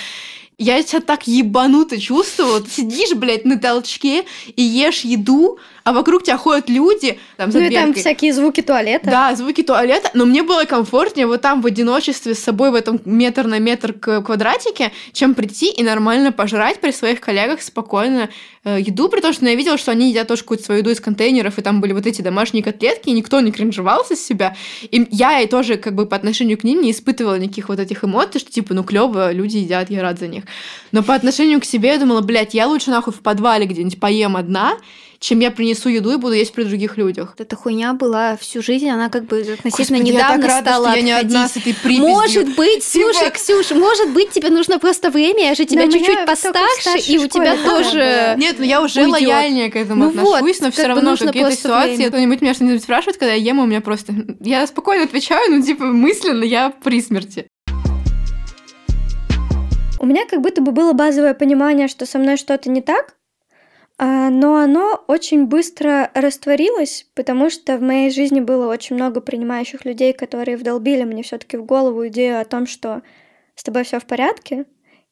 Я 0.58 0.82
себя 0.82 1.00
так 1.00 1.26
ебануто 1.26 2.00
чувствовала. 2.00 2.60
Ты 2.60 2.70
сидишь, 2.70 3.14
блядь, 3.14 3.44
на 3.44 3.58
толчке 3.58 4.24
и 4.54 4.62
ешь 4.62 5.00
еду, 5.00 5.58
а 5.84 5.92
вокруг 5.92 6.22
тебя 6.22 6.36
ходят 6.36 6.68
люди. 6.68 7.18
Там, 7.36 7.50
ну 7.52 7.60
и 7.60 7.70
там 7.70 7.94
всякие 7.94 8.32
звуки 8.32 8.60
туалета. 8.62 9.10
Да, 9.10 9.34
звуки 9.34 9.62
туалета. 9.62 10.10
Но 10.14 10.24
мне 10.24 10.42
было 10.42 10.64
комфортнее 10.64 11.26
вот 11.26 11.40
там 11.40 11.60
в 11.60 11.66
одиночестве 11.66 12.34
с 12.34 12.38
собой 12.38 12.70
в 12.70 12.74
этом 12.74 13.00
метр 13.04 13.46
на 13.46 13.58
метр 13.58 13.92
квадратике, 13.92 14.92
чем 15.12 15.34
прийти 15.34 15.70
и 15.70 15.82
нормально 15.82 16.32
пожрать 16.32 16.80
при 16.80 16.90
своих 16.92 17.20
коллегах 17.20 17.62
спокойно 17.62 18.30
э, 18.64 18.78
еду, 18.80 19.08
при 19.08 19.20
том, 19.20 19.32
что 19.32 19.44
я 19.46 19.54
видела, 19.54 19.78
что 19.78 19.90
они 19.90 20.10
едят 20.10 20.28
тоже 20.28 20.42
какую-то 20.42 20.64
свою 20.64 20.80
еду 20.80 20.90
из 20.90 21.00
контейнеров, 21.00 21.58
и 21.58 21.62
там 21.62 21.80
были 21.80 21.92
вот 21.92 22.06
эти 22.06 22.22
домашние 22.22 22.62
котлетки, 22.62 23.08
и 23.08 23.12
никто 23.12 23.40
не 23.40 23.52
кринжевался 23.52 24.16
с 24.16 24.20
себя. 24.20 24.56
И 24.82 25.06
я 25.10 25.40
и 25.40 25.46
тоже 25.46 25.76
как 25.76 25.94
бы 25.94 26.06
по 26.06 26.16
отношению 26.16 26.58
к 26.58 26.64
ним 26.64 26.80
не 26.80 26.92
испытывала 26.92 27.38
никаких 27.38 27.68
вот 27.68 27.78
этих 27.78 28.04
эмоций, 28.04 28.40
что 28.40 28.50
типа, 28.50 28.74
ну 28.74 28.84
клево, 28.84 29.32
люди 29.32 29.58
едят, 29.58 29.90
я 29.90 30.02
рад 30.02 30.18
за 30.18 30.28
них. 30.28 30.44
Но 30.92 31.02
по 31.02 31.14
отношению 31.14 31.60
к 31.60 31.64
себе 31.64 31.90
я 31.90 31.98
думала, 31.98 32.20
блядь, 32.20 32.54
я 32.54 32.66
лучше 32.68 32.90
нахуй 32.90 33.12
в 33.12 33.20
подвале 33.20 33.66
где-нибудь 33.66 33.98
поем 33.98 34.36
одна, 34.36 34.76
чем 35.22 35.38
я 35.38 35.52
принесу 35.52 35.88
еду 35.88 36.12
и 36.12 36.16
буду 36.16 36.34
есть 36.34 36.52
при 36.52 36.64
других 36.64 36.96
людях. 36.96 37.34
Эта 37.38 37.54
хуйня 37.54 37.92
была 37.92 38.36
всю 38.36 38.60
жизнь, 38.60 38.88
она 38.88 39.08
как 39.08 39.24
бы 39.24 39.40
относительно 39.40 39.98
Господи, 39.98 40.16
недавно 40.16 40.32
я 40.32 40.40
так 40.40 40.50
рада, 40.50 40.70
стала 40.70 40.88
что 40.88 40.96
я 40.96 41.02
не 41.02 41.12
одна 41.12 41.48
с 41.48 41.56
этой. 41.56 41.74
Может 41.98 42.56
быть, 42.56 42.82
слушай, 42.82 43.30
Ксюш, 43.34 43.70
может 43.70 44.10
быть, 44.10 44.30
тебе 44.30 44.50
нужно 44.50 44.80
просто 44.80 45.10
время, 45.10 45.44
я 45.44 45.54
же 45.54 45.64
тебя 45.64 45.84
у 45.84 45.86
меня 45.86 45.98
чуть-чуть 45.98 46.26
постарше, 46.26 46.98
и 47.08 47.18
у 47.18 47.28
тебя 47.28 47.56
тоже... 47.56 48.34
Нет, 48.36 48.56
ну 48.58 48.64
я 48.64 48.82
уже 48.82 49.06
лояльнее 49.06 49.70
к 49.70 49.76
этому 49.76 50.04
Ну 50.04 50.08
отношусь, 50.10 50.60
вот, 50.60 50.60
но 50.60 50.70
все 50.72 50.86
равно 50.88 51.16
какие-то 51.16 51.52
ситуации 51.52 52.08
кто-нибудь 52.08 52.40
меня 52.40 52.54
что-нибудь 52.54 52.82
спрашивает, 52.82 53.16
когда 53.16 53.32
я 53.32 53.42
ем, 53.42 53.60
у 53.60 53.66
меня 53.66 53.80
просто... 53.80 54.12
Я 54.40 54.66
спокойно 54.66 55.04
отвечаю, 55.04 55.52
ну 55.52 55.62
типа 55.62 55.84
мысленно 55.84 56.42
я 56.42 56.70
при 56.70 57.00
смерти. 57.00 57.46
У 60.00 60.06
меня 60.06 60.26
как 60.26 60.40
будто 60.40 60.60
бы 60.62 60.72
было 60.72 60.94
базовое 60.94 61.32
понимание, 61.32 61.86
что 61.86 62.06
со 62.06 62.18
мной 62.18 62.36
что-то 62.36 62.68
не 62.68 62.82
так, 62.82 63.14
но 64.04 64.56
оно 64.56 65.04
очень 65.06 65.46
быстро 65.46 66.10
растворилось, 66.14 67.06
потому 67.14 67.50
что 67.50 67.76
в 67.76 67.82
моей 67.82 68.10
жизни 68.10 68.40
было 68.40 68.66
очень 68.68 68.96
много 68.96 69.20
принимающих 69.20 69.84
людей, 69.84 70.12
которые 70.12 70.56
вдолбили 70.56 71.04
мне 71.04 71.22
все-таки 71.22 71.56
в 71.56 71.64
голову 71.64 72.08
идею 72.08 72.40
о 72.40 72.44
том, 72.44 72.66
что 72.66 73.02
с 73.54 73.62
тобой 73.62 73.84
все 73.84 74.00
в 74.00 74.04
порядке, 74.06 74.64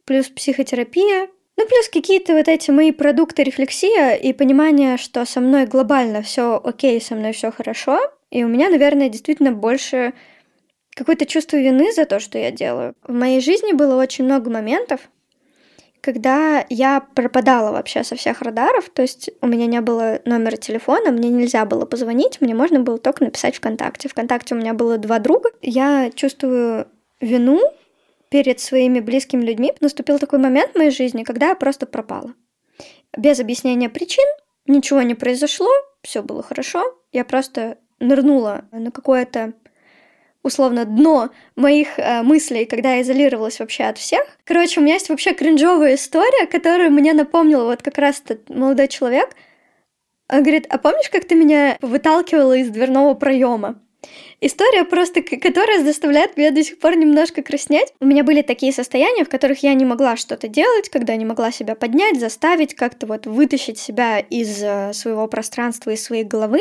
плюс 0.04 0.28
психотерапия, 0.28 1.28
ну 1.56 1.66
плюс 1.66 1.88
какие-то 1.88 2.34
вот 2.34 2.48
эти 2.48 2.72
мои 2.72 2.90
продукты 2.90 3.44
рефлексия 3.44 4.14
и 4.14 4.32
понимание, 4.32 4.96
что 4.96 5.24
со 5.24 5.40
мной 5.40 5.66
глобально 5.66 6.22
все 6.22 6.60
окей, 6.62 7.00
со 7.00 7.14
мной 7.14 7.32
все 7.32 7.52
хорошо, 7.52 8.00
и 8.30 8.42
у 8.42 8.48
меня, 8.48 8.70
наверное, 8.70 9.08
действительно 9.08 9.52
больше 9.52 10.14
какое-то 10.96 11.26
чувство 11.26 11.58
вины 11.58 11.92
за 11.92 12.06
то, 12.06 12.18
что 12.18 12.38
я 12.38 12.50
делаю. 12.50 12.94
В 13.04 13.12
моей 13.12 13.40
жизни 13.40 13.72
было 13.72 14.00
очень 14.00 14.24
много 14.24 14.50
моментов, 14.50 15.00
когда 16.00 16.64
я 16.68 17.00
пропадала 17.14 17.72
вообще 17.72 18.04
со 18.04 18.16
всех 18.16 18.42
радаров, 18.42 18.88
то 18.90 19.02
есть 19.02 19.30
у 19.40 19.46
меня 19.46 19.66
не 19.66 19.80
было 19.80 20.20
номера 20.24 20.56
телефона, 20.56 21.10
мне 21.10 21.28
нельзя 21.28 21.64
было 21.64 21.84
позвонить, 21.84 22.40
мне 22.40 22.54
можно 22.54 22.80
было 22.80 22.98
только 22.98 23.24
написать 23.24 23.56
ВКонтакте. 23.56 24.08
ВКонтакте 24.08 24.54
у 24.54 24.58
меня 24.58 24.74
было 24.74 24.98
два 24.98 25.18
друга. 25.18 25.50
Я 25.62 26.10
чувствую 26.14 26.88
вину 27.20 27.60
перед 28.30 28.60
своими 28.60 29.00
близкими 29.00 29.42
людьми. 29.44 29.72
Наступил 29.80 30.18
такой 30.18 30.38
момент 30.38 30.72
в 30.72 30.78
моей 30.78 30.90
жизни, 30.90 31.24
когда 31.24 31.48
я 31.48 31.54
просто 31.54 31.86
пропала. 31.86 32.32
Без 33.16 33.40
объяснения 33.40 33.88
причин, 33.88 34.24
ничего 34.66 35.02
не 35.02 35.14
произошло, 35.14 35.68
все 36.02 36.22
было 36.22 36.42
хорошо. 36.42 36.84
Я 37.12 37.24
просто 37.24 37.78
нырнула 37.98 38.64
на 38.72 38.90
какое-то 38.90 39.52
условно 40.42 40.84
дно 40.84 41.30
моих 41.56 41.98
э, 41.98 42.22
мыслей, 42.22 42.64
когда 42.64 42.94
я 42.94 43.02
изолировалась 43.02 43.60
вообще 43.60 43.84
от 43.84 43.98
всех. 43.98 44.24
Короче, 44.44 44.80
у 44.80 44.82
меня 44.82 44.94
есть 44.94 45.08
вообще 45.08 45.34
кринжовая 45.34 45.94
история, 45.94 46.46
которую 46.46 46.90
мне 46.90 47.12
напомнил 47.12 47.64
вот 47.64 47.82
как 47.82 47.98
раз 47.98 48.22
этот 48.24 48.48
молодой 48.48 48.88
человек. 48.88 49.30
Он 50.32 50.42
говорит, 50.42 50.66
а 50.68 50.78
помнишь, 50.78 51.10
как 51.10 51.24
ты 51.24 51.34
меня 51.34 51.76
выталкивала 51.80 52.56
из 52.56 52.70
дверного 52.70 53.14
проема? 53.14 53.80
История 54.40 54.84
просто, 54.84 55.20
которая 55.20 55.84
заставляет 55.84 56.36
меня 56.36 56.50
до 56.50 56.62
сих 56.62 56.78
пор 56.78 56.96
немножко 56.96 57.42
краснеть. 57.42 57.92
У 58.00 58.06
меня 58.06 58.24
были 58.24 58.40
такие 58.40 58.72
состояния, 58.72 59.24
в 59.24 59.28
которых 59.28 59.62
я 59.62 59.74
не 59.74 59.84
могла 59.84 60.16
что-то 60.16 60.48
делать, 60.48 60.88
когда 60.88 61.14
не 61.16 61.26
могла 61.26 61.52
себя 61.52 61.74
поднять, 61.74 62.18
заставить, 62.18 62.74
как-то 62.74 63.06
вот 63.06 63.26
вытащить 63.26 63.78
себя 63.78 64.18
из 64.18 64.62
э, 64.62 64.92
своего 64.94 65.26
пространства, 65.26 65.90
из 65.90 66.02
своей 66.02 66.24
головы. 66.24 66.60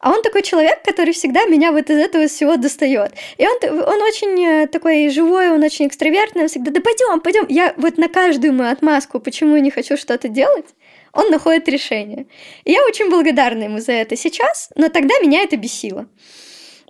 А 0.00 0.10
он 0.10 0.22
такой 0.22 0.42
человек, 0.42 0.82
который 0.82 1.12
всегда 1.12 1.44
меня 1.44 1.72
вот 1.72 1.90
из 1.90 1.98
этого 1.98 2.26
всего 2.26 2.56
достает. 2.56 3.12
И 3.36 3.46
он, 3.46 3.58
он 3.62 4.00
очень 4.02 4.42
э, 4.42 4.66
такой 4.66 5.10
живой, 5.10 5.50
он 5.50 5.62
очень 5.62 5.88
экстравертный, 5.88 6.42
он 6.42 6.48
всегда, 6.48 6.70
да 6.70 6.80
пойдем, 6.80 7.20
пойдем. 7.20 7.44
Я 7.50 7.74
вот 7.76 7.98
на 7.98 8.08
каждую 8.08 8.54
мою 8.54 8.70
отмазку, 8.72 9.20
почему 9.20 9.56
я 9.56 9.60
не 9.60 9.70
хочу 9.70 9.98
что-то 9.98 10.28
делать, 10.28 10.64
он 11.12 11.30
находит 11.30 11.68
решение. 11.68 12.26
И 12.64 12.72
я 12.72 12.82
очень 12.86 13.10
благодарна 13.10 13.64
ему 13.64 13.78
за 13.78 13.92
это 13.92 14.16
сейчас, 14.16 14.70
но 14.74 14.88
тогда 14.88 15.18
меня 15.20 15.42
это 15.42 15.58
бесило. 15.58 16.06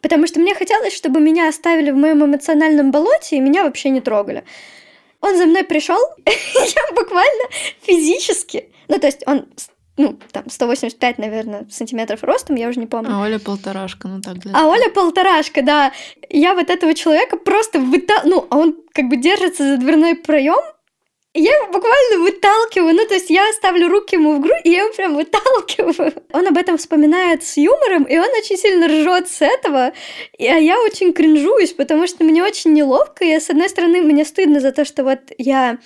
Потому 0.02 0.28
что 0.28 0.38
мне 0.38 0.54
хотелось, 0.54 0.94
чтобы 0.94 1.20
меня 1.20 1.48
оставили 1.48 1.90
в 1.90 1.96
моем 1.96 2.24
эмоциональном 2.24 2.92
болоте 2.92 3.36
и 3.36 3.40
меня 3.40 3.64
вообще 3.64 3.90
не 3.90 4.00
трогали. 4.00 4.44
Он 5.20 5.36
за 5.36 5.46
мной 5.46 5.64
пришел, 5.64 5.98
я 6.24 6.94
буквально 6.94 7.44
физически, 7.82 8.70
ну 8.86 9.00
то 9.00 9.06
есть 9.06 9.24
он, 9.26 9.46
ну 10.00 10.18
там 10.32 10.44
185, 10.48 11.18
наверное, 11.18 11.66
сантиметров 11.70 12.24
ростом, 12.24 12.56
я 12.56 12.68
уже 12.68 12.80
не 12.80 12.86
помню. 12.86 13.10
А 13.12 13.20
Оля 13.20 13.38
полторашка, 13.38 14.08
ну 14.08 14.20
так 14.20 14.38
для... 14.38 14.52
А 14.54 14.66
Оля 14.66 14.90
полторашка, 14.90 15.62
да. 15.62 15.92
Я 16.28 16.54
вот 16.54 16.70
этого 16.70 16.94
человека 16.94 17.36
просто 17.36 17.78
выта... 17.78 18.22
Ну, 18.24 18.46
а 18.50 18.56
он 18.56 18.76
как 18.92 19.08
бы 19.08 19.16
держится 19.16 19.64
за 19.64 19.76
дверной 19.76 20.16
проем. 20.16 20.60
Я 21.32 21.54
его 21.54 21.66
буквально 21.66 22.24
выталкиваю, 22.24 22.92
ну, 22.92 23.06
то 23.06 23.14
есть 23.14 23.30
я 23.30 23.44
ставлю 23.52 23.88
руки 23.88 24.16
ему 24.16 24.34
в 24.34 24.40
грудь, 24.40 24.62
и 24.64 24.70
я 24.70 24.82
его 24.82 24.92
прям 24.92 25.14
выталкиваю. 25.14 26.12
Он 26.32 26.48
об 26.48 26.56
этом 26.56 26.76
вспоминает 26.76 27.44
с 27.44 27.56
юмором, 27.56 28.02
и 28.02 28.18
он 28.18 28.28
очень 28.36 28.56
сильно 28.56 28.88
ржет 28.88 29.28
с 29.28 29.40
этого. 29.40 29.92
И, 30.38 30.48
а 30.48 30.56
я 30.56 30.80
очень 30.80 31.12
кринжуюсь, 31.12 31.72
потому 31.72 32.08
что 32.08 32.24
мне 32.24 32.42
очень 32.42 32.72
неловко, 32.72 33.24
и, 33.24 33.38
с 33.38 33.48
одной 33.48 33.68
стороны, 33.68 34.00
мне 34.00 34.24
стыдно 34.24 34.58
за 34.58 34.72
то, 34.72 34.84
что 34.84 35.04
вот 35.04 35.20
я 35.38 35.78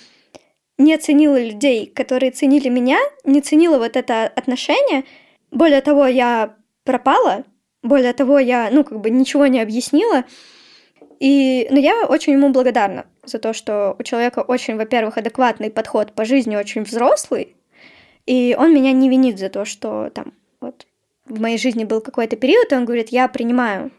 не 0.77 0.97
ценила 0.97 1.41
людей, 1.41 1.85
которые 1.87 2.31
ценили 2.31 2.69
меня, 2.69 2.99
не 3.23 3.41
ценила 3.41 3.77
вот 3.77 3.95
это 3.95 4.25
отношение. 4.25 5.05
Более 5.51 5.81
того, 5.81 6.05
я 6.07 6.55
пропала, 6.83 7.43
более 7.81 8.13
того, 8.13 8.39
я, 8.39 8.69
ну, 8.71 8.83
как 8.83 8.99
бы 8.99 9.09
ничего 9.09 9.47
не 9.47 9.61
объяснила. 9.61 10.25
И, 11.19 11.67
ну, 11.71 11.79
я 11.79 12.05
очень 12.05 12.33
ему 12.33 12.49
благодарна 12.49 13.05
за 13.23 13.39
то, 13.39 13.53
что 13.53 13.95
у 13.97 14.03
человека 14.03 14.39
очень, 14.39 14.75
во-первых, 14.75 15.17
адекватный 15.17 15.69
подход 15.69 16.11
по 16.13 16.25
жизни, 16.25 16.55
очень 16.55 16.83
взрослый, 16.83 17.55
и 18.25 18.55
он 18.59 18.73
меня 18.73 18.91
не 18.91 19.09
винит 19.09 19.39
за 19.39 19.49
то, 19.49 19.65
что 19.65 20.09
там 20.13 20.33
вот 20.59 20.87
в 21.25 21.39
моей 21.39 21.57
жизни 21.57 21.83
был 21.83 22.01
какой-то 22.01 22.35
период, 22.35 22.71
и 22.71 22.75
он 22.75 22.85
говорит, 22.85 23.09
я 23.09 23.27
принимаю. 23.27 23.91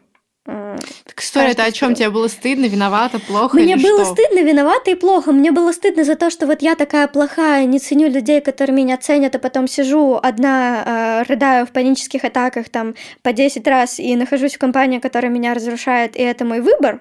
Так 0.46 1.20
история 1.20 1.50
это 1.50 1.64
о 1.64 1.72
чем 1.72 1.94
тебе 1.94 2.08
было 2.08 2.28
стыдно, 2.28 2.66
виновата, 2.66 3.18
плохо 3.18 3.56
Мне 3.56 3.76
было 3.76 4.04
что? 4.04 4.14
стыдно, 4.14 4.44
виновата 4.44 4.92
и 4.92 4.94
плохо. 4.94 5.32
Мне 5.32 5.50
было 5.50 5.72
стыдно 5.72 6.04
за 6.04 6.14
то, 6.14 6.30
что 6.30 6.46
вот 6.46 6.62
я 6.62 6.76
такая 6.76 7.08
плохая, 7.08 7.64
не 7.64 7.80
ценю 7.80 8.08
людей, 8.08 8.40
которые 8.40 8.76
меня 8.76 8.96
ценят, 8.96 9.34
а 9.34 9.40
потом 9.40 9.66
сижу 9.66 10.18
одна, 10.22 10.84
э, 10.86 11.22
рыдаю 11.28 11.66
в 11.66 11.70
панических 11.70 12.24
атаках 12.24 12.68
там 12.68 12.94
по 13.22 13.32
10 13.32 13.66
раз 13.66 13.98
и 13.98 14.14
нахожусь 14.14 14.54
в 14.54 14.58
компании, 14.58 15.00
которая 15.00 15.32
меня 15.32 15.52
разрушает, 15.52 16.16
и 16.16 16.22
это 16.22 16.44
мой 16.44 16.60
выбор 16.60 17.00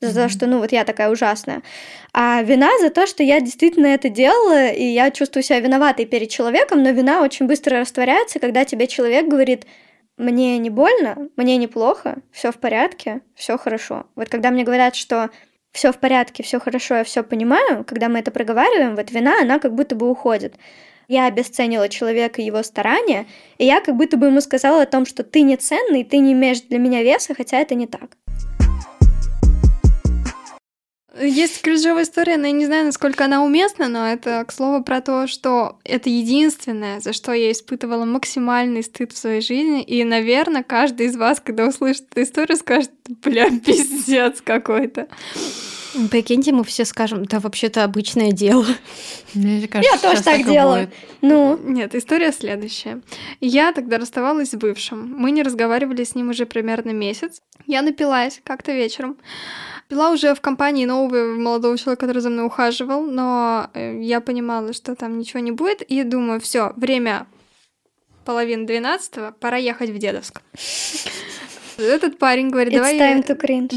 за 0.00 0.14
то, 0.14 0.28
что, 0.28 0.46
ну, 0.46 0.58
вот 0.58 0.72
я 0.72 0.84
такая 0.84 1.10
ужасная. 1.10 1.62
А 2.12 2.42
вина 2.42 2.70
за 2.80 2.90
то, 2.90 3.06
что 3.06 3.22
я 3.22 3.40
действительно 3.40 3.86
это 3.86 4.08
делала, 4.08 4.68
и 4.68 4.84
я 4.84 5.10
чувствую 5.10 5.42
себя 5.42 5.60
виноватой 5.60 6.06
перед 6.06 6.30
человеком, 6.30 6.82
но 6.82 6.90
вина 6.90 7.22
очень 7.22 7.46
быстро 7.46 7.78
растворяется, 7.78 8.38
когда 8.38 8.64
тебе 8.64 8.86
человек 8.86 9.28
говорит, 9.28 9.66
мне 10.20 10.58
не 10.58 10.70
больно, 10.70 11.28
мне 11.36 11.56
неплохо, 11.56 12.18
все 12.30 12.52
в 12.52 12.58
порядке, 12.58 13.22
все 13.34 13.56
хорошо. 13.56 14.06
Вот 14.14 14.28
когда 14.28 14.50
мне 14.50 14.64
говорят, 14.64 14.94
что 14.94 15.30
все 15.72 15.92
в 15.92 15.98
порядке, 15.98 16.42
все 16.42 16.60
хорошо, 16.60 16.96
я 16.96 17.04
все 17.04 17.22
понимаю, 17.22 17.84
когда 17.84 18.08
мы 18.08 18.18
это 18.18 18.30
проговариваем, 18.30 18.96
вот 18.96 19.10
вина, 19.10 19.40
она 19.40 19.58
как 19.58 19.74
будто 19.74 19.94
бы 19.94 20.10
уходит. 20.10 20.54
Я 21.08 21.26
обесценила 21.26 21.88
человека 21.88 22.40
и 22.40 22.44
его 22.44 22.62
старания, 22.62 23.26
и 23.58 23.64
я 23.64 23.80
как 23.80 23.96
будто 23.96 24.16
бы 24.16 24.26
ему 24.26 24.40
сказала 24.40 24.82
о 24.82 24.86
том, 24.86 25.06
что 25.06 25.24
ты 25.24 25.40
не 25.42 25.56
ценный, 25.56 26.04
ты 26.04 26.18
не 26.18 26.34
имеешь 26.34 26.60
для 26.60 26.78
меня 26.78 27.02
веса, 27.02 27.34
хотя 27.34 27.58
это 27.58 27.74
не 27.74 27.86
так. 27.86 28.16
Есть 31.18 31.60
кринжовая 31.62 32.04
история, 32.04 32.36
но 32.36 32.46
я 32.46 32.52
не 32.52 32.66
знаю, 32.66 32.84
насколько 32.86 33.24
она 33.24 33.42
уместна, 33.42 33.88
но 33.88 34.06
это, 34.06 34.44
к 34.46 34.52
слову, 34.52 34.84
про 34.84 35.00
то, 35.00 35.26
что 35.26 35.78
это 35.82 36.08
единственное, 36.08 37.00
за 37.00 37.12
что 37.12 37.32
я 37.32 37.50
испытывала 37.50 38.04
максимальный 38.04 38.82
стыд 38.84 39.12
в 39.12 39.18
своей 39.18 39.40
жизни. 39.40 39.82
И, 39.82 40.04
наверное, 40.04 40.62
каждый 40.62 41.06
из 41.06 41.16
вас, 41.16 41.40
когда 41.40 41.66
услышит 41.66 42.04
эту 42.12 42.22
историю, 42.22 42.56
скажет, 42.56 42.92
бля, 43.08 43.50
пиздец 43.64 44.40
какой-то. 44.40 45.08
Прикиньте, 46.12 46.52
мы 46.52 46.62
все 46.62 46.84
скажем, 46.84 47.24
да 47.24 47.40
вообще-то 47.40 47.82
обычное 47.82 48.30
дело. 48.30 48.64
Мне 49.34 49.66
кажется, 49.66 49.92
Я 49.92 50.00
тоже 50.00 50.22
так 50.22 50.40
и 50.40 50.44
делаю. 50.44 50.86
будет. 50.86 50.94
Ну, 51.20 51.58
Нет, 51.64 51.96
история 51.96 52.30
следующая. 52.30 53.00
Я 53.40 53.72
тогда 53.72 53.98
расставалась 53.98 54.50
с 54.50 54.54
бывшим. 54.54 55.12
Мы 55.16 55.32
не 55.32 55.42
разговаривали 55.42 56.04
с 56.04 56.14
ним 56.14 56.30
уже 56.30 56.46
примерно 56.46 56.90
месяц. 56.90 57.42
Я 57.66 57.82
напилась 57.82 58.40
как-то 58.44 58.70
вечером. 58.70 59.16
Пила 59.90 60.12
уже 60.12 60.36
в 60.36 60.40
компании 60.40 60.84
нового 60.84 61.34
молодого 61.34 61.76
человека, 61.76 62.06
который 62.06 62.22
за 62.22 62.30
мной 62.30 62.46
ухаживал, 62.46 63.02
но 63.02 63.70
э, 63.74 64.00
я 64.00 64.20
понимала, 64.20 64.72
что 64.72 64.94
там 64.94 65.18
ничего 65.18 65.40
не 65.40 65.50
будет, 65.50 65.82
и 65.82 66.04
думаю, 66.04 66.40
все, 66.40 66.72
время 66.76 67.26
половины 68.24 68.68
двенадцатого, 68.68 69.32
пора 69.32 69.56
ехать 69.56 69.90
в 69.90 69.98
Дедовск. 69.98 70.42
Этот 71.80 72.18
парень 72.18 72.50
говорит, 72.50 72.72
давай... 72.74 72.96
я-. 72.96 73.22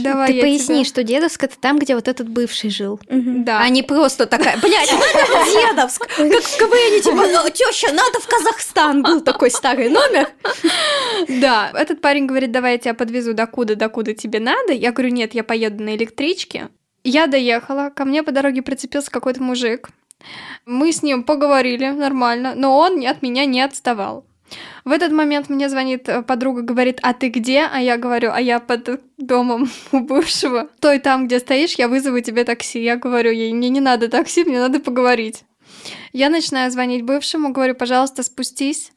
Давай 0.04 0.28
Ты 0.28 0.34
я 0.34 0.42
поясни, 0.42 0.76
тебя- 0.84 0.86
что 0.86 1.04
Дедовск 1.04 1.44
это 1.44 1.58
там, 1.60 1.80
где 1.80 1.96
вот 1.96 2.08
этот 2.08 2.30
бывший 2.30 2.70
жил. 2.70 3.00
Мгм. 3.10 3.44
Да. 3.44 3.60
А 3.62 3.70
не 3.70 3.84
просто 3.84 4.26
такая, 4.26 4.58
блядь, 4.58 4.92
надо 4.92 5.46
в 5.46 5.54
Дедовск, 5.54 6.08
как 6.08 6.44
в 6.44 6.58
КВН, 6.58 7.02
типа, 7.02 7.52
теща, 7.52 7.94
надо 7.94 8.20
в 8.20 8.28
Казахстан. 8.28 9.04
Был 9.04 9.22
такой 9.22 9.52
старый 9.52 9.90
номер. 9.90 10.30
Да, 11.28 11.72
этот 11.74 12.02
парень 12.02 12.26
говорит, 12.26 12.52
давай 12.52 12.74
я 12.74 12.78
тебя 12.78 12.94
подвезу 12.94 13.34
докуда, 13.34 13.76
докуда 13.76 14.14
тебе 14.14 14.40
надо. 14.40 14.74
Я 14.74 14.92
говорю, 14.92 15.14
нет, 15.14 15.34
я 15.34 15.44
поеду 15.44 15.84
на 15.84 15.96
электричке. 15.96 16.70
Я 17.04 17.28
доехала, 17.28 17.90
ко 17.90 18.06
мне 18.06 18.24
по 18.24 18.32
дороге 18.32 18.62
прицепился 18.62 19.12
какой-то 19.12 19.44
мужик. 19.44 19.90
Мы 20.66 20.94
с 20.94 21.04
ним 21.04 21.24
поговорили 21.24 21.90
нормально, 21.90 22.54
но 22.56 22.78
он 22.78 23.06
от 23.06 23.22
меня 23.22 23.46
не 23.46 23.62
отставал. 23.62 24.26
В 24.86 24.92
этот 24.92 25.12
момент 25.12 25.50
мне 25.50 25.70
звонит 25.70 26.10
э, 26.10 26.22
подруга, 26.24 26.62
говорит, 26.62 27.00
а 27.02 27.14
ты 27.14 27.30
где? 27.30 27.70
А 27.72 27.80
я 27.80 27.98
говорю, 27.98 28.32
а 28.34 28.42
я 28.42 28.60
под 28.60 29.02
домом 29.18 29.70
у 29.92 30.00
бывшего. 30.00 30.68
Стой 30.78 31.00
там, 31.00 31.28
где 31.28 31.40
стоишь, 31.40 31.76
я 31.76 31.88
вызову 31.88 32.20
тебе 32.20 32.44
такси. 32.44 32.84
Я 32.84 32.98
говорю 32.98 33.32
ей, 33.32 33.54
мне 33.54 33.70
не 33.70 33.80
надо 33.80 34.10
такси, 34.10 34.44
мне 34.44 34.60
надо 34.60 34.80
поговорить. 34.80 35.44
Я 36.12 36.30
начинаю 36.30 36.72
звонить 36.72 37.04
бывшему, 37.04 37.52
говорю, 37.52 37.76
пожалуйста, 37.76 38.24
спустись. 38.24 38.92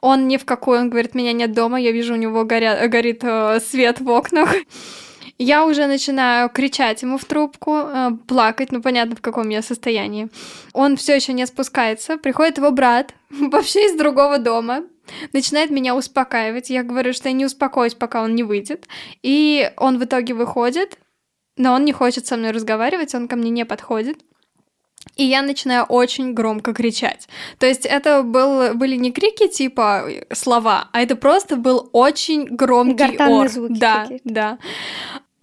Он 0.00 0.28
ни 0.28 0.36
в 0.36 0.44
какой, 0.44 0.80
он 0.80 0.90
говорит, 0.90 1.14
меня 1.14 1.32
нет 1.32 1.52
дома, 1.52 1.80
я 1.80 1.92
вижу, 1.92 2.14
у 2.14 2.16
него 2.16 2.44
горя... 2.44 2.86
горит 2.88 3.20
э, 3.22 3.60
свет 3.60 4.00
в 4.00 4.08
окнах. 4.10 4.54
Я 5.38 5.64
уже 5.64 5.86
начинаю 5.86 6.48
кричать 6.48 7.02
ему 7.02 7.16
в 7.16 7.24
трубку, 7.24 7.76
э, 7.76 8.10
плакать, 8.26 8.72
ну 8.72 8.82
понятно, 8.82 9.14
в 9.14 9.20
каком 9.20 9.48
я 9.50 9.62
состоянии. 9.62 10.28
Он 10.72 10.96
все 10.96 11.14
еще 11.14 11.32
не 11.32 11.46
спускается, 11.46 12.16
приходит 12.18 12.58
его 12.58 12.72
брат, 12.72 13.14
вообще 13.30 13.86
из 13.86 13.96
другого 13.96 14.38
дома, 14.38 14.82
начинает 15.32 15.70
меня 15.70 15.94
успокаивать. 15.94 16.70
Я 16.70 16.82
говорю, 16.82 17.12
что 17.12 17.28
я 17.28 17.34
не 17.34 17.46
успокоюсь, 17.46 17.94
пока 17.94 18.22
он 18.22 18.34
не 18.34 18.42
выйдет. 18.42 18.86
И 19.22 19.70
он 19.76 19.98
в 19.98 20.04
итоге 20.04 20.34
выходит, 20.34 20.98
но 21.56 21.72
он 21.72 21.84
не 21.84 21.92
хочет 21.92 22.26
со 22.26 22.36
мной 22.36 22.50
разговаривать, 22.50 23.14
он 23.14 23.28
ко 23.28 23.36
мне 23.36 23.50
не 23.50 23.64
подходит. 23.64 24.18
И 25.16 25.24
я 25.24 25.42
начинаю 25.42 25.84
очень 25.84 26.34
громко 26.34 26.74
кричать. 26.74 27.28
То 27.58 27.66
есть 27.66 27.86
это 27.86 28.22
был, 28.22 28.74
были 28.74 28.96
не 28.96 29.12
крики 29.12 29.48
типа 29.48 30.08
слова, 30.32 30.88
а 30.92 31.00
это 31.00 31.16
просто 31.16 31.56
был 31.56 31.88
очень 31.92 32.44
громкий 32.44 33.06
Гортанные 33.06 33.40
ор. 33.40 33.48
звуки 33.48 33.78
да, 33.78 34.08
да. 34.24 34.58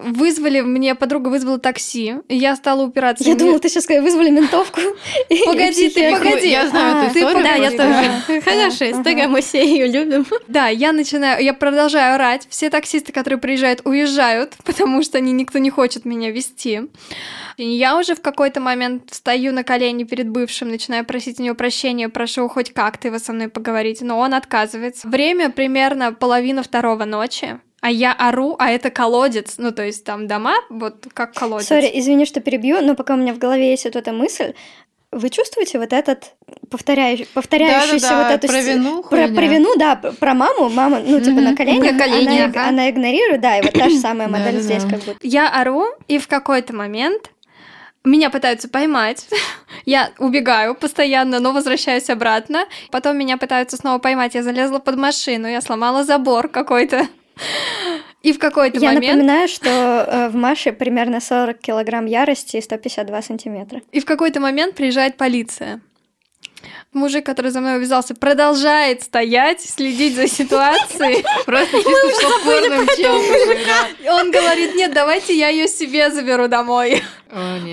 Вызвали, 0.06 0.62
мне 0.62 0.94
подруга 0.94 1.30
вызвала 1.30 1.58
такси, 1.58 2.16
и 2.28 2.36
я 2.38 2.56
стала 2.56 2.84
упираться. 2.84 3.24
Я 3.24 3.32
Мне- 3.32 3.40
думала, 3.40 3.60
ты 3.60 3.70
сейчас 3.70 3.88
вызвали 3.88 4.30
ментовку. 4.30 4.80
Погоди, 5.46 5.90
ты 5.90 6.12
погоди. 6.12 6.48
Я 6.50 6.68
знаю 6.68 6.96
А, 6.98 7.04
эту 7.06 7.14
ты 7.14 7.20
историю. 7.22 7.44
Да, 7.44 7.54
я 7.56 7.72
тоже. 7.72 8.42
Хорошая 8.42 8.92
история, 8.92 9.28
мы 9.28 9.42
все 9.42 9.66
ее 9.66 9.88
любим. 9.88 10.26
Да, 10.48 10.68
я 10.68 10.94
начинаю, 10.94 11.44
я 11.44 11.54
продолжаю 11.54 12.16
орать. 12.16 12.46
Все 12.50 12.70
таксисты, 12.70 13.12
которые 13.12 13.40
приезжают, 13.40 13.82
уезжают, 13.84 14.54
потому 14.64 15.02
что 15.02 15.18
они, 15.18 15.32
никто 15.32 15.58
не 15.58 15.72
хочет 15.72 16.06
меня 16.06 16.32
вести. 16.32 16.82
Я 17.58 17.98
уже 17.98 18.16
в 18.16 18.22
какой-то 18.22 18.60
момент 18.60 19.10
встаю 19.12 19.54
на 19.54 19.64
колени 19.64 20.04
перед 20.04 20.30
бывшим, 20.30 20.70
начинаю 20.70 21.04
просить 21.06 21.40
у 21.40 21.44
него 21.44 21.56
прощения, 21.56 22.10
прошу 22.10 22.48
хоть 22.48 22.74
как-то 22.74 23.08
его 23.08 23.18
со 23.18 23.34
мной 23.34 23.48
поговорить, 23.48 24.02
но 24.02 24.20
он 24.20 24.34
отказывается. 24.34 25.08
Время 25.08 25.50
примерно 25.50 26.14
половина 26.14 26.62
второго 26.64 27.06
ночи, 27.06 27.60
а 27.86 27.92
я 27.92 28.14
ору, 28.14 28.56
а 28.58 28.72
это 28.72 28.90
колодец, 28.90 29.60
ну 29.60 29.72
то 29.72 29.84
есть 29.84 30.04
там 30.04 30.26
дома, 30.26 30.56
вот 30.72 31.06
как 31.14 31.36
колодец. 31.36 31.68
Сори, 31.68 31.92
извини, 31.94 32.26
что 32.26 32.40
перебью, 32.40 32.82
но 32.82 32.96
пока 32.96 33.14
у 33.14 33.18
меня 33.18 33.32
в 33.32 33.38
голове 33.38 33.70
есть 33.70 33.86
вот 33.86 33.96
эта 33.96 34.12
мысль, 34.12 34.56
вы 35.12 35.30
чувствуете 35.30 35.78
вот 35.78 35.94
этот 35.94 36.34
повторяющий, 36.72 37.28
повторяющийся 37.32 38.10
Да-да-да, 38.10 38.24
вот 38.24 38.44
эту 38.44 38.48
про 38.48 38.62
вину 38.62 39.04
про, 39.04 39.28
про 39.28 39.46
вину, 39.46 39.76
да, 39.78 39.98
про 39.98 40.34
маму, 40.34 40.70
мама, 40.70 41.00
ну 41.06 41.22
типа 41.22 41.42
на 41.42 41.56
коленях, 41.56 41.92
На 41.92 42.00
колени, 42.00 42.38
она, 42.40 42.46
ага. 42.46 42.70
она 42.70 42.90
игнорирует, 42.90 43.42
да, 43.42 43.60
и 43.60 43.62
вот 43.62 43.74
та 43.74 43.88
же 43.88 44.00
самая 44.00 44.28
модель 44.30 44.56
Да-да-да. 44.56 44.64
здесь 44.64 44.84
как 44.84 45.04
будто. 45.04 45.20
Я 45.22 45.48
ору, 45.50 45.86
и 46.08 46.18
в 46.18 46.28
какой-то 46.28 46.76
момент 46.76 47.30
меня 48.04 48.32
пытаются 48.32 48.68
поймать. 48.68 49.28
Я 49.86 50.10
убегаю 50.18 50.74
постоянно, 50.74 51.40
но 51.40 51.52
возвращаюсь 51.52 52.10
обратно. 52.10 52.66
Потом 52.90 53.18
меня 53.18 53.38
пытаются 53.38 53.78
снова 53.78 54.00
поймать. 54.00 54.34
Я 54.34 54.42
залезла 54.42 54.80
под 54.80 54.96
машину, 54.96 55.48
я 55.48 55.62
сломала 55.62 56.04
забор 56.04 56.48
какой-то. 56.48 57.08
И 58.24 58.34
в 58.34 58.40
какой-то 58.40 58.80
Я 58.80 58.94
момент... 58.94 59.06
напоминаю, 59.06 59.48
что 59.48 59.70
э, 59.70 60.30
в 60.30 60.36
Маше 60.36 60.72
примерно 60.72 61.22
40 61.22 61.60
килограмм 61.60 62.06
ярости 62.06 62.58
и 62.58 62.62
152 62.62 63.22
сантиметра. 63.22 63.82
И 63.92 64.00
в 64.00 64.06
какой-то 64.06 64.40
момент 64.40 64.76
приезжает 64.76 65.16
полиция. 65.16 65.82
Мужик, 66.96 67.26
который 67.26 67.52
за 67.52 67.60
мной 67.60 67.76
увязался, 67.76 68.16
продолжает 68.16 69.04
стоять, 69.04 69.60
следить 69.62 70.16
за 70.16 70.28
ситуацией. 70.28 71.26
Просто 71.46 71.78
чисто. 71.78 72.28
И 74.02 74.10
Он 74.10 74.32
говорит, 74.32 74.76
нет, 74.76 74.94
давайте 74.94 75.38
я 75.38 75.50
ее 75.50 75.68
себе 75.68 76.10
заберу 76.10 76.48
домой. 76.48 77.04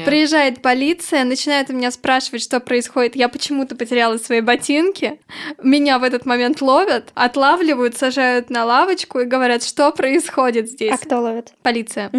Приезжает 0.04 0.60
полиция, 0.60 1.22
начинает 1.22 1.70
у 1.70 1.72
меня 1.72 1.92
спрашивать, 1.92 2.42
что 2.42 2.58
происходит. 2.58 3.14
Я 3.14 3.28
почему-то 3.28 3.76
потеряла 3.76 4.18
свои 4.18 4.40
ботинки. 4.40 5.20
Меня 5.62 6.00
в 6.00 6.02
этот 6.02 6.26
момент 6.26 6.60
ловят, 6.60 7.10
отлавливают, 7.14 7.96
сажают 7.96 8.50
на 8.50 8.64
лавочку 8.64 9.20
и 9.20 9.24
говорят, 9.24 9.62
что 9.62 9.92
происходит 9.92 10.68
здесь. 10.68 10.92
А 10.92 10.98
кто 10.98 11.20
ловит? 11.20 11.52
Полиция. 11.62 12.10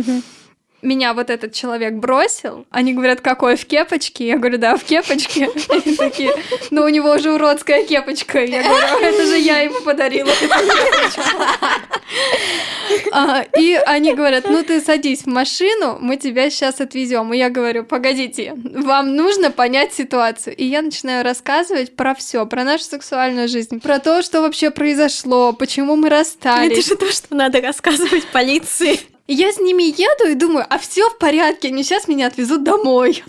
Меня 0.83 1.13
вот 1.13 1.29
этот 1.29 1.53
человек 1.53 1.93
бросил. 1.93 2.65
Они 2.69 2.93
говорят, 2.93 3.21
какой 3.21 3.55
в 3.55 3.65
кепочке? 3.65 4.27
Я 4.27 4.37
говорю, 4.37 4.57
да, 4.57 4.75
в 4.75 4.83
кепочке. 4.83 5.49
Они 5.69 5.95
такие, 5.95 6.31
ну 6.71 6.83
у 6.83 6.89
него 6.89 7.11
уже 7.11 7.31
уродская 7.31 7.85
кепочка. 7.85 8.43
Я 8.43 8.63
говорю, 8.63 9.05
это 9.05 9.25
же 9.25 9.37
я 9.37 9.59
ему 9.59 9.79
подарила. 9.81 10.29
эту 10.29 10.47
кепочку». 10.47 11.21
А, 13.11 13.45
И 13.57 13.75
они 13.85 14.13
говорят, 14.13 14.45
ну 14.49 14.63
ты 14.63 14.81
садись 14.81 15.21
в 15.21 15.27
машину, 15.27 15.97
мы 15.99 16.17
тебя 16.17 16.49
сейчас 16.49 16.81
отвезем. 16.81 17.33
И 17.33 17.37
я 17.37 17.49
говорю, 17.49 17.85
погодите, 17.85 18.53
вам 18.55 19.15
нужно 19.15 19.51
понять 19.51 19.93
ситуацию. 19.93 20.55
И 20.55 20.65
я 20.65 20.81
начинаю 20.81 21.23
рассказывать 21.23 21.95
про 21.95 22.13
все, 22.13 22.45
про 22.45 22.63
нашу 22.63 22.83
сексуальную 22.83 23.47
жизнь, 23.47 23.79
про 23.79 23.99
то, 23.99 24.21
что 24.21 24.41
вообще 24.41 24.69
произошло, 24.69 25.53
почему 25.53 25.95
мы 25.95 26.09
расстались. 26.09 26.71
Это 26.71 26.87
же 26.87 26.95
то, 26.95 27.11
что 27.11 27.35
надо 27.35 27.61
рассказывать 27.61 28.25
полиции. 28.27 28.99
И 29.25 29.33
Я 29.33 29.53
с 29.53 29.57
ними 29.57 29.83
еду 29.83 30.29
и 30.29 30.35
думаю, 30.35 30.65
а 30.69 30.77
все 30.77 31.09
в 31.09 31.17
порядке, 31.17 31.69
они 31.69 31.83
сейчас 31.83 32.07
меня 32.07 32.27
отвезут 32.27 32.63
домой. 32.63 33.23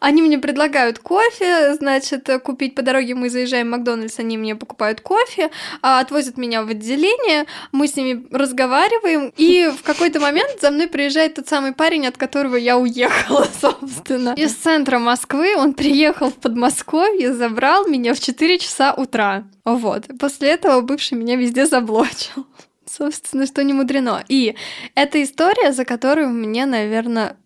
Они 0.00 0.22
мне 0.22 0.38
предлагают 0.38 0.98
кофе, 0.98 1.74
значит, 1.74 2.28
купить 2.42 2.74
по 2.74 2.82
дороге 2.82 3.14
мы 3.14 3.30
заезжаем 3.30 3.68
в 3.68 3.70
Макдональдс, 3.70 4.18
они 4.18 4.38
мне 4.38 4.56
покупают 4.56 5.00
кофе, 5.00 5.50
а, 5.82 6.00
отвозят 6.00 6.36
меня 6.38 6.62
в 6.64 6.70
отделение, 6.70 7.46
мы 7.70 7.86
с 7.86 7.96
ними 7.96 8.26
разговариваем, 8.30 9.32
и 9.36 9.70
в 9.76 9.82
какой-то 9.82 10.20
момент 10.20 10.60
за 10.60 10.70
мной 10.70 10.88
приезжает 10.88 11.34
тот 11.34 11.48
самый 11.48 11.72
парень, 11.72 12.06
от 12.06 12.16
которого 12.16 12.56
я 12.56 12.78
уехала, 12.78 13.46
собственно. 13.60 14.34
Из 14.36 14.54
центра 14.54 14.98
Москвы 14.98 15.56
он 15.56 15.74
приехал 15.74 16.30
в 16.30 16.36
Подмосковье, 16.36 17.32
забрал 17.32 17.86
меня 17.86 18.14
в 18.14 18.20
4 18.20 18.58
часа 18.58 18.94
утра. 18.94 19.44
Вот. 19.64 20.06
После 20.18 20.48
этого 20.48 20.80
бывший 20.80 21.14
меня 21.14 21.36
везде 21.36 21.66
заблочил. 21.66 22.46
Собственно, 22.94 23.46
что 23.46 23.64
не 23.64 23.72
мудрено. 23.72 24.22
И 24.28 24.54
это 24.94 25.22
история, 25.22 25.72
за 25.72 25.86
которую 25.86 26.28
мне, 26.28 26.66
наверное, 26.66 27.38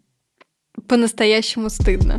по-настоящему 0.88 1.70
стыдно. 1.70 2.18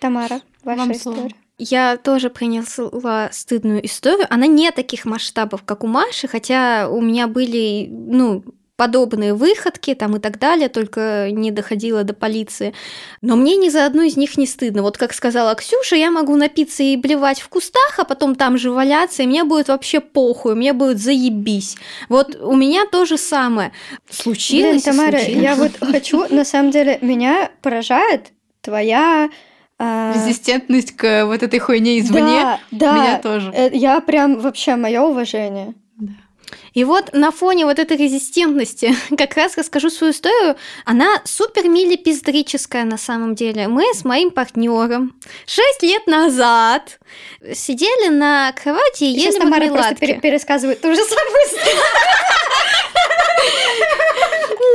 Тамара, 0.00 0.40
ваша 0.64 0.78
Вам 0.78 0.94
слово. 0.94 1.16
история. 1.16 1.36
Я 1.58 1.96
тоже 1.96 2.30
принесла 2.30 3.28
стыдную 3.30 3.86
историю. 3.86 4.26
Она 4.28 4.48
не 4.48 4.72
таких 4.72 5.04
масштабов, 5.04 5.62
как 5.62 5.84
у 5.84 5.86
Маши, 5.86 6.26
хотя 6.26 6.88
у 6.88 7.00
меня 7.00 7.28
были, 7.28 7.86
ну, 7.88 8.42
подобные 8.82 9.32
выходки 9.32 9.94
там 9.94 10.16
и 10.16 10.18
так 10.18 10.40
далее, 10.40 10.68
только 10.68 11.28
не 11.30 11.52
доходило 11.52 12.02
до 12.02 12.14
полиции. 12.14 12.74
Но 13.20 13.36
мне 13.36 13.56
ни 13.56 13.68
за 13.68 13.86
одну 13.86 14.02
из 14.02 14.16
них 14.16 14.36
не 14.36 14.44
стыдно. 14.44 14.82
Вот 14.82 14.98
как 14.98 15.12
сказала 15.14 15.54
Ксюша, 15.54 15.94
я 15.94 16.10
могу 16.10 16.34
напиться 16.34 16.82
и 16.82 16.96
блевать 16.96 17.40
в 17.40 17.48
кустах, 17.48 17.94
а 17.98 18.04
потом 18.04 18.34
там 18.34 18.58
же 18.58 18.72
валяться, 18.72 19.22
и 19.22 19.26
мне 19.28 19.44
будет 19.44 19.68
вообще 19.68 20.00
похуй, 20.00 20.56
мне 20.56 20.72
будет 20.72 20.98
заебись. 20.98 21.76
Вот 22.08 22.34
у 22.42 22.56
меня 22.56 22.84
то 22.90 23.04
же 23.04 23.18
самое. 23.18 23.70
Случилось 24.10 24.82
Блин, 24.82 24.96
Тамара, 24.96 25.18
случилось. 25.18 25.42
я 25.42 25.54
вот 25.54 25.70
хочу, 25.80 26.26
на 26.34 26.44
самом 26.44 26.72
деле, 26.72 26.98
меня 27.02 27.52
поражает 27.62 28.32
твоя... 28.62 29.30
а, 29.78 30.12
Резистентность 30.12 30.96
к 30.96 31.24
вот 31.26 31.40
этой 31.44 31.60
хуйне 31.60 32.00
извне. 32.00 32.20
Да, 32.42 32.60
да. 32.72 32.92
Меня 32.94 33.18
тоже. 33.20 33.52
Э, 33.54 33.70
Я 33.72 34.00
прям 34.00 34.40
вообще 34.40 34.74
мое 34.74 35.02
уважение. 35.02 35.74
И 36.74 36.84
вот 36.84 37.12
на 37.12 37.30
фоне 37.30 37.66
вот 37.66 37.78
этой 37.78 37.96
резистентности 37.96 38.94
как 39.16 39.36
раз 39.36 39.56
расскажу 39.56 39.90
свою 39.90 40.12
историю. 40.12 40.56
Она 40.84 41.20
супер 41.24 41.68
милипиздрическая 41.68 42.84
на 42.84 42.98
самом 42.98 43.34
деле. 43.34 43.68
Мы 43.68 43.84
с 43.94 44.04
моим 44.04 44.30
партнером 44.30 45.14
6 45.46 45.82
лет 45.82 46.06
назад 46.06 46.98
сидели 47.54 48.08
на 48.08 48.52
кровати 48.52 49.04
и 49.04 49.18
Сейчас 49.18 49.34
ели 49.34 49.42
Тамара 49.42 49.68
просто 49.68 49.94
пересказывает 49.96 50.80
ту 50.80 50.94
же 50.94 51.02
самую 51.02 51.46
историю. 51.46 51.82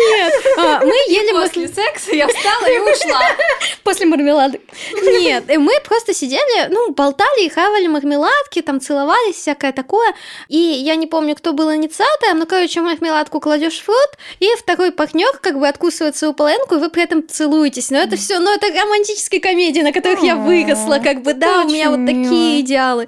Нет, 0.07 0.33
а, 0.57 0.79
мы 0.83 0.93
ели 1.07 1.31
После 1.31 1.67
секса 1.67 2.15
я 2.15 2.27
встала 2.27 2.65
и 2.65 2.79
ушла. 2.79 3.21
после 3.83 4.05
мармелада. 4.05 4.59
Нет, 5.01 5.45
мы 5.57 5.71
просто 5.83 6.13
сидели, 6.13 6.67
ну, 6.69 6.91
болтали 6.91 7.45
и 7.45 7.49
хавали 7.49 7.87
мармеладки, 7.87 8.61
там 8.61 8.81
целовались, 8.81 9.35
всякое 9.35 9.71
такое. 9.71 10.13
И 10.49 10.57
я 10.57 10.95
не 10.95 11.07
помню, 11.07 11.35
кто 11.35 11.53
был 11.53 11.73
инициатором, 11.73 12.39
но, 12.39 12.45
короче, 12.45 12.81
мармеладку 12.81 13.39
кладешь 13.39 13.79
в 13.79 13.87
рот, 13.87 14.17
и 14.39 14.49
второй 14.57 14.91
партнер 14.91 15.37
как 15.41 15.59
бы 15.59 15.67
откусывает 15.67 16.17
свою 16.17 16.33
половинку, 16.33 16.75
и 16.75 16.79
вы 16.79 16.89
при 16.89 17.03
этом 17.03 17.27
целуетесь. 17.27 17.89
Но 17.89 17.97
это 17.99 18.17
все, 18.17 18.39
ну, 18.39 18.53
это 18.53 18.67
романтические 18.67 19.39
комедии, 19.41 19.81
на 19.81 19.93
которых 19.93 20.21
я 20.21 20.35
выросла, 20.35 20.99
как 21.03 21.21
бы, 21.21 21.33
да, 21.33 21.61
у 21.61 21.67
меня 21.67 21.89
вот 21.89 22.05
такие 22.05 22.59
идеалы. 22.61 23.07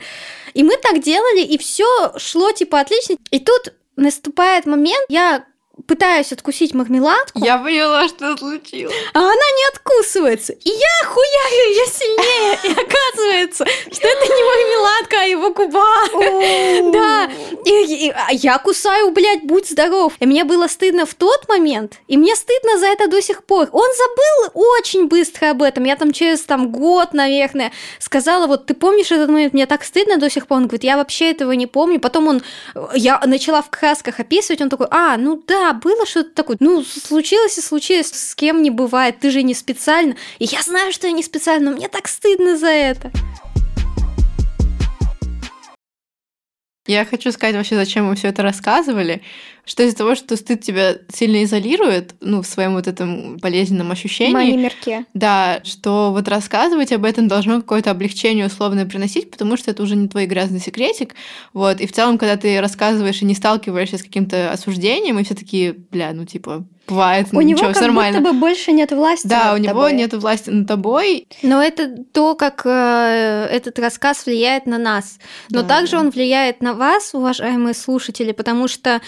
И 0.53 0.63
мы 0.63 0.77
так 0.77 1.01
делали, 1.01 1.41
и 1.41 1.57
все 1.57 2.13
шло 2.17 2.51
типа 2.51 2.79
отлично. 2.79 3.17
И 3.31 3.39
тут 3.39 3.73
наступает 3.95 4.65
момент, 4.65 5.05
я 5.09 5.45
пытаюсь 5.87 6.31
откусить 6.31 6.73
мармеладку, 6.73 7.39
Я 7.43 7.57
поняла, 7.57 8.07
что 8.07 8.35
случилось. 8.37 8.93
а 9.13 9.19
она 9.19 9.31
не 9.33 9.67
откусывается. 9.75 10.53
И 10.53 10.69
я 10.69 11.07
хуярю 11.07 11.69
ее 11.71 11.85
сильнее. 11.87 12.59
И 12.63 12.71
оказывается, 12.71 13.65
что 13.91 14.07
это 14.07 14.25
не 14.33 14.43
мармеладка, 14.43 15.15
а 15.21 15.23
его 15.23 15.53
губа. 15.53 16.91
Да. 16.93 17.29
И, 17.65 18.07
и- 18.07 18.09
а 18.11 18.31
я 18.31 18.57
кусаю, 18.57 19.11
блядь, 19.11 19.43
будь 19.43 19.69
здоров. 19.69 20.13
И 20.19 20.25
мне 20.25 20.43
было 20.43 20.67
стыдно 20.67 21.05
в 21.05 21.13
тот 21.13 21.47
момент, 21.47 21.93
и 22.07 22.17
мне 22.17 22.35
стыдно 22.35 22.77
за 22.79 22.87
это 22.87 23.07
до 23.07 23.21
сих 23.21 23.43
пор. 23.43 23.69
Он 23.71 23.87
забыл 23.97 24.51
очень 24.77 25.07
быстро 25.07 25.51
об 25.51 25.61
этом. 25.61 25.83
Я 25.83 25.95
там 25.95 26.11
через 26.13 26.41
там 26.41 26.71
год, 26.71 27.13
наверное, 27.13 27.71
сказала, 27.99 28.47
вот 28.47 28.65
ты 28.65 28.73
помнишь 28.73 29.11
этот 29.11 29.29
момент? 29.29 29.53
Мне 29.53 29.65
так 29.65 29.83
стыдно 29.83 30.17
до 30.17 30.29
сих 30.29 30.47
пор. 30.47 30.57
Он 30.57 30.63
говорит, 30.67 30.83
я 30.83 30.97
вообще 30.97 31.31
этого 31.31 31.51
не 31.53 31.67
помню. 31.67 31.99
Потом 31.99 32.27
он, 32.27 32.41
я 32.93 33.19
начала 33.25 33.61
в 33.61 33.69
красках 33.69 34.19
описывать, 34.19 34.61
он 34.61 34.69
такой, 34.69 34.87
а, 34.91 35.17
ну 35.17 35.41
да, 35.47 35.68
было 35.73 36.05
что-то 36.05 36.31
такое. 36.31 36.57
Ну, 36.59 36.83
случилось 36.83 37.57
и 37.57 37.61
случилось, 37.61 38.11
с 38.11 38.35
кем 38.35 38.61
не 38.61 38.69
бывает, 38.69 39.19
ты 39.19 39.31
же 39.31 39.43
не 39.43 39.53
специально. 39.53 40.15
И 40.39 40.45
я 40.45 40.61
знаю, 40.61 40.91
что 40.91 41.07
я 41.07 41.13
не 41.13 41.23
специально, 41.23 41.71
но 41.71 41.77
мне 41.77 41.87
так 41.87 42.07
стыдно 42.07 42.57
за 42.57 42.69
это. 42.69 43.11
Я 46.87 47.05
хочу 47.05 47.31
сказать 47.31 47.55
вообще, 47.55 47.75
зачем 47.75 48.05
мы 48.05 48.15
все 48.15 48.29
это 48.29 48.41
рассказывали, 48.41 49.21
что 49.69 49.83
из-за 49.83 49.95
того, 49.97 50.15
что 50.15 50.35
стыд 50.35 50.61
тебя 50.61 50.95
сильно 51.13 51.43
изолирует, 51.43 52.15
ну, 52.21 52.41
в 52.41 52.47
своем 52.47 52.73
вот 52.73 52.87
этом 52.87 53.37
болезненном 53.37 53.91
ощущении, 53.91 54.33
Мани-мерке. 54.33 55.05
да, 55.13 55.61
что 55.63 56.09
вот 56.11 56.27
рассказывать 56.27 56.91
об 56.91 57.05
этом 57.05 57.27
должно 57.27 57.57
какое-то 57.61 57.91
облегчение 57.91 58.47
условное 58.47 58.87
приносить, 58.87 59.29
потому 59.29 59.57
что 59.57 59.69
это 59.69 59.83
уже 59.83 59.95
не 59.95 60.07
твой 60.07 60.25
грязный 60.25 60.59
секретик, 60.59 61.13
вот, 61.53 61.79
и 61.81 61.85
в 61.85 61.91
целом, 61.93 62.17
когда 62.17 62.35
ты 62.35 62.59
рассказываешь 62.59 63.21
и 63.21 63.25
не 63.25 63.35
сталкиваешься 63.35 63.99
с 63.99 64.01
каким-то 64.03 64.51
осуждением, 64.51 65.19
и 65.19 65.23
все 65.23 65.35
такие, 65.35 65.73
бля, 65.73 66.13
ну, 66.13 66.25
типа, 66.25 66.65
бывает, 66.87 67.27
У 67.31 67.35
ну, 67.35 67.41
него 67.41 67.59
ничего, 67.59 67.71
как 67.71 67.81
нормально. 67.83 68.19
будто 68.19 68.33
бы 68.33 68.39
больше 68.39 68.71
нет 68.71 68.91
власти 68.91 69.27
Да, 69.27 69.51
над 69.51 69.53
у 69.53 69.57
него 69.57 69.73
тобой. 69.73 69.93
нет 69.93 70.13
власти 70.15 70.49
над 70.49 70.67
тобой. 70.67 71.27
Но 71.43 71.61
это 71.61 71.87
то, 72.11 72.33
как 72.33 72.63
э, 72.65 73.47
этот 73.51 73.77
рассказ 73.77 74.25
влияет 74.25 74.65
на 74.65 74.79
нас. 74.79 75.19
Но 75.51 75.61
Да, 75.61 75.67
также 75.67 75.91
да. 75.91 75.99
он 75.99 76.09
влияет 76.09 76.63
на 76.63 76.73
вас, 76.73 77.13
уважаемые 77.13 77.75
слушатели, 77.75 78.31
потому 78.31 78.67
что 78.67 79.01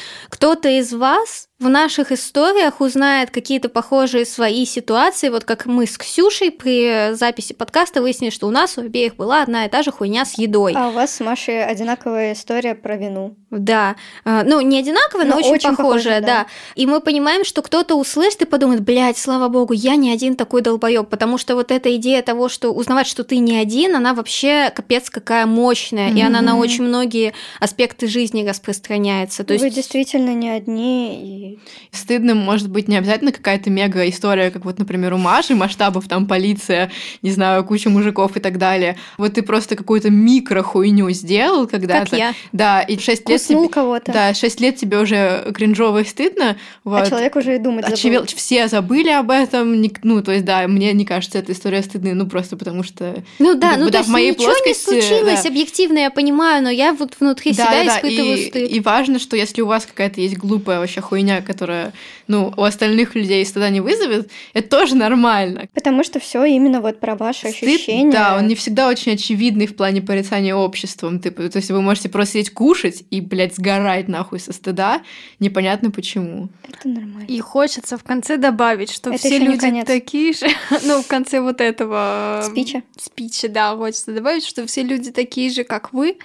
кто-то 0.52 0.68
из 0.68 0.92
вас 0.92 1.48
в 1.62 1.70
наших 1.70 2.12
историях 2.12 2.82
узнает 2.82 3.30
какие-то 3.30 3.70
похожие 3.70 4.26
свои 4.26 4.66
ситуации, 4.66 5.30
вот 5.30 5.46
как 5.46 5.68
мы 5.68 5.86
с 5.86 5.96
Ксюшей 5.96 6.50
при 6.50 7.14
записи 7.14 7.54
подкаста 7.54 8.02
выяснили, 8.02 8.32
что 8.32 8.48
у 8.48 8.52
нас 8.52 8.80
у 8.80 8.82
обеих 8.82 9.16
была 9.16 9.44
одна 9.44 9.66
и 9.66 9.70
та 9.70 9.84
же 9.84 9.92
хуйня 9.92 10.26
с 10.26 10.40
едой. 10.40 10.74
А 10.76 10.90
у 10.90 10.92
вас 10.92 11.14
с 11.14 11.20
Машей 11.20 11.64
одинаковая 11.64 12.34
история 12.34 12.74
про 12.74 12.98
вину. 12.98 13.36
Да, 13.52 13.98
А, 14.24 14.44
ну 14.44 14.62
не 14.62 14.80
одинаково, 14.80 15.24
но, 15.24 15.32
Но 15.32 15.38
очень, 15.38 15.52
очень 15.52 15.70
похожая, 15.76 16.22
похоже, 16.22 16.22
да. 16.22 16.28
да. 16.28 16.46
И 16.76 16.88
мы 16.88 17.00
понимаем, 17.00 17.44
что 17.44 17.62
кто-то 17.62 17.96
услышит 17.96 18.42
и 18.42 18.46
подумает, 18.46 18.82
блядь, 18.82 19.18
слава 19.18 19.50
богу, 19.50 19.74
я 19.74 19.98
не 19.98 20.12
один 20.12 20.36
такой 20.36 20.62
долбоеб, 20.62 21.10
потому 21.10 21.38
что 21.38 21.56
вот 21.56 21.70
эта 21.70 21.96
идея 21.98 22.24
того, 22.24 22.50
что 22.50 22.72
узнавать, 22.72 23.08
что 23.08 23.24
ты 23.24 23.38
не 23.38 23.58
один, 23.58 23.96
она 23.96 24.14
вообще 24.14 24.72
капец 24.74 25.10
какая 25.10 25.46
мощная, 25.46 26.12
и 26.12 26.22
она 26.22 26.42
на 26.42 26.58
очень 26.58 26.86
многие 26.86 27.34
аспекты 27.60 28.08
жизни 28.08 28.48
распространяется. 28.48 29.44
То 29.44 29.54
Вы 29.54 29.66
есть 29.66 29.76
действительно 29.76 30.34
не 30.34 30.50
одни. 30.50 31.51
И... 31.51 31.51
Стыдным 31.92 32.38
может 32.38 32.70
быть 32.70 32.88
не 32.88 32.98
обязательно 32.98 33.32
какая-то 33.32 33.70
мега 33.70 34.08
история, 34.10 34.52
как 34.52 34.66
вот, 34.66 34.80
например, 34.80 35.14
у 35.14 35.18
Маши, 35.18 35.56
масштабов 35.56 36.08
там 36.08 36.28
полиция, 36.28 36.92
не 37.22 37.32
знаю, 37.32 37.64
куча 37.64 37.90
мужиков 37.90 38.38
и 38.38 38.40
так 38.40 38.58
далее. 38.58 38.98
Вот 39.18 39.34
ты 39.34 39.42
просто 39.42 39.76
какую-то 39.76 40.10
микро 40.10 40.62
хуйню 40.62 41.10
сделал 41.12 41.68
когда-то. 41.68 42.12
как 42.12 42.20
я. 42.20 42.34
Да, 42.52 42.82
и 42.82 42.98
6 42.98 43.30
лет 43.30 43.42
тебе... 43.42 43.70
кого-то, 43.70 44.12
Да, 44.12 44.34
6 44.34 44.60
лет 44.60 44.76
тебе 44.76 45.00
уже 45.00 45.52
кринжово 45.54 46.00
и 46.00 46.06
стыдно. 46.06 46.58
Вот. 46.84 47.02
а 47.04 47.10
человек 47.10 47.36
уже 47.36 47.56
и 47.56 47.58
думать 47.58 47.86
А 47.86 47.96
забыл. 47.96 48.26
все 48.26 48.68
забыли 48.68 49.10
об 49.10 49.32
этом, 49.32 49.82
ну, 50.04 50.22
то 50.22 50.32
есть, 50.32 50.46
да, 50.46 50.68
мне 50.68 50.94
не 50.94 51.06
кажется 51.06 51.40
эта 51.40 51.52
история 51.52 51.82
стыдной, 51.82 52.14
ну, 52.14 52.28
просто 52.28 52.58
потому 52.58 52.84
что... 52.84 53.24
Ну 53.40 53.56
да, 53.56 53.78
ну 53.78 53.86
бы, 53.86 53.92
то 53.92 53.92
да, 53.92 53.98
в 54.00 54.02
есть 54.02 54.10
моей 54.10 54.32
ничего 54.32 54.46
плоскости, 54.46 54.94
не 54.94 55.02
случилось, 55.02 55.44
да. 55.44 55.50
объективно 55.50 56.00
я 56.00 56.12
понимаю, 56.12 56.64
но 56.64 56.70
я 56.70 56.94
вот 56.94 57.16
внутри 57.20 57.54
себя 57.54 57.66
Да-да-да, 57.66 57.98
испытываю 57.98 58.38
и, 58.38 58.48
стыд. 58.48 58.72
и 58.72 58.80
важно, 58.80 59.20
что 59.20 59.36
если 59.36 59.62
у 59.62 59.68
вас 59.68 59.86
какая-то 59.86 60.22
есть 60.22 60.38
глупая 60.38 60.80
вообще 60.80 61.02
хуйня, 61.02 61.41
которая, 61.42 61.94
ну, 62.28 62.54
у 62.56 62.64
остальных 62.64 63.16
людей 63.16 63.46
стыда 63.46 63.70
не 63.70 63.82
вызовет, 63.82 64.30
это 64.54 64.70
тоже 64.70 64.96
нормально. 64.96 65.68
Потому 65.74 66.04
что 66.04 66.20
все 66.20 66.44
именно 66.46 66.82
вот 66.82 67.00
про 67.00 67.16
ваши 67.16 67.50
Стыд, 67.52 67.64
ощущения. 67.76 68.12
да, 68.12 68.38
он 68.38 68.48
не 68.48 68.56
всегда 68.56 68.88
очень 68.88 69.14
очевидный 69.14 69.68
в 69.68 69.76
плане 69.76 70.02
порицания 70.02 70.56
обществом. 70.56 71.20
Типа, 71.20 71.48
то 71.50 71.58
есть 71.58 71.72
вы 71.72 71.82
можете 71.82 72.10
просто 72.10 72.34
сидеть 72.34 72.52
кушать 72.52 73.04
и, 73.10 73.22
блядь, 73.22 73.56
сгорать 73.56 74.08
нахуй 74.08 74.40
со 74.40 74.54
стыда, 74.54 75.02
непонятно 75.40 75.92
почему. 75.92 76.50
Это 76.68 76.88
нормально. 76.88 77.26
И 77.28 77.40
хочется 77.40 77.98
в 77.98 78.04
конце 78.04 78.38
добавить, 78.38 78.92
что 78.92 79.10
Это 79.10 79.20
все 79.20 79.38
люди 79.40 79.60
конец. 79.60 79.86
такие 79.88 80.34
же. 80.34 80.48
Ну, 80.84 81.02
в 81.02 81.08
конце 81.08 81.42
вот 81.42 81.62
этого... 81.62 82.44
Спича. 82.50 82.82
Спича, 82.98 83.48
да, 83.50 83.76
хочется 83.76 84.14
добавить, 84.14 84.46
что 84.46 84.66
все 84.66 84.84
люди 84.84 85.12
такие 85.12 85.50
же, 85.52 85.64
как 85.64 85.94
вы, 85.94 86.18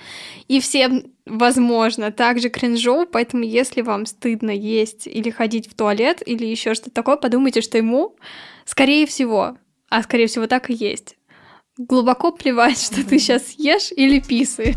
и 0.49 0.61
всем, 0.61 1.05
возможно, 1.27 2.13
также 2.13 2.49
кринжово, 2.49 3.05
поэтому 3.05 3.43
если 3.43 3.83
вам 3.83 4.07
стыдно 4.07 4.51
есть 4.51 5.07
или 5.07 5.31
ходить 5.31 5.69
в 5.69 5.75
туалет, 5.75 6.23
или 6.25 6.47
еще 6.47 6.75
что-то 6.75 6.93
такое, 6.93 7.17
подумайте, 7.17 7.61
что 7.61 7.77
ему, 7.77 8.17
скорее 8.65 9.07
всего, 9.07 9.59
а 9.91 10.03
скорее 10.03 10.29
всего 10.29 10.47
так 10.47 10.71
и 10.71 10.75
есть, 10.75 11.17
глубоко 11.77 12.33
плевать, 12.33 12.81
что 12.81 13.07
ты 13.07 13.19
сейчас 13.19 13.53
ешь 13.59 13.93
или 13.93 14.21
писаешь. 14.21 14.77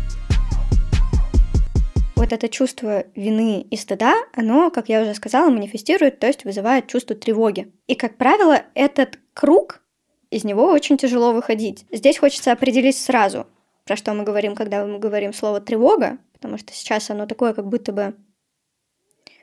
Вот 2.16 2.34
это 2.34 2.50
чувство 2.50 3.04
вины 3.14 3.62
и 3.62 3.76
стыда, 3.76 4.14
оно, 4.34 4.70
как 4.70 4.90
я 4.90 5.00
уже 5.00 5.14
сказала, 5.14 5.48
манифестирует, 5.48 6.18
то 6.18 6.26
есть 6.26 6.44
вызывает 6.44 6.86
чувство 6.86 7.16
тревоги. 7.16 7.72
И, 7.86 7.94
как 7.94 8.18
правило, 8.18 8.62
этот 8.74 9.18
круг, 9.32 9.80
из 10.30 10.44
него 10.44 10.66
очень 10.66 10.98
тяжело 10.98 11.32
выходить. 11.32 11.86
Здесь 11.90 12.18
хочется 12.18 12.52
определить 12.52 12.98
сразу, 12.98 13.46
про 13.86 13.96
что 13.96 14.12
мы 14.12 14.22
говорим, 14.24 14.54
когда 14.54 14.84
мы 14.84 14.98
говорим 14.98 15.32
слово 15.32 15.62
тревога, 15.62 16.18
потому 16.40 16.58
что 16.58 16.72
сейчас 16.72 17.10
оно 17.10 17.26
такое, 17.26 17.52
как 17.52 17.68
будто 17.68 17.92
бы 17.92 18.14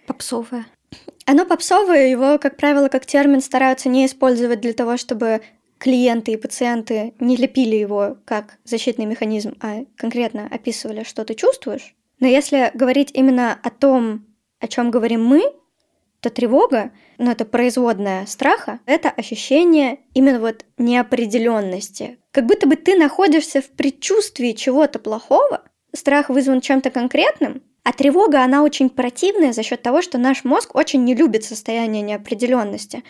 Попсовая. 0.07 0.65
Оно 1.25 1.45
попсовое, 1.45 2.07
его, 2.07 2.39
как 2.39 2.55
правило, 2.55 2.87
как 2.87 3.05
термин 3.05 3.41
стараются 3.41 3.89
не 3.89 4.05
использовать 4.05 4.61
для 4.61 4.71
того, 4.71 4.95
чтобы 4.95 5.41
клиенты 5.77 6.31
и 6.31 6.37
пациенты 6.37 7.13
не 7.19 7.35
лепили 7.35 7.75
его 7.75 8.17
как 8.25 8.57
защитный 8.63 9.05
механизм, 9.05 9.55
а 9.61 9.83
конкретно 9.97 10.47
описывали, 10.49 11.03
что 11.03 11.25
ты 11.25 11.35
чувствуешь. 11.35 11.93
Но 12.21 12.27
если 12.27 12.71
говорить 12.73 13.11
именно 13.13 13.59
о 13.61 13.69
том, 13.69 14.25
о 14.59 14.67
чем 14.69 14.89
говорим 14.89 15.23
мы, 15.25 15.43
то 16.21 16.29
тревога, 16.29 16.91
ну 17.17 17.29
это 17.29 17.43
производная 17.43 18.25
страха, 18.25 18.79
это 18.85 19.09
ощущение 19.09 19.99
именно 20.13 20.39
вот 20.39 20.65
неопределенности. 20.77 22.17
Как 22.31 22.45
будто 22.45 22.65
бы 22.65 22.77
ты 22.77 22.97
находишься 22.97 23.61
в 23.61 23.69
предчувствии 23.69 24.53
чего-то 24.53 24.99
плохого, 24.99 25.63
страх 25.97 26.29
вызван 26.29 26.61
чем-то 26.61 26.89
конкретным, 26.89 27.61
а 27.83 27.93
тревога, 27.93 28.43
она 28.43 28.63
очень 28.63 28.89
противная 28.89 29.53
за 29.53 29.63
счет 29.63 29.81
того, 29.81 30.01
что 30.01 30.17
наш 30.17 30.43
мозг 30.43 30.75
очень 30.75 31.03
не 31.03 31.15
любит 31.15 31.43
состояние 31.43 32.01
неопределенности. 32.01 33.03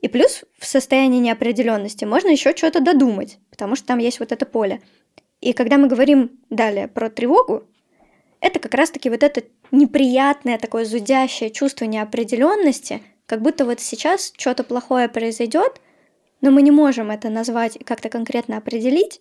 И 0.00 0.08
плюс 0.08 0.44
в 0.58 0.66
состоянии 0.66 1.20
неопределенности 1.20 2.04
можно 2.04 2.30
еще 2.30 2.54
что-то 2.56 2.80
додумать, 2.80 3.38
потому 3.50 3.76
что 3.76 3.86
там 3.86 3.98
есть 3.98 4.20
вот 4.20 4.32
это 4.32 4.44
поле. 4.44 4.80
И 5.40 5.52
когда 5.52 5.78
мы 5.78 5.86
говорим 5.86 6.40
далее 6.50 6.88
про 6.88 7.08
тревогу, 7.08 7.64
это 8.40 8.58
как 8.58 8.74
раз-таки 8.74 9.10
вот 9.10 9.22
это 9.22 9.42
неприятное 9.70 10.58
такое 10.58 10.84
зудящее 10.84 11.50
чувство 11.50 11.84
неопределенности, 11.84 13.02
как 13.26 13.42
будто 13.42 13.64
вот 13.64 13.80
сейчас 13.80 14.32
что-то 14.36 14.64
плохое 14.64 15.08
произойдет, 15.08 15.80
но 16.40 16.50
мы 16.50 16.62
не 16.62 16.70
можем 16.70 17.10
это 17.10 17.28
назвать 17.28 17.76
и 17.76 17.84
как-то 17.84 18.08
конкретно 18.08 18.56
определить, 18.56 19.20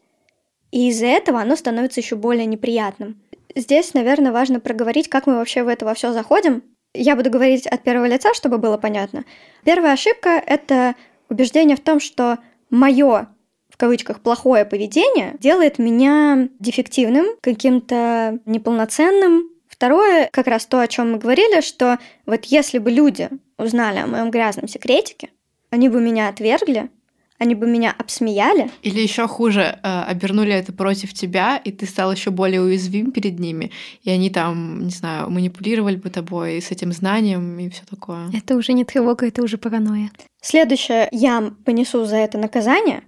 и 0.72 0.90
из-за 0.90 1.08
этого 1.08 1.42
оно 1.42 1.56
становится 1.56 2.00
еще 2.00 2.16
более 2.16 2.46
неприятным. 2.46 3.22
Здесь, 3.56 3.94
наверное, 3.94 4.32
важно 4.32 4.60
проговорить, 4.60 5.08
как 5.08 5.28
мы 5.28 5.36
вообще 5.36 5.64
в 5.64 5.68
это 5.68 5.92
все 5.94 6.12
заходим. 6.12 6.64
Я 6.94 7.16
буду 7.16 7.30
говорить 7.30 7.68
от 7.68 7.84
первого 7.84 8.06
лица, 8.06 8.34
чтобы 8.34 8.58
было 8.58 8.78
понятно. 8.78 9.26
Первая 9.64 9.94
ошибка— 9.94 10.30
это 10.46 10.96
убеждение 11.30 11.78
в 11.78 11.82
том, 11.82 12.00
что 12.00 12.40
мое 12.70 13.28
в 13.76 13.78
кавычках 13.78 14.22
плохое 14.22 14.64
поведение 14.64 15.36
делает 15.40 15.80
меня 15.80 16.48
дефективным, 16.60 17.26
каким-то 17.42 18.40
неполноценным. 18.46 19.50
Второе, 19.68 20.30
как 20.32 20.48
раз 20.48 20.66
то, 20.66 20.80
о 20.80 20.88
чем 20.88 21.12
мы 21.12 21.18
говорили, 21.18 21.60
что 21.60 22.00
вот 22.26 22.46
если 22.46 22.78
бы 22.78 22.90
люди 22.90 23.30
узнали 23.58 24.00
о 24.00 24.08
моем 24.08 24.32
грязном 24.32 24.70
секретике, 24.70 25.30
они 25.72 25.90
бы 25.90 26.00
меня 26.00 26.30
отвергли, 26.30 26.90
они 27.38 27.56
бы 27.56 27.68
меня 27.68 27.94
обсмеяли. 27.98 28.72
Или 28.82 29.02
еще 29.02 29.28
хуже, 29.28 29.80
э, 29.82 30.02
обернули 30.08 30.54
это 30.54 30.72
против 30.74 31.14
тебя, 31.14 31.58
и 31.58 31.72
ты 31.72 31.86
стал 31.86 32.12
еще 32.12 32.32
более 32.32 32.62
уязвим 32.62 33.12
перед 33.12 33.40
ними, 33.40 33.72
и 34.04 34.10
они 34.10 34.30
там, 34.30 34.86
не 34.86 34.92
знаю, 34.92 35.30
манипулировали 35.30 35.96
бы 35.96 36.10
тобой 36.10 36.62
с 36.62 36.72
этим 36.72 36.92
знанием 36.92 37.60
и 37.60 37.70
все 37.70 37.84
такое. 37.90 38.30
Это 38.34 38.56
уже 38.56 38.74
не 38.74 38.86
тревога, 38.86 39.28
это 39.28 39.44
уже 39.44 39.58
паранойя. 39.58 40.12
Следующее, 40.42 41.08
я 41.12 41.54
понесу 41.66 42.06
за 42.06 42.18
это 42.18 42.38
наказание, 42.38 43.04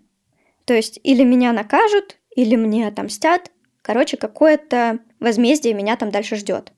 то 0.65 0.73
есть 0.73 0.99
или 1.03 1.23
меня 1.23 1.53
накажут, 1.53 2.17
или 2.35 2.55
мне 2.55 2.87
отомстят. 2.87 3.51
Короче, 3.81 4.17
какое-то 4.17 4.99
возмездие 5.19 5.73
меня 5.73 5.95
там 5.95 6.11
дальше 6.11 6.35
ждет. 6.35 6.73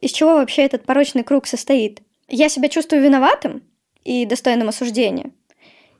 Из 0.00 0.12
чего 0.12 0.34
вообще 0.34 0.62
этот 0.62 0.84
порочный 0.84 1.22
круг 1.22 1.46
состоит? 1.46 2.00
я 2.28 2.48
себя 2.48 2.68
чувствую 2.68 3.02
виноватым 3.02 3.62
и 4.02 4.26
достойным 4.26 4.68
осуждения. 4.68 5.30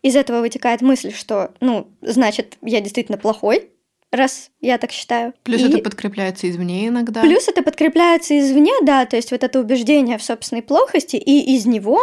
Из 0.05 0.17
этого 0.17 0.41
вытекает 0.41 0.83
мысль, 0.83 1.15
что, 1.15 1.55
ну, 1.61 1.89
значит, 2.03 2.59
я 2.61 2.83
действительно 2.83 3.17
плохой, 3.17 3.71
раз 4.11 4.51
я 4.61 4.77
так 4.77 4.93
считаю. 4.93 5.33
Плюс 5.45 5.63
И 5.63 5.65
это 5.65 5.79
подкрепляется 5.79 6.47
извне 6.51 6.89
иногда. 6.89 7.23
Плюс 7.23 7.49
это 7.49 7.63
подкрепляется 7.63 8.39
извне, 8.39 8.73
да, 8.83 9.07
то 9.07 9.17
есть 9.17 9.31
вот 9.31 9.43
это 9.43 9.59
убеждение 9.59 10.19
в 10.19 10.23
собственной 10.23 10.61
плохости, 10.61 11.17
и 11.17 11.57
из 11.57 11.65
него 11.65 12.01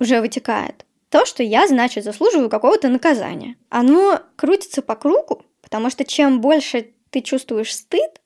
уже 0.00 0.22
вытекает 0.22 0.86
то, 1.10 1.26
что 1.26 1.42
я, 1.42 1.68
значит, 1.68 2.04
заслуживаю 2.04 2.48
какого-то 2.48 2.88
наказания. 2.88 3.56
Оно 3.68 4.20
крутится 4.36 4.80
по 4.80 4.96
кругу, 4.96 5.42
потому 5.60 5.90
что 5.90 6.06
чем 6.06 6.40
больше 6.40 6.92
ты 7.10 7.20
чувствуешь 7.20 7.74
стыд 7.76 8.22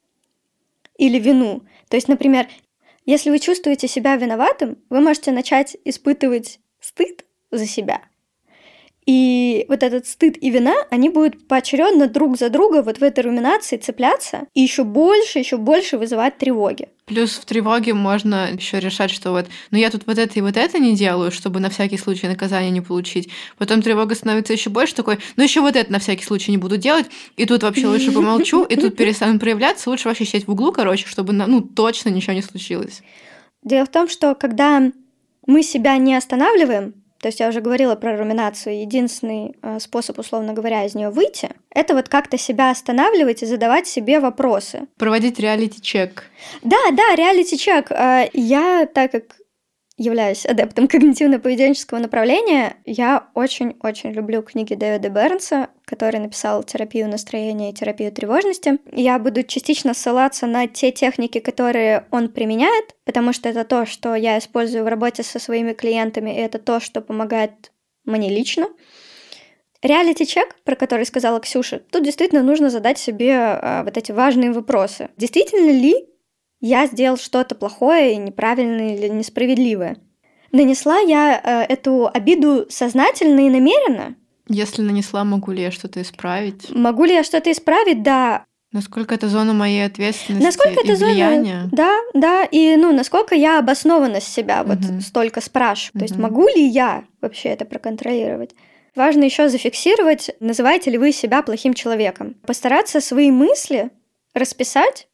или 0.97 1.19
вину, 1.19 1.64
то 1.89 1.97
есть, 1.97 2.07
например, 2.07 2.47
если 3.05 3.31
вы 3.31 3.41
чувствуете 3.41 3.89
себя 3.89 4.14
виноватым, 4.14 4.79
вы 4.91 5.01
можете 5.01 5.33
начать 5.33 5.77
испытывать 5.85 6.61
стыд 6.79 7.25
за 7.51 7.66
себя. 7.66 8.03
И 9.09 9.65
вот 9.71 9.83
этот 9.83 10.07
стыд 10.07 10.37
и 10.39 10.51
вина, 10.51 10.75
они 10.91 11.09
будут 11.09 11.49
поочередно 11.49 12.09
друг 12.09 12.37
за 12.37 12.51
друга 12.51 12.83
вот 12.83 12.99
в 12.99 13.03
этой 13.03 13.25
руминации 13.25 13.79
цепляться 13.79 14.41
и 14.53 14.61
еще 14.61 14.85
больше, 14.85 15.39
еще 15.39 15.57
больше 15.57 15.97
вызывать 15.97 16.37
тревоги. 16.37 16.89
Плюс 17.07 17.39
в 17.39 17.47
тревоге 17.47 17.95
можно 17.95 18.51
еще 18.53 18.81
решать, 18.81 19.11
что 19.11 19.31
вот, 19.31 19.47
ну 19.71 19.79
я 19.79 19.89
тут 19.89 20.03
вот 20.07 20.19
это 20.19 20.39
и 20.39 20.43
вот 20.43 20.59
это 20.59 20.79
не 20.79 20.95
делаю, 20.95 21.31
чтобы 21.31 21.59
на 21.59 21.71
всякий 21.71 21.97
случай 21.97 22.29
наказание 22.29 22.71
не 22.71 22.83
получить. 22.83 23.31
Потом 23.57 23.81
тревога 23.81 24.15
становится 24.15 24.53
еще 24.53 24.69
больше 24.69 24.95
такой, 24.95 25.19
ну 25.37 25.43
еще 25.43 25.63
вот 25.63 25.75
это 25.75 25.91
на 25.91 26.01
всякий 26.01 26.27
случай 26.27 26.51
не 26.51 26.59
буду 26.59 26.77
делать, 26.77 27.07
и 27.39 27.47
тут 27.47 27.63
вообще 27.63 27.87
лучше 27.87 28.13
помолчу, 28.13 28.63
и 28.65 28.77
тут 28.77 28.95
перестану 28.95 29.39
проявляться, 29.41 29.89
лучше 29.89 30.09
вообще 30.09 30.27
сидеть 30.27 30.47
в 30.47 30.51
углу, 30.51 30.71
короче, 30.71 31.07
чтобы 31.07 31.33
ну 31.33 31.63
точно 31.63 32.11
ничего 32.11 32.35
не 32.35 32.43
случилось. 32.43 33.01
Дело 33.63 33.87
в 33.87 33.91
том, 33.91 34.07
что 34.07 34.35
когда 34.35 34.93
мы 35.47 35.63
себя 35.63 35.97
не 35.97 36.15
останавливаем, 36.15 36.93
то 37.21 37.29
есть 37.29 37.41
я 37.41 37.49
уже 37.49 37.61
говорила 37.61 37.97
про 37.97 38.16
руминацию. 38.16 38.81
Единственный 38.81 39.57
э, 39.61 39.81
способ, 39.81 40.19
условно 40.19 40.53
говоря, 40.53 40.85
из 40.85 40.95
нее 40.95 41.11
выйти, 41.11 41.51
это 41.71 41.95
вот 41.95 42.09
как-то 42.09 42.39
себя 42.39 42.71
останавливать 42.71 43.43
и 43.43 43.47
задавать 43.47 43.89
себе 43.89 44.21
вопросы. 44.21 44.87
Проводить 44.97 45.39
реалити-чек. 45.41 46.25
Да, 46.62 46.77
да, 46.93 47.14
реалити-чек. 47.16 47.91
Э, 47.91 48.29
я, 48.33 48.87
так 48.87 49.12
как 49.12 49.25
являюсь 49.99 50.46
адептом 50.46 50.86
когнитивно-поведенческого 50.86 51.99
направления, 51.99 52.76
я 52.86 53.28
очень-очень 53.34 54.12
люблю 54.12 54.42
книги 54.42 54.74
Дэвида 54.74 55.11
Бернса, 55.11 55.68
который 55.84 56.20
написал 56.20 56.62
терапию 56.62 57.09
настроения 57.09 57.70
и 57.70 57.74
терапию 57.74 58.12
тревожности. 58.12 58.78
Я 58.92 59.18
буду 59.18 59.42
частично 59.42 59.92
ссылаться 59.94 60.46
на 60.46 60.68
те 60.68 60.92
техники, 60.92 61.40
которые 61.40 62.07
он 62.11 62.28
применяет, 62.28 62.94
потому 63.05 63.32
что 63.32 63.49
это 63.49 63.64
то, 63.64 63.84
что 63.84 64.14
я 64.14 64.38
использую 64.38 64.84
в 64.84 64.88
работе 64.88 65.22
со 65.22 65.38
своими 65.38 65.72
клиентами, 65.72 66.30
и 66.30 66.40
это 66.40 66.59
то, 66.59 66.78
что 66.80 67.01
помогает 67.01 67.72
мне 68.05 68.30
лично. 68.30 68.68
Реалити-чек, 69.82 70.57
про 70.64 70.74
который 70.74 71.07
сказала 71.07 71.40
Ксюша, 71.40 71.80
тут 71.90 72.05
действительно 72.05 72.42
нужно 72.42 72.68
задать 72.70 72.99
себе 72.99 73.36
а, 73.36 73.84
вот 73.84 73.96
эти 73.96 74.11
важные 74.11 74.53
вопросы. 74.53 75.11
Действительно 75.16 75.70
ли 75.70 76.09
я 76.61 76.87
сделал 76.87 77.17
что-то 77.17 77.55
плохое, 77.55 78.17
неправильное 78.17 78.97
или 78.97 79.09
несправедливое. 79.09 79.97
Нанесла 80.53 80.99
я 80.99 81.41
э, 81.43 81.73
эту 81.73 82.09
обиду 82.13 82.67
сознательно 82.71 83.41
и 83.47 83.51
намеренно? 83.51 84.15
Если 84.49 84.81
нанесла, 84.83 85.25
могу 85.25 85.53
ли 85.53 85.63
я 85.63 85.71
что-то 85.71 86.01
исправить? 86.01 86.71
Могу 86.71 87.05
ли 87.05 87.13
я 87.13 87.23
что-то 87.23 87.53
исправить? 87.53 88.03
Да. 88.03 88.45
Насколько 88.73 89.15
это 89.15 89.29
зона 89.29 89.53
моей 89.55 89.85
ответственности 89.85 90.45
насколько 90.45 90.81
и 90.81 90.85
это 90.85 90.95
влияния? 91.05 91.61
Зона... 91.65 91.71
Да, 91.73 91.99
да, 92.15 92.45
и 92.45 92.77
ну 92.77 92.93
насколько 92.93 93.35
я 93.35 93.59
обоснованно 93.59 94.21
себя 94.21 94.63
вот 94.63 94.79
Мгм. 94.79 95.01
столько 95.01 95.41
спрашиваю. 95.41 96.01
То 96.01 96.05
есть 96.05 96.17
могу 96.17 96.47
ли 96.49 96.67
я 96.67 97.05
вообще 97.23 97.51
это 97.51 97.65
проконтролировать? 97.65 98.55
Важно 98.95 99.25
еще 99.25 99.49
зафиксировать, 99.49 100.31
называете 100.41 100.91
ли 100.91 100.99
вы 100.99 101.13
себя 101.13 101.43
плохим 101.43 101.73
человеком. 101.73 102.35
Постараться 102.47 103.01
свои 103.01 103.31
мысли 103.31 103.91
расписать 104.35 105.08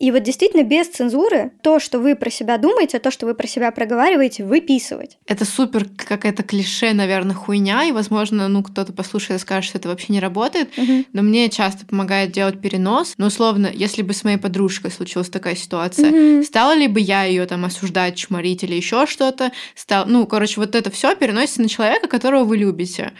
и 0.00 0.10
вот 0.12 0.22
действительно 0.22 0.62
без 0.62 0.88
цензуры 0.88 1.52
то, 1.62 1.78
что 1.78 1.98
вы 1.98 2.16
про 2.16 2.30
себя 2.30 2.56
думаете, 2.56 2.98
то, 2.98 3.10
что 3.10 3.26
вы 3.26 3.34
про 3.34 3.46
себя 3.46 3.70
проговариваете, 3.70 4.44
выписывать. 4.44 5.18
Это 5.26 5.44
супер 5.44 5.86
какая-то 5.94 6.42
клише, 6.42 6.94
наверное, 6.94 7.34
хуйня, 7.34 7.84
и, 7.84 7.92
возможно, 7.92 8.48
ну, 8.48 8.62
кто-то 8.62 8.94
послушает 8.94 9.38
и 9.40 9.42
скажет, 9.42 9.68
что 9.68 9.78
это 9.78 9.88
вообще 9.90 10.12
не 10.14 10.20
работает, 10.20 10.70
но 11.12 11.22
мне 11.22 11.50
часто 11.50 11.84
помогает 11.84 12.32
делать 12.32 12.60
перенос. 12.60 13.14
Но, 13.18 13.26
условно, 13.26 13.70
если 13.72 14.00
бы 14.00 14.14
с 14.14 14.24
моей 14.24 14.38
подружкой 14.38 14.90
случилась 14.90 15.28
такая 15.28 15.54
ситуация, 15.54 16.10
Мгм. 16.10 16.44
стала 16.44 16.74
ли 16.74 16.88
бы 16.88 16.98
я 16.98 17.24
ее 17.24 17.44
там 17.44 17.66
осуждать, 17.66 18.16
чморить 18.16 18.64
или 18.64 18.74
еще 18.74 19.06
что-то? 19.06 19.52
Стал... 19.74 20.06
Ну, 20.06 20.26
короче, 20.26 20.60
вот 20.60 20.74
это 20.74 20.90
все 20.90 21.14
переносится 21.14 21.60
на 21.60 21.68
человека, 21.68 22.08
которого 22.08 22.44
вы 22.44 22.56
любите. 22.56 23.12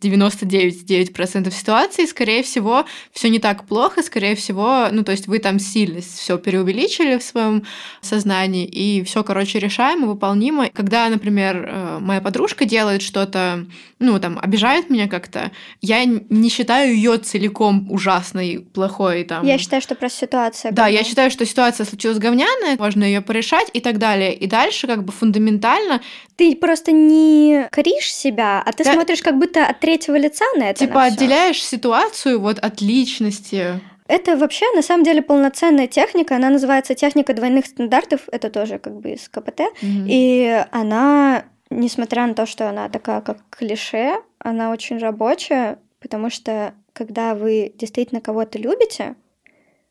99,9% 0.00 1.50
ситуаций, 1.50 2.06
скорее 2.06 2.42
всего, 2.42 2.84
все 3.12 3.28
не 3.28 3.38
так 3.38 3.64
плохо, 3.66 4.02
скорее 4.02 4.36
всего, 4.36 4.86
ну, 4.92 5.02
то 5.02 5.12
есть 5.12 5.26
вы 5.26 5.38
там 5.40 5.58
сильно 5.58 6.00
все 6.00 6.38
преувеличили 6.38 7.18
в 7.18 7.22
своем 7.22 7.64
сознании, 8.00 8.64
и 8.64 9.02
все, 9.02 9.24
короче, 9.24 9.58
решаемо, 9.58 10.06
выполнимо. 10.06 10.68
Когда, 10.72 11.08
например, 11.08 11.68
э, 11.68 11.98
моя 12.00 12.20
подружка 12.20 12.64
делает 12.64 13.02
что-то, 13.02 13.66
ну, 13.98 14.18
там, 14.20 14.38
обижает 14.40 14.88
меня 14.90 15.08
как-то, 15.08 15.50
я 15.80 16.04
не 16.04 16.48
считаю 16.48 16.94
ее 16.94 17.18
целиком 17.18 17.90
ужасной, 17.90 18.64
плохой, 18.72 19.24
там. 19.24 19.44
Я 19.44 19.58
считаю, 19.58 19.82
что 19.82 19.94
просто 19.96 20.26
ситуация. 20.26 20.70
Да, 20.70 20.86
я 20.86 21.02
считаю, 21.02 21.30
что 21.30 21.44
ситуация 21.44 21.84
случилась 21.84 22.18
говняная, 22.18 22.76
можно 22.78 23.02
ее 23.02 23.20
порешать 23.20 23.68
и 23.72 23.80
так 23.80 23.98
далее. 23.98 24.32
И 24.34 24.46
дальше, 24.46 24.86
как 24.86 25.04
бы 25.04 25.12
фундаментально, 25.12 26.00
Ты 26.38 26.54
просто 26.56 26.92
не 26.92 27.68
коришь 27.72 28.14
себя, 28.14 28.62
а 28.64 28.72
ты 28.72 28.84
Да. 28.84 28.92
смотришь 28.94 29.22
как 29.22 29.38
будто 29.38 29.66
от 29.66 29.80
третьего 29.80 30.16
лица 30.16 30.44
на 30.56 30.70
это. 30.70 30.78
типа 30.78 30.94
на 30.94 31.04
всё. 31.10 31.14
отделяешь 31.14 31.62
ситуацию 31.62 32.40
вот 32.40 32.58
от 32.60 32.80
личности. 32.80 33.80
Это 34.06 34.36
вообще 34.36 34.64
на 34.74 34.82
самом 34.82 35.04
деле 35.04 35.20
полноценная 35.20 35.88
техника. 35.88 36.36
Она 36.36 36.48
называется 36.48 36.94
техника 36.94 37.34
двойных 37.34 37.66
стандартов. 37.66 38.20
Это 38.32 38.48
тоже 38.50 38.78
как 38.78 38.94
бы 39.00 39.10
из 39.10 39.28
КПТ. 39.28 39.60
Мгм. 39.82 40.06
И 40.08 40.64
она, 40.70 41.44
несмотря 41.70 42.26
на 42.26 42.34
то, 42.34 42.46
что 42.46 42.68
она 42.70 42.88
такая 42.88 43.20
как 43.20 43.38
клише, 43.50 44.14
она 44.38 44.70
очень 44.70 44.98
рабочая, 44.98 45.78
потому 46.00 46.30
что 46.30 46.72
когда 46.92 47.34
вы 47.34 47.72
действительно 47.76 48.20
кого-то 48.20 48.58
любите, 48.58 49.14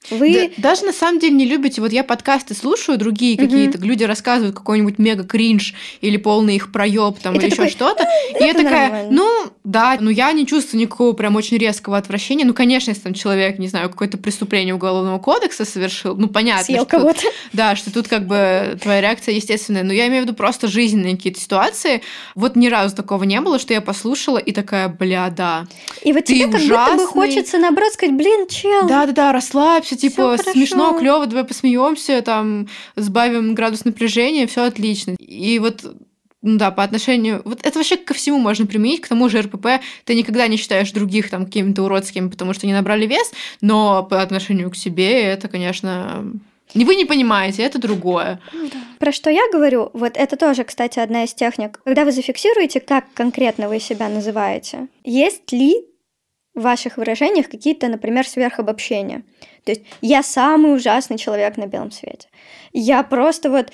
вы... 0.09 0.51
Да- 0.57 0.69
даже 0.69 0.85
на 0.85 0.93
самом 0.93 1.19
деле 1.19 1.33
не 1.33 1.45
любите. 1.45 1.81
Вот 1.81 1.91
я 1.91 2.03
подкасты 2.03 2.53
слушаю, 2.53 2.97
другие 2.97 3.35
Мгм. 3.35 3.45
какие-то 3.49 3.77
люди 3.79 4.03
рассказывают 4.03 4.55
какой-нибудь 4.55 4.99
мега 4.99 5.23
кринж 5.23 5.73
или 6.01 6.17
полный 6.17 6.55
их 6.55 6.71
проеб 6.71 7.19
там 7.19 7.33
И 7.33 7.37
или 7.37 7.41
ты 7.41 7.47
еще 7.47 7.55
такой, 7.57 7.69
что-то. 7.71 8.03
И 8.39 8.43
я 8.43 8.47
это 8.51 8.63
такая, 8.63 8.89
нормально. 8.89 9.11
ну 9.11 9.51
да, 9.68 9.97
ну 9.99 10.09
я 10.09 10.32
не 10.32 10.47
чувствую 10.47 10.80
никакого 10.80 11.11
прям 11.11 11.36
очень 11.36 11.57
резкого 11.57 11.97
отвращения. 11.97 12.45
Ну, 12.45 12.53
конечно, 12.53 12.91
если 12.91 13.03
там 13.03 13.13
человек, 13.13 13.59
не 13.59 13.68
знаю, 13.68 13.89
какое-то 13.89 14.18
преступление 14.18 14.74
уголовного 14.74 15.20
кодекса 15.20 15.65
совершил, 15.65 16.15
ну 16.15 16.30
понятно. 16.30 16.63
Съел 16.63 16.86
кого-то. 16.86 17.24
Да, 17.51 17.76
что 17.76 17.91
тут 17.91 18.07
как 18.07 18.28
бы 18.28 18.80
твоя 18.82 19.01
реакция 19.01 19.36
естественная. 19.36 19.84
Но 19.84 19.91
я 19.91 20.07
имею 20.07 20.24
в 20.24 20.26
виду 20.26 20.38
просто 20.38 20.70
жизненные 20.70 21.18
какие-то 21.18 21.41
ситуации. 21.41 22.01
Вот 22.34 22.55
ни 22.55 22.70
разу 22.70 22.95
такого 22.95 23.26
не 23.26 23.41
было, 23.41 23.59
что 23.59 23.74
я 23.74 23.82
послушала 23.82 24.38
и 24.38 24.53
такая, 24.53 24.88
бля, 24.88 25.30
да. 25.30 25.68
И 26.01 26.13
вот 26.13 26.24
тебе 26.24 26.43
как 26.43 26.51
будто 26.51 26.68
бы 26.68 26.74
ужасный. 26.74 27.05
хочется 27.07 27.57
наоборот 27.57 27.91
сказать, 27.91 28.15
блин, 28.15 28.47
чел, 28.47 28.88
Да-да-да, 28.88 29.34
расслабься, 29.34 29.97
типа, 29.97 30.38
смешно, 30.38 30.97
клево, 30.97 31.26
давай 31.26 31.43
посмеемся, 31.43 32.22
там, 32.22 32.70
сбавим 32.95 33.53
градус 33.53 33.84
напряжения, 33.84 34.47
все 34.47 34.63
отлично. 34.63 35.15
И 35.20 35.59
вот 35.59 35.84
ну 36.41 36.57
да, 36.57 36.71
по 36.71 36.83
отношению... 36.83 37.41
Вот 37.45 37.65
это 37.65 37.79
вообще 37.79 37.97
ко 37.97 38.13
всему 38.13 38.38
можно 38.38 38.65
применить, 38.65 39.01
к 39.01 39.07
тому 39.07 39.27
же 39.29 39.41
РПП 39.41 39.81
ты 40.05 40.15
никогда 40.15 40.47
не 40.47 40.57
считаешь 40.57 40.91
других 40.91 41.29
там 41.29 41.45
какими-то 41.45 41.83
уродскими, 41.83 42.29
потому 42.29 42.53
что 42.53 42.67
они 42.67 42.73
набрали 42.73 43.05
вес, 43.07 43.31
но 43.61 44.03
по 44.03 44.21
отношению 44.21 44.71
к 44.71 44.75
себе 44.75 45.21
это, 45.21 45.47
конечно... 45.47 46.25
Не 46.73 46.83
вы 46.83 46.95
не 46.95 47.05
понимаете, 47.05 47.63
это 47.63 47.79
другое. 47.79 48.41
Про 48.99 49.13
что 49.13 49.29
я 49.29 49.49
говорю, 49.53 49.89
вот 49.93 50.17
это 50.17 50.35
тоже, 50.35 50.65
кстати, 50.65 50.99
одна 50.99 51.23
из 51.23 51.33
техник. 51.33 51.79
Когда 51.85 52.03
вы 52.03 52.11
зафиксируете, 52.11 52.81
как 52.81 53.05
конкретно 53.13 53.69
вы 53.69 53.79
себя 53.79 54.09
называете, 54.09 54.88
есть 55.05 55.49
ли 55.53 55.88
в 56.57 56.61
ваших 56.61 56.97
выражениях 56.97 57.47
какие-то, 57.49 57.88
например, 57.88 58.27
сверхобобщения. 58.27 59.23
То 59.63 59.71
есть 59.71 59.83
я 60.01 60.23
самый 60.23 60.73
ужасный 60.75 61.17
человек 61.17 61.55
на 61.55 61.67
белом 61.67 61.91
свете. 61.91 62.29
Я 62.73 63.03
просто 63.03 63.51
вот 63.51 63.71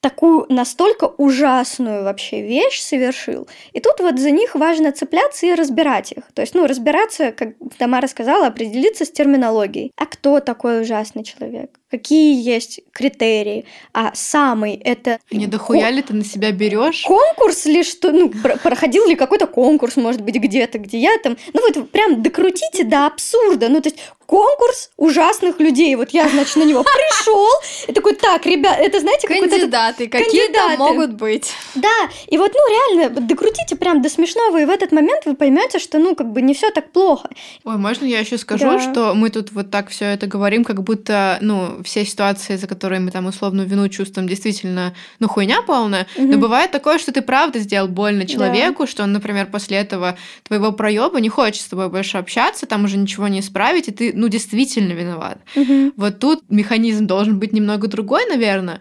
такую 0.00 0.46
настолько 0.48 1.04
ужасную 1.04 2.04
вообще 2.04 2.42
вещь 2.42 2.80
совершил. 2.80 3.48
И 3.72 3.80
тут 3.80 4.00
вот 4.00 4.18
за 4.18 4.30
них 4.30 4.54
важно 4.54 4.92
цепляться 4.92 5.46
и 5.46 5.54
разбирать 5.54 6.12
их. 6.12 6.24
То 6.32 6.42
есть, 6.42 6.54
ну, 6.54 6.66
разбираться, 6.66 7.32
как 7.32 7.54
Тамара 7.78 8.06
сказала, 8.06 8.46
определиться 8.46 9.04
с 9.04 9.10
терминологией. 9.10 9.92
А 9.96 10.06
кто 10.06 10.40
такой 10.40 10.82
ужасный 10.82 11.24
человек? 11.24 11.79
Какие 11.90 12.40
есть 12.42 12.80
критерии, 12.92 13.64
а 13.92 14.12
самый 14.14 14.74
это 14.74 15.18
Не 15.30 15.46
дохуя 15.46 15.90
ли 15.90 16.02
ты 16.02 16.14
на 16.14 16.24
себя 16.24 16.52
берешь? 16.52 17.02
конкурс 17.02 17.64
ли 17.66 17.82
что, 17.82 18.12
ну, 18.12 18.28
про- 18.28 18.56
проходил 18.56 19.06
ли 19.08 19.16
какой-то 19.16 19.46
конкурс, 19.46 19.96
может 19.96 20.20
быть, 20.20 20.36
где-то, 20.36 20.78
где 20.78 20.98
я 20.98 21.18
там, 21.18 21.36
ну 21.52 21.60
вот 21.66 21.90
прям 21.90 22.22
докрутите 22.22 22.84
до 22.84 23.06
абсурда, 23.06 23.68
ну 23.68 23.80
то 23.80 23.88
есть 23.88 23.98
конкурс 24.26 24.90
ужасных 24.96 25.58
людей, 25.58 25.96
вот 25.96 26.10
я, 26.10 26.28
значит, 26.28 26.54
на 26.54 26.62
него 26.62 26.84
пришел 26.84 27.48
и 27.88 27.92
такой, 27.92 28.14
так, 28.14 28.46
ребят, 28.46 28.78
это 28.78 29.00
знаете, 29.00 29.26
какой-то 29.26 29.48
Кандидаты 29.56 30.06
какие-то 30.08 30.68
могут 30.78 31.14
быть. 31.14 31.50
да, 31.74 31.88
и 32.28 32.38
вот, 32.38 32.52
ну, 32.54 32.60
реально, 32.70 33.20
докрутите 33.20 33.74
прям 33.74 34.02
до 34.02 34.08
смешного, 34.08 34.58
и 34.60 34.64
в 34.66 34.70
этот 34.70 34.92
момент 34.92 35.26
вы 35.26 35.34
поймете, 35.34 35.80
что, 35.80 35.98
ну, 35.98 36.14
как 36.14 36.30
бы 36.30 36.42
не 36.42 36.54
все 36.54 36.70
так 36.70 36.92
плохо. 36.92 37.28
Ой, 37.64 37.76
можно 37.76 38.04
я 38.04 38.20
еще 38.20 38.38
скажу, 38.38 38.66
Да. 38.66 38.78
что 38.92 39.14
мы 39.14 39.30
тут 39.30 39.50
вот 39.50 39.72
так 39.72 39.88
все 39.88 40.04
это 40.04 40.28
говорим, 40.28 40.62
как 40.64 40.84
будто, 40.84 41.38
ну, 41.40 41.79
все 41.84 42.04
ситуации, 42.04 42.56
за 42.56 42.66
которые 42.66 43.00
мы 43.00 43.10
там 43.10 43.26
условно 43.26 43.62
вину 43.62 43.88
чувствуем, 43.88 44.28
действительно, 44.28 44.94
ну, 45.18 45.28
хуйня 45.28 45.62
полная. 45.62 46.06
Но 46.16 46.24
Мгм. 46.24 46.40
бывает 46.40 46.70
такое, 46.70 46.98
что 46.98 47.12
ты 47.12 47.22
правда 47.22 47.58
сделал 47.58 47.88
больно 47.88 48.26
человеку, 48.26 48.86
что 48.86 49.02
он, 49.02 49.12
например, 49.12 49.46
после 49.46 49.78
этого 49.78 50.16
твоего 50.42 50.72
проеба 50.72 51.20
не 51.20 51.28
хочет 51.28 51.62
с 51.62 51.68
тобой 51.68 51.88
больше 51.88 52.18
общаться, 52.18 52.66
там 52.66 52.84
уже 52.84 52.96
ничего 52.96 53.28
не 53.28 53.40
исправить, 53.40 53.88
и 53.88 53.92
ты, 53.92 54.12
ну, 54.14 54.28
действительно 54.28 54.92
виноват. 54.92 55.38
Мгм. 55.54 55.92
Вот 55.96 56.18
тут 56.18 56.42
механизм 56.48 57.06
должен 57.06 57.38
быть 57.38 57.52
немного 57.52 57.86
другой, 57.88 58.26
наверное. 58.28 58.80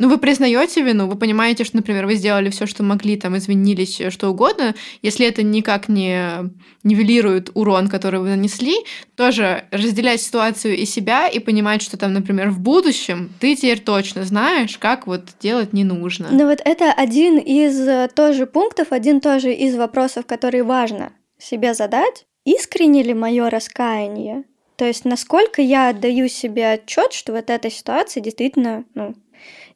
Ну, 0.00 0.08
вы 0.08 0.16
признаете 0.16 0.80
вину, 0.80 1.06
вы 1.06 1.16
понимаете, 1.16 1.62
что, 1.64 1.76
например, 1.76 2.06
вы 2.06 2.14
сделали 2.14 2.48
все, 2.48 2.64
что 2.64 2.82
могли, 2.82 3.18
там, 3.18 3.36
извинились, 3.36 4.00
э, 4.00 4.08
что 4.08 4.30
угодно. 4.30 4.74
Если 5.02 5.26
это 5.26 5.42
никак 5.42 5.90
не 5.90 6.50
нивелирует 6.84 7.50
урон, 7.52 7.88
который 7.88 8.18
вы 8.18 8.30
нанесли, 8.30 8.76
тоже 9.14 9.64
разделять 9.70 10.22
ситуацию 10.22 10.74
и 10.74 10.86
себя 10.86 11.28
и 11.28 11.38
понимать, 11.38 11.82
что 11.82 11.98
там, 11.98 12.14
например, 12.14 12.48
в 12.48 12.60
будущем 12.60 13.30
ты 13.40 13.54
теперь 13.54 13.80
точно 13.80 14.24
знаешь, 14.24 14.78
как 14.78 15.06
вот 15.06 15.24
делать 15.38 15.74
не 15.74 15.84
нужно. 15.84 16.28
Ну 16.30 16.46
вот 16.46 16.62
это 16.64 16.92
один 16.92 17.36
из 17.36 17.78
э, 17.80 18.08
тоже 18.14 18.46
пунктов, 18.46 18.92
один 18.92 19.20
тоже 19.20 19.52
из 19.52 19.76
вопросов, 19.76 20.24
которые 20.24 20.62
важно 20.62 21.12
себе 21.38 21.74
задать. 21.74 22.24
Искренне 22.46 23.02
ли 23.02 23.12
мое 23.12 23.50
раскаяние? 23.50 24.44
То 24.76 24.86
есть 24.86 25.04
насколько 25.04 25.60
я 25.60 25.90
отдаю 25.90 26.26
себе 26.28 26.70
отчет, 26.70 27.12
что 27.12 27.34
вот 27.34 27.50
эта 27.50 27.70
ситуация 27.70 28.22
действительно 28.22 28.86
ну, 28.94 29.14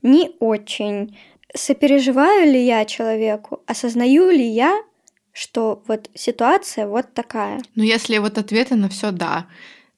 не 0.05 0.30
очень. 0.38 1.18
Сопереживаю 1.57 2.46
ли 2.52 2.64
я 2.64 2.84
человеку? 2.84 3.62
Осознаю 3.66 4.30
ли 4.30 4.46
я, 4.46 4.82
что 5.32 5.82
вот 5.88 6.09
ситуация 6.14 6.86
вот 6.86 7.12
такая? 7.14 7.61
Ну, 7.74 7.82
если 7.82 8.18
вот 8.18 8.38
ответы 8.38 8.76
на 8.76 8.88
все 8.88 9.11
да. 9.11 9.46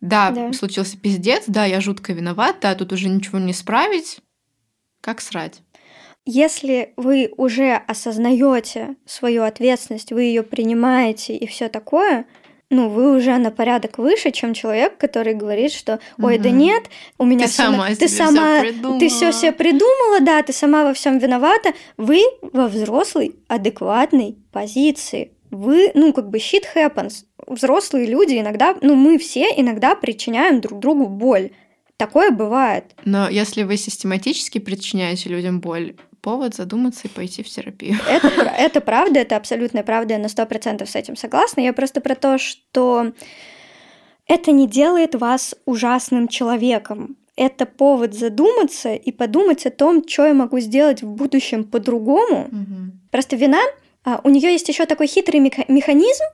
Да, 0.01 0.31
Да. 0.31 0.53
случился 0.53 0.97
пиздец, 0.99 1.45
да, 1.47 1.65
я 1.65 1.81
жутко 1.81 2.13
виноват, 2.13 2.57
да, 2.61 2.75
тут 2.75 2.93
уже 2.93 3.09
ничего 3.09 3.39
не 3.39 3.53
исправить. 3.53 4.19
Как 5.01 5.21
срать? 5.21 5.63
Если 6.25 6.93
вы 6.97 7.33
уже 7.37 7.75
осознаете 7.75 8.97
свою 9.07 9.45
ответственность, 9.45 10.13
вы 10.13 10.25
ее 10.25 10.43
принимаете 10.43 11.37
и 11.37 11.47
все 11.47 11.69
такое, 11.69 12.27
ну, 12.71 12.89
вы 12.89 13.17
уже 13.17 13.37
на 13.39 13.51
порядок 13.51 13.99
выше, 13.99 14.31
чем 14.33 14.53
человек, 14.55 14.99
который 14.99 15.35
говорит, 15.35 15.73
что 15.73 16.01
ой, 16.21 16.39
да 16.39 16.49
Мгм. 16.49 16.59
нет, 16.59 16.85
у 17.19 17.25
меня 17.25 17.47
Ты 17.47 17.47
на- 17.47 17.53
сама 17.53 17.89
ты 17.95 18.09
сама, 18.09 18.61
придумала». 18.61 18.99
ты 19.01 19.09
все 19.09 19.33
себе 19.33 19.53
придумала, 19.53 20.21
да, 20.21 20.43
ты 20.43 20.53
сама 20.53 20.85
во 20.85 20.93
всем 20.93 21.19
виновата. 21.19 21.73
Вы 21.97 22.23
во 22.53 22.67
взрослой, 22.69 23.37
адекватной 23.49 24.37
позиции. 24.53 25.33
Вы, 25.51 25.93
ну, 25.95 26.13
как 26.13 26.29
бы 26.31 26.39
shit 26.39 26.65
happens. 26.75 27.25
Взрослые 27.47 28.07
люди 28.07 28.35
иногда, 28.39 28.77
ну, 28.81 28.95
мы 28.97 29.17
все 29.19 29.45
иногда 29.57 29.95
причиняем 29.95 30.61
друг 30.61 30.81
другу 30.81 31.07
боль. 31.07 31.51
Такое 31.97 32.31
бывает. 32.31 32.85
Но 33.05 33.29
если 33.29 33.63
вы 33.63 33.77
систематически 33.77 34.59
причиняете 34.59 35.29
людям 35.31 35.61
боль, 35.61 35.95
повод 36.27 36.57
задуматься 36.57 37.07
и 37.07 37.09
пойти 37.09 37.45
в 37.45 37.49
терапию. 37.49 37.95
Это, 38.09 38.27
это 38.59 38.81
правда, 38.81 39.21
это 39.21 39.37
абсолютная 39.37 39.85
правда, 39.85 40.15
я 40.15 40.19
на 40.19 40.29
сто 40.29 40.45
процентов 40.45 40.91
с 40.91 40.97
этим 40.97 41.15
согласна. 41.15 41.61
Я 41.61 41.73
просто 41.73 42.01
про 42.01 42.17
то, 42.17 42.37
что 42.37 43.13
это 44.27 44.51
не 44.51 44.67
делает 44.67 45.15
вас 45.15 45.55
ужасным 45.67 46.27
человеком. 46.27 47.17
Это 47.37 47.65
повод 47.65 48.13
задуматься 48.15 48.93
и 48.93 49.13
подумать 49.13 49.67
о 49.67 49.71
том, 49.71 50.03
что 50.09 50.27
я 50.27 50.35
могу 50.35 50.59
сделать 50.59 51.03
в 51.03 51.07
будущем 51.07 51.63
по-другому. 51.63 52.49
Просто 53.13 53.37
вина, 53.37 53.63
а, 54.05 54.21
у 54.25 54.29
нее 54.29 54.51
есть 54.51 54.69
еще 54.69 54.85
такой 54.85 55.07
хитрый 55.07 55.39
меха- 55.39 55.67
механизм. 55.69 56.25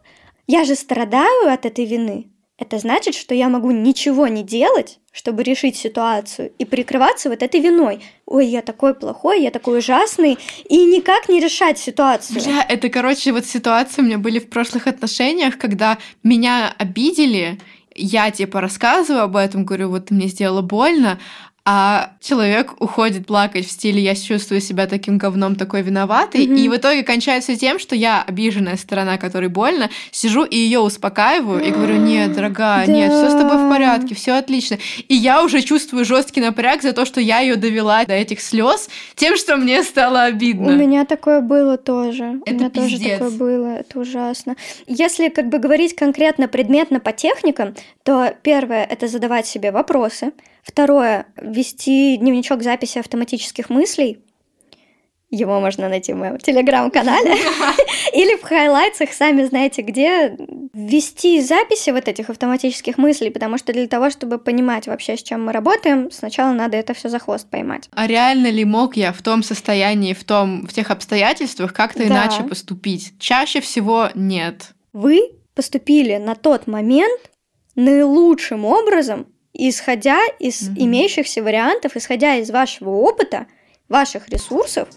Я 0.47 0.64
же 0.64 0.74
страдаю 0.74 1.53
от 1.53 1.66
этой 1.66 1.84
вины. 1.84 2.32
Это 2.62 2.78
значит, 2.78 3.16
что 3.16 3.34
я 3.34 3.48
могу 3.48 3.72
ничего 3.72 4.28
не 4.28 4.44
делать, 4.44 5.00
чтобы 5.10 5.42
решить 5.42 5.74
ситуацию, 5.74 6.52
и 6.60 6.64
прикрываться 6.64 7.28
вот 7.28 7.42
этой 7.42 7.60
виной. 7.60 8.04
Ой, 8.24 8.46
я 8.46 8.62
такой 8.62 8.94
плохой, 8.94 9.42
я 9.42 9.50
такой 9.50 9.80
ужасный, 9.80 10.38
и 10.68 10.84
никак 10.84 11.28
не 11.28 11.40
решать 11.40 11.76
ситуацию. 11.76 12.40
Бля, 12.40 12.64
это, 12.68 12.88
короче, 12.88 13.32
вот 13.32 13.46
ситуации 13.46 14.00
у 14.00 14.04
меня 14.04 14.18
были 14.18 14.38
в 14.38 14.48
прошлых 14.48 14.86
отношениях, 14.86 15.58
когда 15.58 15.98
меня 16.22 16.72
обидели, 16.78 17.58
я 17.96 18.30
типа 18.30 18.60
рассказываю 18.60 19.24
об 19.24 19.36
этом, 19.36 19.64
говорю, 19.64 19.88
вот 19.88 20.06
ты 20.06 20.14
мне 20.14 20.28
сделала 20.28 20.62
больно, 20.62 21.18
а 21.64 22.10
человек 22.20 22.74
уходит 22.80 23.26
плакать 23.26 23.66
в 23.66 23.70
стиле 23.70 24.02
«я 24.02 24.16
чувствую 24.16 24.60
себя 24.60 24.86
таким 24.88 25.16
говном, 25.18 25.54
такой 25.54 25.82
виноватый», 25.82 26.46
Мгм. 26.46 26.56
и 26.56 26.68
в 26.68 26.76
итоге 26.76 27.04
кончается 27.04 27.54
тем, 27.56 27.78
что 27.78 27.94
я, 27.94 28.22
обиженная 28.22 28.76
сторона, 28.76 29.16
которой 29.16 29.48
больно, 29.48 29.88
сижу 30.10 30.42
и 30.44 30.56
ее 30.56 30.80
успокаиваю 30.80 31.62
и 31.64 31.70
говорю 31.70 31.96
«нет, 31.96 32.32
дорогая, 32.36 32.86
нет, 32.88 33.12
все 33.12 33.30
с 33.30 33.34
тобой 33.34 33.58
в 33.58 33.60
Да. 33.62 33.70
порядке, 33.70 34.14
все 34.16 34.32
отлично». 34.32 34.78
И 35.06 35.14
я 35.14 35.44
уже 35.44 35.62
чувствую 35.62 36.04
жесткий 36.04 36.40
напряг 36.40 36.82
за 36.82 36.92
то, 36.92 37.04
что 37.04 37.20
я 37.20 37.38
ее 37.40 37.54
довела 37.54 38.04
до 38.04 38.14
этих 38.14 38.40
слез 38.40 38.88
тем, 39.14 39.36
что 39.36 39.56
мне 39.56 39.84
стало 39.84 40.24
обидно. 40.24 40.72
У 40.72 40.76
меня 40.76 41.04
такое 41.04 41.40
было 41.40 41.76
тоже. 41.78 42.40
Это 42.44 42.50
У 42.50 42.58
меня 42.58 42.70
тоже 42.70 42.88
пиздец. 42.90 43.18
такое 43.20 43.30
было. 43.30 43.66
Это 43.76 44.00
ужасно. 44.00 44.56
Если 44.88 45.28
как 45.28 45.48
бы 45.48 45.58
говорить 45.58 45.94
конкретно 45.94 46.48
предметно 46.48 46.98
по 46.98 47.12
техникам, 47.12 47.74
то 48.02 48.34
первое 48.42 48.84
это 48.84 49.06
задавать 49.06 49.46
себе 49.46 49.70
вопросы. 49.70 50.32
Второе 50.62 51.26
вести 51.36 52.16
дневничок 52.16 52.62
записи 52.62 52.98
автоматических 52.98 53.68
мыслей. 53.68 54.20
Его 55.34 55.60
можно 55.60 55.88
найти 55.88 56.12
в 56.12 56.16
моем 56.16 56.36
телеграм-канале. 56.38 57.32
Или 58.12 58.36
в 58.36 58.42
хайлайтсах, 58.42 59.14
сами 59.14 59.44
знаете 59.44 59.80
где, 59.80 60.36
ввести 60.74 61.40
записи 61.40 61.88
вот 61.88 62.06
этих 62.06 62.28
автоматических 62.28 62.98
мыслей, 62.98 63.30
потому 63.30 63.56
что 63.56 63.72
для 63.72 63.86
того, 63.88 64.10
чтобы 64.10 64.36
понимать 64.36 64.86
вообще, 64.88 65.16
с 65.16 65.22
чем 65.22 65.46
мы 65.46 65.52
работаем, 65.52 66.10
сначала 66.10 66.52
надо 66.52 66.76
это 66.76 66.92
все 66.92 67.08
за 67.08 67.18
хвост 67.18 67.48
поймать. 67.48 67.88
А 67.92 68.06
реально 68.06 68.48
ли 68.48 68.66
мог 68.66 68.94
я 68.96 69.14
в 69.14 69.22
том 69.22 69.42
состоянии, 69.42 70.12
в 70.12 70.22
том, 70.22 70.66
в 70.66 70.72
тех 70.74 70.90
обстоятельствах 70.90 71.72
как-то 71.72 72.00
Да. 72.00 72.08
иначе 72.08 72.42
поступить? 72.42 73.14
Чаще 73.18 73.62
всего 73.62 74.10
нет. 74.14 74.74
вы 74.92 75.30
поступили 75.54 76.16
на 76.18 76.34
тот 76.34 76.66
момент 76.66 77.30
наилучшим 77.74 78.66
образом, 78.66 79.26
исходя 79.55 80.18
из 80.38 80.62
Мгм. 80.68 80.76
имеющихся 80.78 81.42
вариантов, 81.42 81.96
исходя 81.96 82.36
из 82.36 82.50
вашего 82.50 82.90
опыта, 82.90 83.46
ваших 83.88 84.28
ресурсов. 84.28 84.88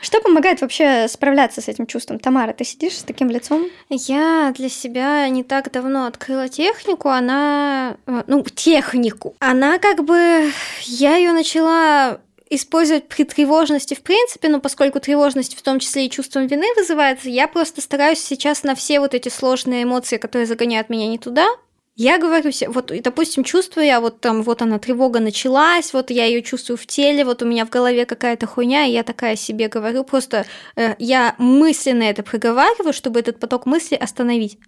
Что 0.00 0.20
помогает 0.22 0.62
вообще 0.62 1.08
справляться 1.08 1.60
с 1.60 1.68
этим 1.68 1.86
чувством? 1.86 2.18
Тамара, 2.18 2.54
ты 2.54 2.64
сидишь 2.64 2.98
с 2.98 3.02
таким 3.02 3.28
лицом? 3.28 3.66
Я 3.90 4.52
для 4.56 4.70
себя 4.70 5.28
не 5.28 5.44
так 5.44 5.70
давно 5.70 6.06
открыла 6.06 6.48
технику, 6.48 7.10
она, 7.10 7.96
э, 8.06 8.22
ну, 8.26 8.42
технику. 8.42 9.34
Она 9.40 9.78
как 9.78 10.04
бы, 10.04 10.50
я 10.84 11.16
ее 11.16 11.32
начала 11.32 12.20
использовать 12.50 13.08
при 13.08 13.24
тревожности 13.24 13.94
в 13.94 14.02
принципе, 14.02 14.48
но 14.48 14.60
поскольку 14.60 15.00
тревожность 15.00 15.56
в 15.56 15.62
том 15.62 15.78
числе 15.78 16.06
и 16.06 16.10
чувством 16.10 16.46
вины 16.46 16.66
вызывается, 16.76 17.30
я 17.30 17.48
просто 17.48 17.80
стараюсь 17.80 18.18
сейчас 18.18 18.64
на 18.64 18.74
все 18.74 19.00
вот 19.00 19.14
эти 19.14 19.28
сложные 19.28 19.84
эмоции, 19.84 20.18
которые 20.18 20.46
загоняют 20.46 20.90
меня 20.90 21.06
не 21.06 21.18
туда, 21.18 21.48
я 21.96 22.18
говорю 22.18 22.50
себе, 22.50 22.70
вот, 22.70 22.92
допустим, 23.02 23.44
чувствую 23.44 23.84
я, 23.84 24.00
вот 24.00 24.20
там, 24.20 24.42
вот 24.42 24.62
она, 24.62 24.78
тревога 24.78 25.20
началась, 25.20 25.92
вот 25.92 26.10
я 26.10 26.24
ее 26.24 26.40
чувствую 26.40 26.78
в 26.78 26.86
теле, 26.86 27.26
вот 27.26 27.42
у 27.42 27.44
меня 27.44 27.66
в 27.66 27.68
голове 27.68 28.06
какая-то 28.06 28.46
хуйня, 28.46 28.86
и 28.86 28.92
я 28.92 29.02
такая 29.02 29.36
себе 29.36 29.68
говорю, 29.68 30.02
просто 30.02 30.46
э, 30.76 30.94
я 30.98 31.34
мысленно 31.36 32.04
это 32.04 32.22
проговариваю, 32.22 32.94
чтобы 32.94 33.20
этот 33.20 33.38
поток 33.38 33.66
мысли 33.66 33.96
остановить. 33.96 34.58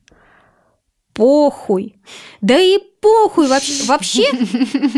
Похуй. 1.15 1.95
Да 2.41 2.59
и 2.59 2.79
похуй 3.01 3.47
вообще. 3.47 3.83
Вообще 3.87 4.25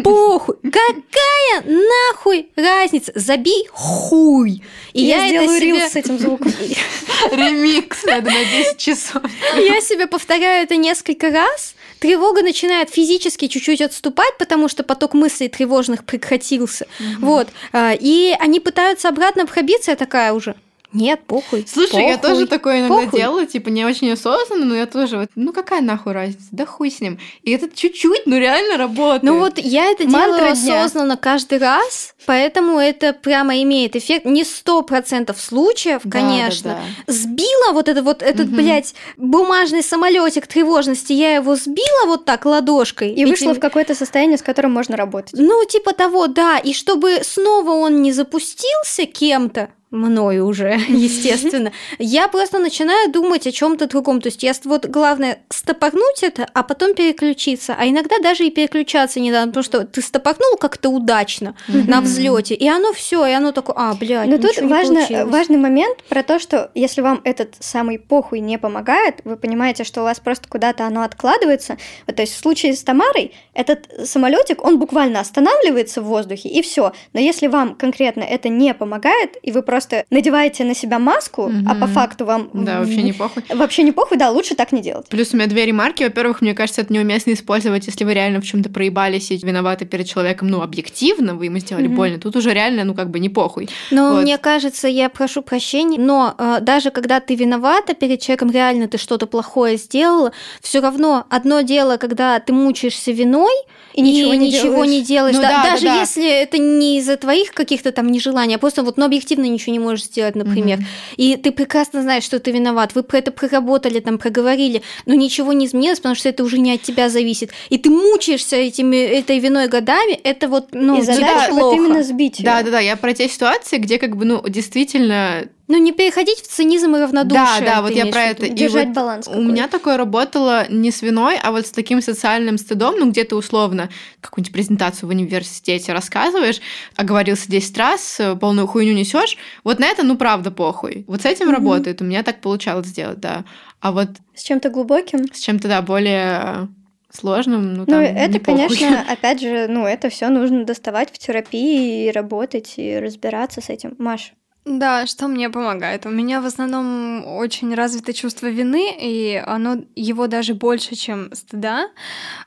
похуй. 0.03 0.57
Какая 0.63 1.65
нахуй 1.65 2.51
разница? 2.55 3.13
Забей 3.15 3.67
хуй. 3.73 4.63
И 4.93 5.03
я, 5.03 5.27
это 5.27 5.29
сделаю 5.29 5.59
себе... 5.59 5.67
рилс 5.73 5.93
с 5.93 5.97
этим 5.97 6.19
звуком. 6.19 6.53
Ремикс 7.33 8.05
надо 8.05 8.31
на 8.31 8.45
10 8.45 8.77
часов. 8.77 9.23
Я 9.57 9.81
себе 9.81 10.07
повторяю 10.07 10.65
это 10.65 10.77
несколько 10.77 11.31
раз. 11.31 11.75
Тревога 11.99 12.43
начинает 12.43 12.91
физически 12.91 13.49
чуть-чуть 13.49 13.81
отступать, 13.81 14.37
потому 14.39 14.69
что 14.69 14.83
поток 14.85 15.15
мыслей 15.15 15.49
тревожных 15.49 16.05
прекратился. 16.05 16.87
Вот. 17.19 17.49
А, 17.73 17.95
И 17.99 18.37
они 18.39 18.61
пытаются 18.61 19.09
обратно 19.09 19.47
пробиться, 19.47 19.91
я 19.93 19.97
такая 19.97 20.33
уже. 20.33 20.55
Нет, 20.95 21.21
похуй. 21.27 21.67
Слушай, 21.69 22.07
я 22.09 22.17
похуй. 22.19 22.31
тоже 22.31 22.47
такое 22.47 22.81
иногда 22.81 22.95
Похуй. 23.05 23.19
делаю, 23.21 23.47
типа, 23.47 23.69
не 23.69 23.85
очень 23.85 24.11
осознанно, 24.13 24.65
но 24.65 24.75
я 24.75 24.87
тоже 24.87 25.19
вот, 25.19 25.29
ну 25.35 25.53
какая 25.53 25.81
нахуй 25.83 26.13
разница, 26.13 26.47
да 26.53 26.65
хуй 26.67 26.91
с 26.91 27.01
ним. 27.01 27.19
И 27.43 27.51
это 27.51 27.69
чуть-чуть, 27.75 28.23
ну 28.27 28.39
реально 28.39 28.77
работает. 28.79 29.23
Ну 29.25 29.39
вот 29.39 29.59
я 29.59 29.87
это 29.91 30.05
Мантра 30.09 30.39
делаю 30.39 30.55
дня. 30.57 30.81
осознанно 30.85 31.17
каждый 31.17 31.59
раз, 31.59 32.15
поэтому 32.27 32.79
это 32.79 33.13
прямо 33.13 33.61
имеет 33.63 33.97
эффект. 33.97 34.25
Не 34.25 34.45
сто 34.45 34.83
процентов 34.83 35.41
случаев, 35.41 36.01
Да, 36.05 36.11
конечно. 36.21 36.71
да, 36.71 36.81
да. 37.07 37.13
Сбила 37.13 37.73
вот 37.73 37.89
это 37.89 38.03
вот 38.03 38.23
этот, 38.23 38.47
Мгм. 38.47 38.57
блядь, 38.57 38.95
бумажный 39.17 39.83
самолетик 39.83 40.47
тревожности, 40.47 41.13
я 41.13 41.35
его 41.35 41.57
сбила 41.57 42.07
вот 42.07 42.25
так 42.25 42.45
ладошкой. 42.47 43.13
И 43.13 43.25
вышла 43.25 43.47
этим- 43.51 43.57
в 43.57 43.61
какое-то 43.61 43.95
состояние, 43.95 44.39
с 44.39 44.43
которым 44.43 44.73
можно 44.73 44.97
работать. 44.97 45.33
Ну, 45.35 45.65
типа 45.65 45.93
того, 45.93 46.29
да. 46.29 46.59
И 46.59 46.73
чтобы 46.73 47.19
снова 47.23 47.73
он 47.73 48.03
не 48.03 48.13
запустился 48.13 49.07
кем-то, 49.07 49.71
мною 49.95 50.47
уже, 50.47 50.79
естественно, 50.89 51.73
я 51.99 52.29
просто 52.29 52.59
начинаю 52.59 53.11
думать 53.11 53.47
о 53.47 53.53
чем-то 53.53 53.87
другом. 53.87 54.21
То 54.21 54.29
есть 54.29 54.43
я 54.43 54.53
вот 54.65 54.87
главное 54.87 55.39
стопорнуть 55.51 56.23
это, 56.23 56.49
а 56.53 56.63
потом 56.63 56.95
переключиться. 56.95 57.77
А 57.79 57.87
иногда 57.87 58.19
даже 58.19 58.45
и 58.47 58.51
переключаться 58.51 59.21
не 59.21 59.31
надо, 59.31 59.49
потому 59.49 59.65
что 59.65 59.87
ты 59.87 60.03
стопорнул 60.03 60.57
как-то 60.59 60.89
удачно 60.89 61.55
на 61.69 62.01
взлете, 62.01 62.55
и 62.55 62.69
оно 62.69 62.93
все, 62.93 63.27
и 63.27 63.33
оно 63.33 63.53
такое, 63.53 63.77
а, 63.79 63.95
блядь, 63.95 64.29
Но 64.29 64.39
тут 64.39 64.57
важно, 64.63 64.97
получилось». 64.97 65.31
важный 65.31 65.59
момент 65.59 66.03
про 66.09 66.23
то, 66.23 66.39
что 66.39 66.71
если 66.75 67.01
вам 67.01 67.21
этот 67.25 67.55
самый 67.61 67.99
похуй 67.99 68.41
не 68.41 68.59
помогает, 68.59 69.21
вы 69.25 69.37
понимаете, 69.37 69.85
что 69.85 70.01
у 70.01 70.05
вас 70.05 70.21
просто 70.21 70.49
куда-то 70.49 70.87
оно 70.87 71.03
откладывается. 71.03 71.77
Вот, 72.07 72.17
то 72.17 72.23
есть 72.23 72.35
в 72.35 72.39
случае 72.39 72.75
с 72.75 72.83
Тамарой 72.83 73.33
этот 73.55 73.89
самолетик, 74.05 74.65
он 74.65 74.79
буквально 74.79 75.21
останавливается 75.21 76.01
в 76.01 76.05
воздухе 76.05 76.49
и 76.49 76.63
все. 76.63 76.93
Но 77.13 77.21
если 77.21 77.47
вам 77.47 77.75
конкретно 77.75 78.23
это 78.23 78.49
не 78.49 78.75
помогает, 78.75 79.37
и 79.43 79.53
вы 79.53 79.63
просто 79.63 79.84
надеваете 80.11 80.65
на 80.65 80.75
себя 80.75 80.99
маску, 80.99 81.51
а 81.69 81.75
по 81.75 81.87
факту 81.87 82.25
вам 82.25 82.51
Да, 82.53 82.81
вообще 82.81 83.03
не 83.03 83.13
похуй. 83.13 83.43
вообще 83.51 83.83
не 83.83 83.93
похуй, 83.93 84.17
да, 84.19 84.31
лучше 84.31 84.55
так 84.55 84.73
не 84.73 84.81
делать. 84.83 85.09
Плюс 85.09 85.33
у 85.33 85.37
меня 85.37 85.47
две 85.47 85.67
ремарки. 85.67 86.03
Во-первых, 86.05 86.41
мне 86.41 86.55
кажется, 86.55 86.81
это 86.83 86.93
неуместно 86.93 87.33
использовать, 87.33 87.87
если 87.87 88.05
вы 88.05 88.15
реально 88.15 88.41
в 88.41 88.45
чем-то 88.45 88.71
проебались 88.71 89.31
и 89.31 89.37
виноваты 89.37 89.85
перед 89.85 90.07
человеком, 90.09 90.49
ну, 90.49 90.63
объективно, 90.63 91.35
вы 91.35 91.47
ему 91.47 91.59
сделали 91.59 91.87
Мгм. 91.87 91.97
больно. 91.97 92.19
Тут 92.19 92.37
уже 92.37 92.53
реально, 92.53 92.85
ну, 92.85 92.95
как 92.95 93.11
бы 93.11 93.19
не 93.19 93.29
похуй. 93.29 93.69
Но 93.91 94.15
Вот. 94.15 94.23
мне 94.23 94.39
кажется, 94.39 94.89
я 94.89 95.09
прошу 95.09 95.43
прощения, 95.43 95.99
но 95.99 96.35
э, 96.39 96.59
даже 96.61 96.91
когда 96.91 97.21
ты 97.21 97.35
виновата 97.35 97.95
перед 97.95 98.21
человеком, 98.21 98.51
реально 98.51 98.89
ты 98.89 98.99
что-то 98.99 99.27
плохое 99.27 99.77
сделала, 99.77 100.33
все 100.61 100.81
равно 100.81 101.25
одно 101.31 101.61
дело, 101.63 101.97
когда 101.97 102.39
ты 102.41 102.53
мучаешься 102.53 103.13
виной 103.13 103.53
И 103.95 104.01
ничего 104.03 104.35
не 104.35 104.49
ничего 104.49 104.63
делаешь. 104.85 104.91
не 104.91 105.03
делаешь. 105.03 105.37
Ну 105.37 105.43
Да- 105.43 105.49
да, 105.49 105.63
да, 105.65 105.71
даже 105.73 105.85
да. 105.87 106.01
если 106.01 106.29
это 106.29 106.59
не 106.59 106.99
из-за 106.99 107.17
твоих 107.17 107.53
каких-то 107.53 107.93
там 107.93 108.09
нежеланий, 108.11 108.57
а 108.57 108.59
просто 108.59 108.83
вот, 108.83 108.97
ну, 108.97 109.05
объективно 109.05 109.45
ничего 109.45 109.74
не 109.75 109.79
можешь 109.79 110.07
сделать, 110.07 110.37
например. 110.37 110.79
Мгм. 110.79 110.87
И 111.17 111.37
ты 111.37 111.53
прекрасно 111.53 112.03
знаешь, 112.03 112.25
что 112.25 112.39
ты 112.39 112.51
виноват. 112.53 112.95
Вы 112.95 113.03
про 113.03 113.19
это 113.19 113.31
проработали, 113.31 114.01
там, 114.01 114.19
проговорили, 114.19 114.83
но 115.07 115.15
ничего 115.15 115.53
не 115.53 115.67
изменилось, 115.67 115.99
потому 115.99 116.15
что 116.15 116.29
это 116.29 116.45
уже 116.45 116.59
не 116.59 116.73
от 116.73 116.83
тебя 116.83 117.09
зависит. 117.09 117.51
И 117.71 117.79
ты 117.79 117.91
мучаешься 117.91 118.57
этими, 118.57 118.97
этой 118.97 119.39
виной 119.39 119.69
годами, 119.69 120.13
это 120.13 120.49
вот, 120.49 120.69
ну, 120.73 120.99
и 120.99 121.03
задача 121.03 121.53
вот 121.53 121.61
плохо. 121.61 121.77
именно 121.77 122.03
сбить. 122.03 122.43
Да, 122.43 122.63
да, 122.63 122.71
да. 122.71 122.81
Я 122.81 122.97
про 122.97 123.13
те 123.13 123.29
ситуации, 123.29 123.79
где 123.79 123.99
как 123.99 124.17
бы, 124.17 124.25
ну, 124.25 124.43
действительно 124.49 125.49
Ну, 125.67 125.79
не 125.79 125.93
переходить 125.93 126.39
в 126.41 126.47
цинизм 126.47 126.95
и 126.95 127.01
равнодушие. 127.01 127.61
Да, 127.61 127.61
да, 127.77 127.83
вот 127.83 127.93
я 127.93 128.07
про 128.07 128.23
это. 128.25 128.47
И 128.47 128.51
Держать 128.51 128.89
вот 128.89 128.95
баланс 128.97 129.27
У 129.27 129.31
какой-то. 129.31 129.51
меня 129.51 129.69
такое 129.69 129.97
работало 129.97 130.67
не 130.71 130.91
с 130.91 131.01
виной, 131.01 131.39
а 131.43 131.53
вот 131.53 131.67
с 131.67 131.71
таким 131.71 132.03
социальным 132.03 132.59
стыдом, 132.59 132.97
ну 132.99 133.11
где-то 133.11 133.35
условно 133.37 133.89
какую-нибудь 134.21 134.53
презентацию 134.53 135.09
в 135.09 135.13
университете 135.13 135.93
рассказываешь, 135.95 136.61
оговорился 136.97 137.51
10 137.51 137.79
раз, 137.79 138.21
э, 138.21 138.37
полную 138.37 138.67
хуйню 138.67 138.93
несешь, 138.93 139.39
вот 139.65 139.79
на 139.79 139.87
это, 139.87 140.03
ну 140.03 140.19
правда, 140.19 140.51
похуй. 140.51 141.05
Вот 141.09 141.23
с 141.23 141.25
этим 141.25 141.47
Мгм. 141.47 141.55
работает, 141.57 142.03
у 142.03 142.05
меня 142.05 142.23
так 142.23 142.41
получалось 142.43 142.89
сделать, 142.89 143.21
да. 143.21 143.45
А 143.81 143.93
вот 143.93 144.09
С 144.35 144.43
чем-то 144.43 144.69
глубоким. 144.69 145.33
с 145.33 145.39
чем-то, 145.41 145.69
да, 145.69 145.81
более 145.81 146.69
сложным, 147.11 147.73
ну 147.75 147.85
Ну, 147.87 147.97
это, 148.01 148.39
конечно, 148.39 149.03
опять 149.09 149.41
же, 149.41 149.67
ну, 149.69 149.87
это 149.87 150.09
все 150.11 150.29
нужно 150.29 150.65
доставать 150.65 151.11
в 151.11 151.19
терапии 151.19 152.07
и 152.09 152.11
работать, 152.11 152.75
и 152.77 152.99
разбираться 152.99 153.61
с 153.61 153.71
этим. 153.71 153.95
Маш, 153.99 154.33
Да, 154.65 155.07
что 155.07 155.29
мне 155.29 155.51
помогает? 155.51 156.07
У 156.07 156.09
меня 156.09 156.41
в 156.41 156.47
основном 156.47 157.27
очень 157.27 157.75
развито 157.75 158.15
чувство 158.15 158.47
вины, 158.47 158.97
и 158.99 159.43
оно 159.47 159.77
его 159.95 160.27
даже 160.27 160.55
больше, 160.55 160.95
чем 160.95 161.29
стыда. 161.35 161.91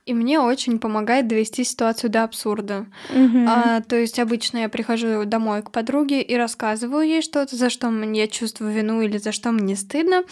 И 0.08 0.16
мне 0.16 0.40
очень 0.40 0.80
помогает 0.80 1.28
довести 1.28 1.64
ситуацию 1.64 2.10
до 2.10 2.24
абсурда. 2.24 2.88
Мгм. 3.14 3.46
А, 3.48 3.82
то 3.82 3.96
есть 3.96 4.18
обычно 4.18 4.60
я 4.60 4.70
прихожу 4.70 5.26
домой 5.26 5.62
к 5.62 5.70
подруге 5.70 6.24
и 6.24 6.36
рассказываю 6.36 7.08
ей 7.08 7.22
что-то, 7.22 7.56
за 7.56 7.70
что 7.70 7.92
мне 7.92 8.28
чувствую 8.28 8.72
вину 8.72 9.02
или 9.02 9.20
за 9.20 9.32
что 9.32 9.52
мне 9.52 9.76
стыдно. 9.76 10.24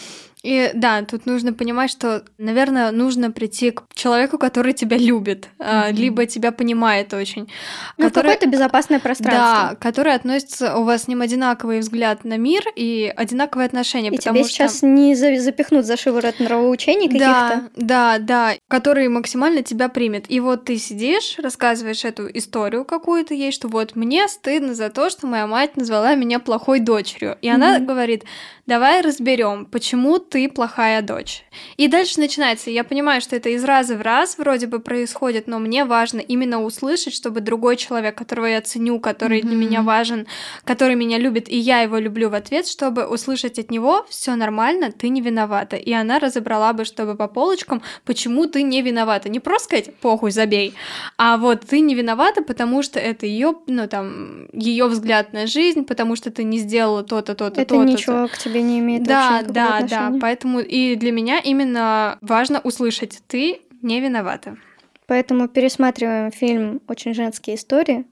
И 0.46 0.72
да, 0.76 1.02
тут 1.04 1.26
нужно 1.26 1.54
понимать, 1.54 1.90
что, 1.90 2.24
наверное, 2.38 2.92
нужно 2.92 3.32
прийти 3.32 3.72
к 3.72 3.84
человеку, 3.96 4.38
который 4.38 4.74
тебя 4.74 4.96
любит, 4.98 5.50
Мгм. 5.58 5.96
либо 5.96 6.26
тебя 6.28 6.52
понимает 6.52 7.14
очень. 7.14 7.50
ну, 7.98 8.06
который- 8.06 8.26
какое-то 8.34 8.48
безопасное 8.48 9.00
пространство. 9.00 9.70
Да, 9.72 9.76
который 9.80 10.14
относится, 10.14 10.78
у 10.78 10.84
вас 10.84 11.04
с 11.04 11.08
ним 11.08 11.22
одинаковый 11.22 11.80
взгляд 11.80 12.24
на 12.26 12.38
мир 12.38 12.64
и 12.76 13.12
одинаковые 13.16 13.66
отношения, 13.66 14.10
И 14.10 14.16
потому 14.18 14.36
тебе 14.40 14.44
что... 14.48 14.54
сейчас 14.54 14.82
не 14.84 15.16
за- 15.16 15.40
запихнут 15.40 15.86
за 15.86 15.98
шиворот 15.98 16.40
нравоучений 16.40 17.08
каких-то. 17.08 17.70
Да, 17.76 18.18
да, 18.18 18.18
да, 18.20 18.54
который 18.68 19.08
максимально 19.08 19.64
тебя 19.64 19.90
примет. 19.90 20.26
И 20.30 20.40
вот 20.40 20.66
ты 20.66 20.78
сидишь, 20.78 21.38
рассказываешь 21.40 22.06
эту 22.06 22.28
историю 22.38 22.86
какую-то 22.86 23.34
ей, 23.34 23.52
что 23.52 23.68
вот 23.68 23.96
мне 23.96 24.28
стыдно 24.28 24.76
за 24.76 24.90
то, 24.90 25.10
что 25.10 25.26
моя 25.26 25.48
мать 25.48 25.76
назвала 25.78 26.14
меня 26.16 26.40
плохой 26.40 26.80
дочерью. 26.80 27.38
И 27.42 27.50
она 27.50 27.78
Мгм. 27.80 27.86
говорит, 27.88 28.24
давай 28.68 29.02
разберем, 29.02 29.66
почему 29.66 30.20
ты 30.20 30.35
плохая 30.48 31.02
дочь. 31.02 31.44
И 31.78 31.88
дальше 31.88 32.20
начинается. 32.20 32.70
Я 32.70 32.84
понимаю, 32.84 33.22
что 33.22 33.36
это 33.36 33.50
из 33.50 33.64
раза 33.64 33.96
в 33.98 34.02
раз 34.02 34.38
вроде 34.38 34.68
бы 34.68 34.80
происходит, 34.80 35.48
но 35.48 35.60
мне 35.60 35.86
важно 35.86 36.20
именно 36.20 36.64
услышать, 36.64 37.14
чтобы 37.14 37.40
другой 37.42 37.78
человек, 37.78 38.16
которого 38.18 38.46
я 38.46 38.62
ценю, 38.62 39.00
который 39.00 39.42
для 39.42 39.52
Мгм. 39.52 39.60
меня 39.60 39.82
важен, 39.82 40.28
который 40.64 40.96
меня 40.96 41.18
любит, 41.18 41.50
и 41.50 41.58
я 41.58 41.80
его 41.82 41.98
люблю 41.98 42.30
в 42.30 42.34
ответ, 42.34 42.68
чтобы 42.68 43.06
услышать 43.08 43.60
от 43.60 43.72
него 43.72 44.06
все 44.10 44.36
нормально, 44.36 44.92
ты 44.92 45.10
не 45.10 45.22
виновата. 45.22 45.76
И 45.76 45.92
она 45.94 46.20
разобрала 46.20 46.74
бы, 46.74 46.86
чтобы 46.86 47.16
по 47.16 47.28
полочкам, 47.28 47.82
почему 48.06 48.46
ты 48.48 48.64
не 48.64 48.82
виновата. 48.82 49.30
Не 49.30 49.40
просто 49.40 49.66
сказать, 49.66 49.96
похуй, 49.96 50.32
забей, 50.32 50.74
а 51.18 51.38
вот 51.38 51.62
ты 51.62 51.80
не 51.80 51.96
виновата, 51.96 52.42
потому 52.44 52.84
что 52.84 53.00
это 53.00 53.26
ее, 53.26 53.56
ну 53.68 53.88
там, 53.88 54.48
ее 54.54 54.86
взгляд 54.88 55.34
на 55.34 55.48
жизнь, 55.48 55.84
потому 55.86 56.16
что 56.16 56.32
ты 56.32 56.44
не 56.44 56.58
сделала 56.60 57.04
то-то, 57.04 57.36
то-то, 57.36 57.62
Это 57.62 57.76
то-то. 57.76 57.84
ничего 57.86 58.28
к 58.28 58.38
тебе 58.38 58.62
не 58.62 58.80
имеет 58.80 59.04
Да, 59.04 59.42
да, 59.48 59.82
да. 59.82 60.10
Поэтому 60.20 60.60
и 60.60 60.96
для 60.96 61.12
меня 61.12 61.40
именно 61.40 62.18
важно 62.22 62.60
услышать, 62.60 63.22
ты 63.28 63.62
не 63.82 64.00
виновата. 64.02 64.58
Поэтому 65.08 65.48
пересматриваем 65.48 66.32
фильм 66.32 66.82
«Очень 66.88 67.14
женские 67.14 67.56
истории» 67.56 68.06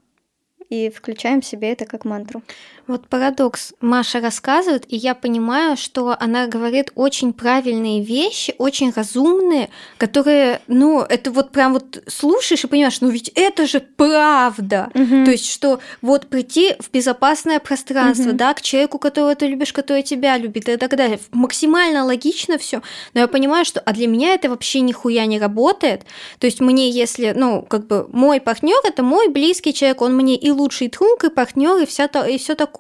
и 0.70 0.90
включаем 0.90 1.42
себе 1.42 1.72
это 1.72 1.86
как 1.86 2.06
мантру. 2.06 2.42
Вот 2.86 3.08
парадокс. 3.08 3.74
Маша 3.80 4.20
рассказывает, 4.20 4.84
и 4.92 4.98
я 4.98 5.16
понимаю, 5.16 5.78
что 5.78 6.18
она 6.20 6.48
говорит 6.48 6.92
очень 6.96 7.32
правильные 7.32 8.04
вещи, 8.04 8.54
очень 8.58 8.92
разумные, 8.94 9.70
которые, 9.98 10.60
ну, 10.68 11.00
это 11.02 11.32
вот 11.32 11.52
прям 11.52 11.74
вот 11.74 12.04
слушаешь 12.08 12.64
и 12.66 12.68
понимаешь, 12.68 13.00
ну 13.00 13.08
ведь 13.10 13.32
это 13.36 13.66
же 13.68 13.80
правда. 13.80 14.90
То 14.94 15.32
есть, 15.32 15.50
что 15.50 15.80
вот 16.02 16.28
прийти 16.28 16.76
в 16.80 16.92
безопасное 16.92 17.60
пространство, 17.60 18.30
Мгм. 18.30 18.38
да, 18.38 18.54
к 18.54 18.62
человеку, 18.62 19.00
которого 19.00 19.34
ты 19.36 19.48
любишь, 19.48 19.72
который 19.72 20.04
тебя 20.04 20.38
любит 20.38 20.68
и 20.68 20.76
так 20.76 20.96
далее. 20.98 21.20
Максимально 21.32 22.04
логично 22.04 22.58
все. 22.58 22.82
Но 23.14 23.22
я 23.22 23.28
понимаю, 23.30 23.64
что 23.64 23.80
а 23.80 23.94
для 23.94 24.08
меня 24.08 24.34
это 24.34 24.50
вообще 24.50 24.82
нихуя 24.82 25.26
не 25.26 25.40
работает. 25.40 26.02
То 26.40 26.48
есть 26.48 26.60
мне, 26.60 26.90
если, 26.90 27.32
ну, 27.36 27.62
как 27.62 27.88
бы 27.88 28.08
мой 28.12 28.42
партнер 28.42 28.76
это 28.84 29.04
мой 29.04 29.30
близкий 29.30 29.74
человек, 29.74 30.02
он 30.02 30.16
мне 30.16 30.36
и 30.36 30.52
лучший 30.52 30.90
друг, 30.90 31.24
и 31.24 31.30
партнер, 31.30 31.78
и 31.82 31.86
вся 31.86 32.10
то, 32.10 32.26
и 32.26 32.38
все 32.38 32.56
такое. 32.56 32.73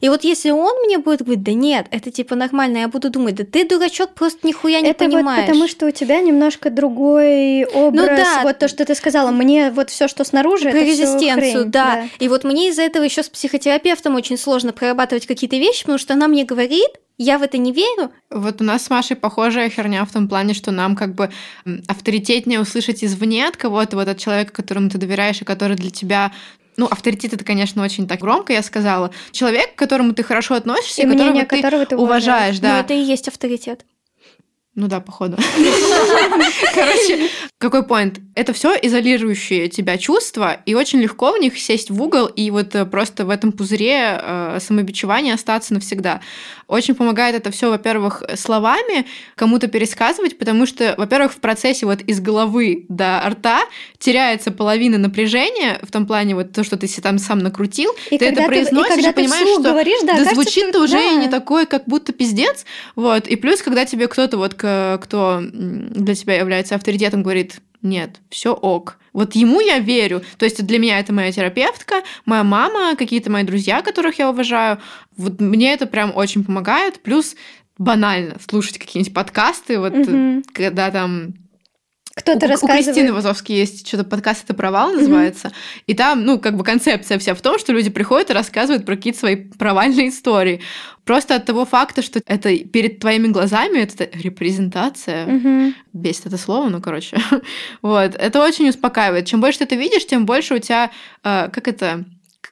И 0.00 0.08
вот 0.08 0.24
если 0.24 0.50
он 0.50 0.74
мне 0.84 0.98
будет 0.98 1.22
говорить, 1.22 1.42
да 1.42 1.52
нет, 1.52 1.86
это 1.90 2.10
типа 2.10 2.34
нормально, 2.34 2.78
я 2.78 2.88
буду 2.88 3.10
думать, 3.10 3.34
да 3.34 3.44
ты 3.44 3.68
дурачок, 3.68 4.14
просто 4.14 4.46
нихуя 4.46 4.80
не 4.80 4.90
это 4.90 5.04
понимаешь. 5.04 5.40
вот 5.40 5.46
потому, 5.46 5.68
что 5.68 5.86
у 5.86 5.90
тебя 5.90 6.20
немножко 6.20 6.70
другой 6.70 7.64
образ. 7.64 8.06
да. 8.06 8.40
Вот 8.42 8.58
то, 8.58 8.68
что 8.68 8.84
ты 8.84 8.94
сказала, 8.94 9.30
мне 9.30 9.70
вот 9.70 9.90
все, 9.90 10.08
что 10.08 10.24
снаружи, 10.24 10.70
про 10.70 10.78
это 10.78 10.86
резистенцию, 10.86 11.52
хрень, 11.52 11.70
да. 11.70 12.08
И 12.18 12.28
вот 12.28 12.44
мне 12.44 12.70
из-за 12.70 12.82
этого 12.82 13.04
еще 13.04 13.22
с 13.22 13.28
психотерапевтом 13.28 14.14
очень 14.14 14.38
сложно 14.38 14.72
прорабатывать 14.72 15.26
какие-то 15.26 15.56
вещи, 15.56 15.82
потому 15.82 15.98
что 15.98 16.14
она 16.14 16.28
мне 16.28 16.44
говорит, 16.44 16.90
я 17.18 17.38
в 17.38 17.42
это 17.42 17.56
не 17.56 17.72
верю. 17.72 18.10
Вот 18.30 18.60
у 18.60 18.64
нас 18.64 18.84
с 18.84 18.90
Машей 18.90 19.16
похожая 19.16 19.70
херня 19.70 20.04
в 20.04 20.12
том 20.12 20.28
плане, 20.28 20.54
что 20.54 20.70
нам 20.70 20.96
как 20.96 21.14
бы 21.14 21.30
авторитетнее 21.86 22.60
услышать 22.60 23.02
извне 23.02 23.48
от 23.48 23.56
кого-то, 23.56 23.96
вот 23.96 24.08
от 24.08 24.18
человека, 24.18 24.52
которому 24.52 24.90
ты 24.90 24.98
доверяешь, 24.98 25.40
и 25.40 25.44
который 25.44 25.76
для 25.76 25.90
тебя 25.90 26.32
ну, 26.76 26.86
авторитет 26.86 27.32
это, 27.32 27.44
конечно, 27.44 27.82
очень 27.82 28.06
так 28.06 28.20
громко, 28.20 28.52
я 28.52 28.62
сказала. 28.62 29.10
Человек, 29.32 29.74
к 29.74 29.78
которому 29.78 30.12
ты 30.12 30.22
хорошо 30.22 30.54
относишься, 30.54 31.02
И 31.02 31.04
которого 31.04 31.24
мнение 31.24 31.44
ты 31.44 31.56
которого 31.56 31.86
ты 31.86 31.96
уважаешь, 31.96 32.56
Но 32.56 32.68
да. 32.68 32.80
это 32.80 32.94
и 32.94 33.00
есть 33.00 33.28
авторитет. 33.28 33.84
Ну 34.76 34.88
да, 34.88 35.00
походу. 35.00 35.38
Короче, 36.74 37.30
какой 37.58 37.82
поинт? 37.82 38.20
Это 38.34 38.52
все 38.52 38.74
изолирующие 38.74 39.68
тебя 39.68 39.96
чувства, 39.96 40.58
и 40.66 40.74
очень 40.74 41.00
легко 41.00 41.32
в 41.32 41.38
них 41.38 41.58
сесть 41.58 41.90
в 41.90 42.02
угол 42.02 42.26
и 42.26 42.50
вот 42.50 42.74
э, 42.74 42.84
просто 42.84 43.24
в 43.24 43.30
этом 43.30 43.52
пузыре 43.52 44.20
э, 44.20 44.58
самобичевания 44.60 45.32
остаться 45.32 45.72
навсегда. 45.72 46.20
Очень 46.68 46.94
помогает 46.94 47.34
это 47.34 47.50
все, 47.50 47.70
во-первых, 47.70 48.22
словами 48.34 49.06
кому-то 49.36 49.68
пересказывать, 49.68 50.36
потому 50.36 50.66
что, 50.66 50.94
во-первых, 50.98 51.32
в 51.32 51.36
процессе 51.36 51.86
вот 51.86 52.02
из 52.02 52.20
головы 52.20 52.84
до 52.90 53.22
рта 53.26 53.62
теряется 53.98 54.50
половина 54.50 54.98
напряжения, 54.98 55.78
в 55.82 55.90
том 55.90 56.06
плане 56.06 56.34
вот 56.34 56.52
то, 56.52 56.64
что 56.64 56.76
ты 56.76 56.86
себе 56.86 57.02
там 57.02 57.18
сам 57.18 57.38
накрутил, 57.38 57.92
И 58.10 58.18
ты 58.18 58.26
это 58.26 58.36
ты- 58.36 58.42
и 58.42 58.46
произносишь 58.46 58.98
и, 58.98 59.02
ты 59.06 59.12
понимаешь, 59.14 59.48
что 59.48 59.62
говоришь, 59.62 60.00
да, 60.04 60.22
да 60.22 60.34
звучит-то 60.34 60.82
уже 60.82 61.00
и 61.00 61.16
не 61.16 61.28
да. 61.28 61.38
такой, 61.38 61.64
как 61.64 61.84
будто 61.86 62.12
пиздец, 62.12 62.66
вот. 62.96 63.26
И 63.28 63.36
плюс, 63.36 63.62
когда 63.62 63.86
тебе 63.86 64.08
кто-то 64.08 64.36
вот, 64.36 64.52
кто 65.02 65.40
для 65.42 66.14
тебя 66.14 66.34
является 66.34 66.74
авторитетом, 66.74 67.22
говорит, 67.22 67.60
нет, 67.82 68.20
все 68.30 68.52
ок. 68.52 68.98
Вот 69.12 69.34
ему 69.34 69.60
я 69.60 69.78
верю. 69.78 70.22
То 70.38 70.44
есть 70.44 70.64
для 70.66 70.78
меня 70.78 70.98
это 70.98 71.12
моя 71.12 71.32
терапевтка, 71.32 72.02
моя 72.24 72.44
мама, 72.44 72.96
какие-то 72.96 73.30
мои 73.30 73.44
друзья, 73.44 73.82
которых 73.82 74.18
я 74.18 74.30
уважаю. 74.30 74.78
Вот 75.16 75.40
мне 75.40 75.72
это 75.72 75.86
прям 75.86 76.12
очень 76.14 76.44
помогает. 76.44 77.00
Плюс 77.02 77.36
банально 77.78 78.36
слушать 78.48 78.78
какие-нибудь 78.78 79.14
подкасты, 79.14 79.78
вот 79.78 79.92
Мгм. 79.94 80.42
когда 80.52 80.90
там 80.90 81.34
Кто-то 82.16 82.46
у, 82.46 82.48
у 82.48 82.52
рассказывает. 82.52 82.84
Кристины 82.86 83.12
Вазовски 83.12 83.52
есть 83.52 83.86
что-то 83.86 84.04
подкаст 84.04 84.44
«Это 84.44 84.54
провал» 84.54 84.92
называется. 84.92 85.52
И 85.86 85.92
там, 85.92 86.24
ну, 86.24 86.38
как 86.38 86.56
бы 86.56 86.64
концепция 86.64 87.18
вся 87.18 87.34
в 87.34 87.42
том, 87.42 87.58
что 87.58 87.72
люди 87.72 87.90
приходят 87.90 88.30
и 88.30 88.32
рассказывают 88.32 88.86
про 88.86 88.96
какие-то 88.96 89.18
свои 89.18 89.36
провальные 89.36 90.08
истории. 90.08 90.62
Просто 91.04 91.34
от 91.34 91.44
того 91.44 91.66
факта, 91.66 92.00
что 92.00 92.20
это 92.26 92.56
перед 92.56 93.00
твоими 93.00 93.28
глазами, 93.28 93.80
это 93.80 94.08
репрезентация. 94.12 95.26
Мгм. 95.26 95.74
Бесит 95.92 96.26
это 96.26 96.38
слово, 96.38 96.70
ну, 96.70 96.80
короче. 96.80 97.18
вот. 97.82 98.14
Это 98.14 98.42
очень 98.42 98.68
успокаивает. 98.70 99.26
Чем 99.26 99.42
больше 99.42 99.58
ты 99.58 99.64
это 99.64 99.76
видишь, 99.76 100.06
тем 100.06 100.24
больше 100.24 100.54
у 100.54 100.58
тебя, 100.58 100.90
э, 101.22 101.48
как 101.52 101.68
это, 101.68 102.06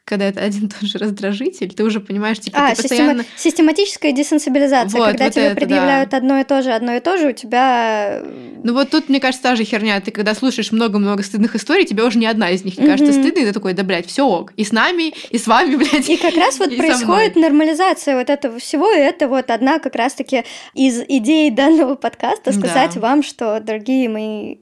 когда 0.05 0.27
это 0.27 0.41
один 0.41 0.67
и 0.67 0.69
тот 0.69 0.83
же 0.83 0.99
раздражитель, 0.99 1.73
ты 1.73 1.83
уже 1.83 1.99
понимаешь, 2.01 2.39
типа, 2.39 2.59
А, 2.59 2.75
ты 2.75 2.83
система- 2.83 2.89
постоянно... 2.89 3.25
систематическая 3.37 4.13
десенсибилизация. 4.13 4.99
Вот, 4.99 5.09
когда 5.13 5.25
вот 5.25 5.33
тебе 5.33 5.45
это, 5.47 5.55
да. 5.55 5.61
предъявляют 5.61 6.13
одно 6.15 6.39
и 6.41 6.45
то 6.45 6.61
же, 6.63 6.73
одно 6.73 6.95
и 6.95 7.01
то 7.01 7.17
же, 7.17 7.29
у 7.29 7.33
тебя... 7.33 8.23
Ну 8.63 8.75
вот 8.75 8.91
тут, 8.91 9.09
мне 9.09 9.19
кажется, 9.19 9.43
та 9.43 9.57
же 9.57 9.65
херня. 9.65 9.99
Ты 10.01 10.11
когда 10.11 10.35
слушаешь 10.35 10.73
много-много 10.73 11.23
стыдных 11.23 11.55
историй, 11.57 11.87
тебе 11.87 12.05
уже 12.05 12.19
ни 12.19 12.27
одна 12.27 12.51
из 12.51 12.65
них 12.65 12.77
не 12.79 12.87
кажется 12.87 13.13
Мгм. 13.13 13.23
стыдной, 13.23 13.43
и 13.45 13.47
ты 13.47 13.53
такой, 13.55 13.73
да, 13.73 13.83
блядь, 13.83 14.07
все 14.07 14.27
ок. 14.27 14.53
И 14.57 14.65
с 14.65 14.73
нами, 14.73 15.15
и 15.31 15.39
с 15.39 15.47
вами, 15.47 15.77
блядь. 15.77 16.09
И 16.11 16.17
как 16.19 16.37
раз 16.37 16.59
вот 16.59 16.77
происходит 16.77 17.37
нормализация 17.37 18.17
вот 18.19 18.29
этого 18.29 18.59
всего, 18.59 18.93
и 18.93 18.99
это 18.99 19.27
вот 19.29 19.51
одна 19.51 19.79
как 19.79 19.95
раз-таки 19.95 20.45
из 20.75 21.01
идей 21.09 21.51
данного 21.51 21.95
подкаста 21.95 22.53
Да. 22.53 22.59
сказать 22.59 22.97
вам, 22.97 23.23
что, 23.23 23.59
дорогие 23.61 24.09
мои 24.11 24.57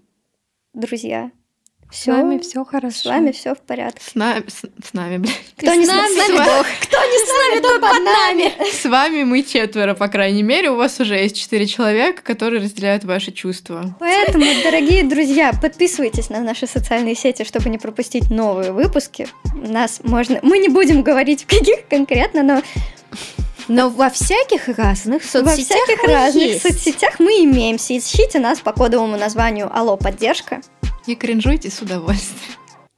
друзья, 0.72 1.30
С 1.92 1.96
все 1.96 2.12
вами 2.12 2.38
все 2.38 2.64
хорошо. 2.64 2.96
с 2.96 3.04
вами 3.04 3.32
все 3.32 3.54
в 3.54 3.58
порядке. 3.60 4.00
С, 4.02 4.14
на- 4.14 4.38
с- 4.38 4.64
с 4.88 4.92
нами, 4.94 5.18
блядь. 5.18 5.38
Кто 5.58 5.74
не 5.74 5.84
с 5.84 5.88
нами 5.88 6.14
с 6.14 6.28
нами. 6.28 6.38
Бог. 6.38 6.66
Кто 6.80 6.96
не 7.04 7.18
с 7.18 7.28
нами, 7.28 7.60
то 7.60 7.80
под 7.80 8.02
нами. 8.04 8.72
С 8.72 8.84
вами 8.86 9.24
мы 9.24 9.42
четверо, 9.42 9.92
по 9.94 10.08
крайней 10.08 10.42
мере. 10.42 10.70
У 10.70 10.76
вас 10.76 10.98
уже 11.00 11.16
есть 11.16 11.36
четыре 11.38 11.66
человека, 11.66 12.22
которые 12.22 12.62
разделяют 12.62 13.04
ваши 13.04 13.30
чувства. 13.30 13.94
Поэтому, 14.00 14.44
дорогие 14.64 15.04
друзья, 15.04 15.52
подписывайтесь 15.60 16.30
на 16.30 16.40
наши 16.40 16.66
социальные 16.66 17.14
сети, 17.14 17.44
чтобы 17.44 17.68
не 17.68 17.76
пропустить 17.78 18.30
новые 18.30 18.72
выпуски. 18.72 19.28
Нас 19.54 20.00
можно... 20.02 20.38
Мы 20.42 20.58
не 20.58 20.68
будем 20.68 21.02
говорить, 21.02 21.42
в 21.42 21.46
каких 21.46 21.86
конкретно, 21.88 22.42
но 22.42 22.62
Но 23.68 23.90
во 23.90 24.08
всяких 24.08 24.68
разных 24.78 25.22
соцсетях 25.24 25.78
во 25.78 25.84
всяких 25.84 26.02
разных 26.08 26.42
есть. 26.42 26.62
соцсетях 26.62 27.20
мы 27.20 27.44
имеемся. 27.44 27.96
Ищите 27.96 28.38
нас 28.38 28.60
по 28.60 28.72
кодовому 28.72 29.18
названию 29.18 29.70
«Алло, 29.72 29.96
поддержка». 29.98 30.62
И 31.06 31.14
кринжуйте 31.14 31.70
с 31.70 31.80
удовольствием. 31.82 32.61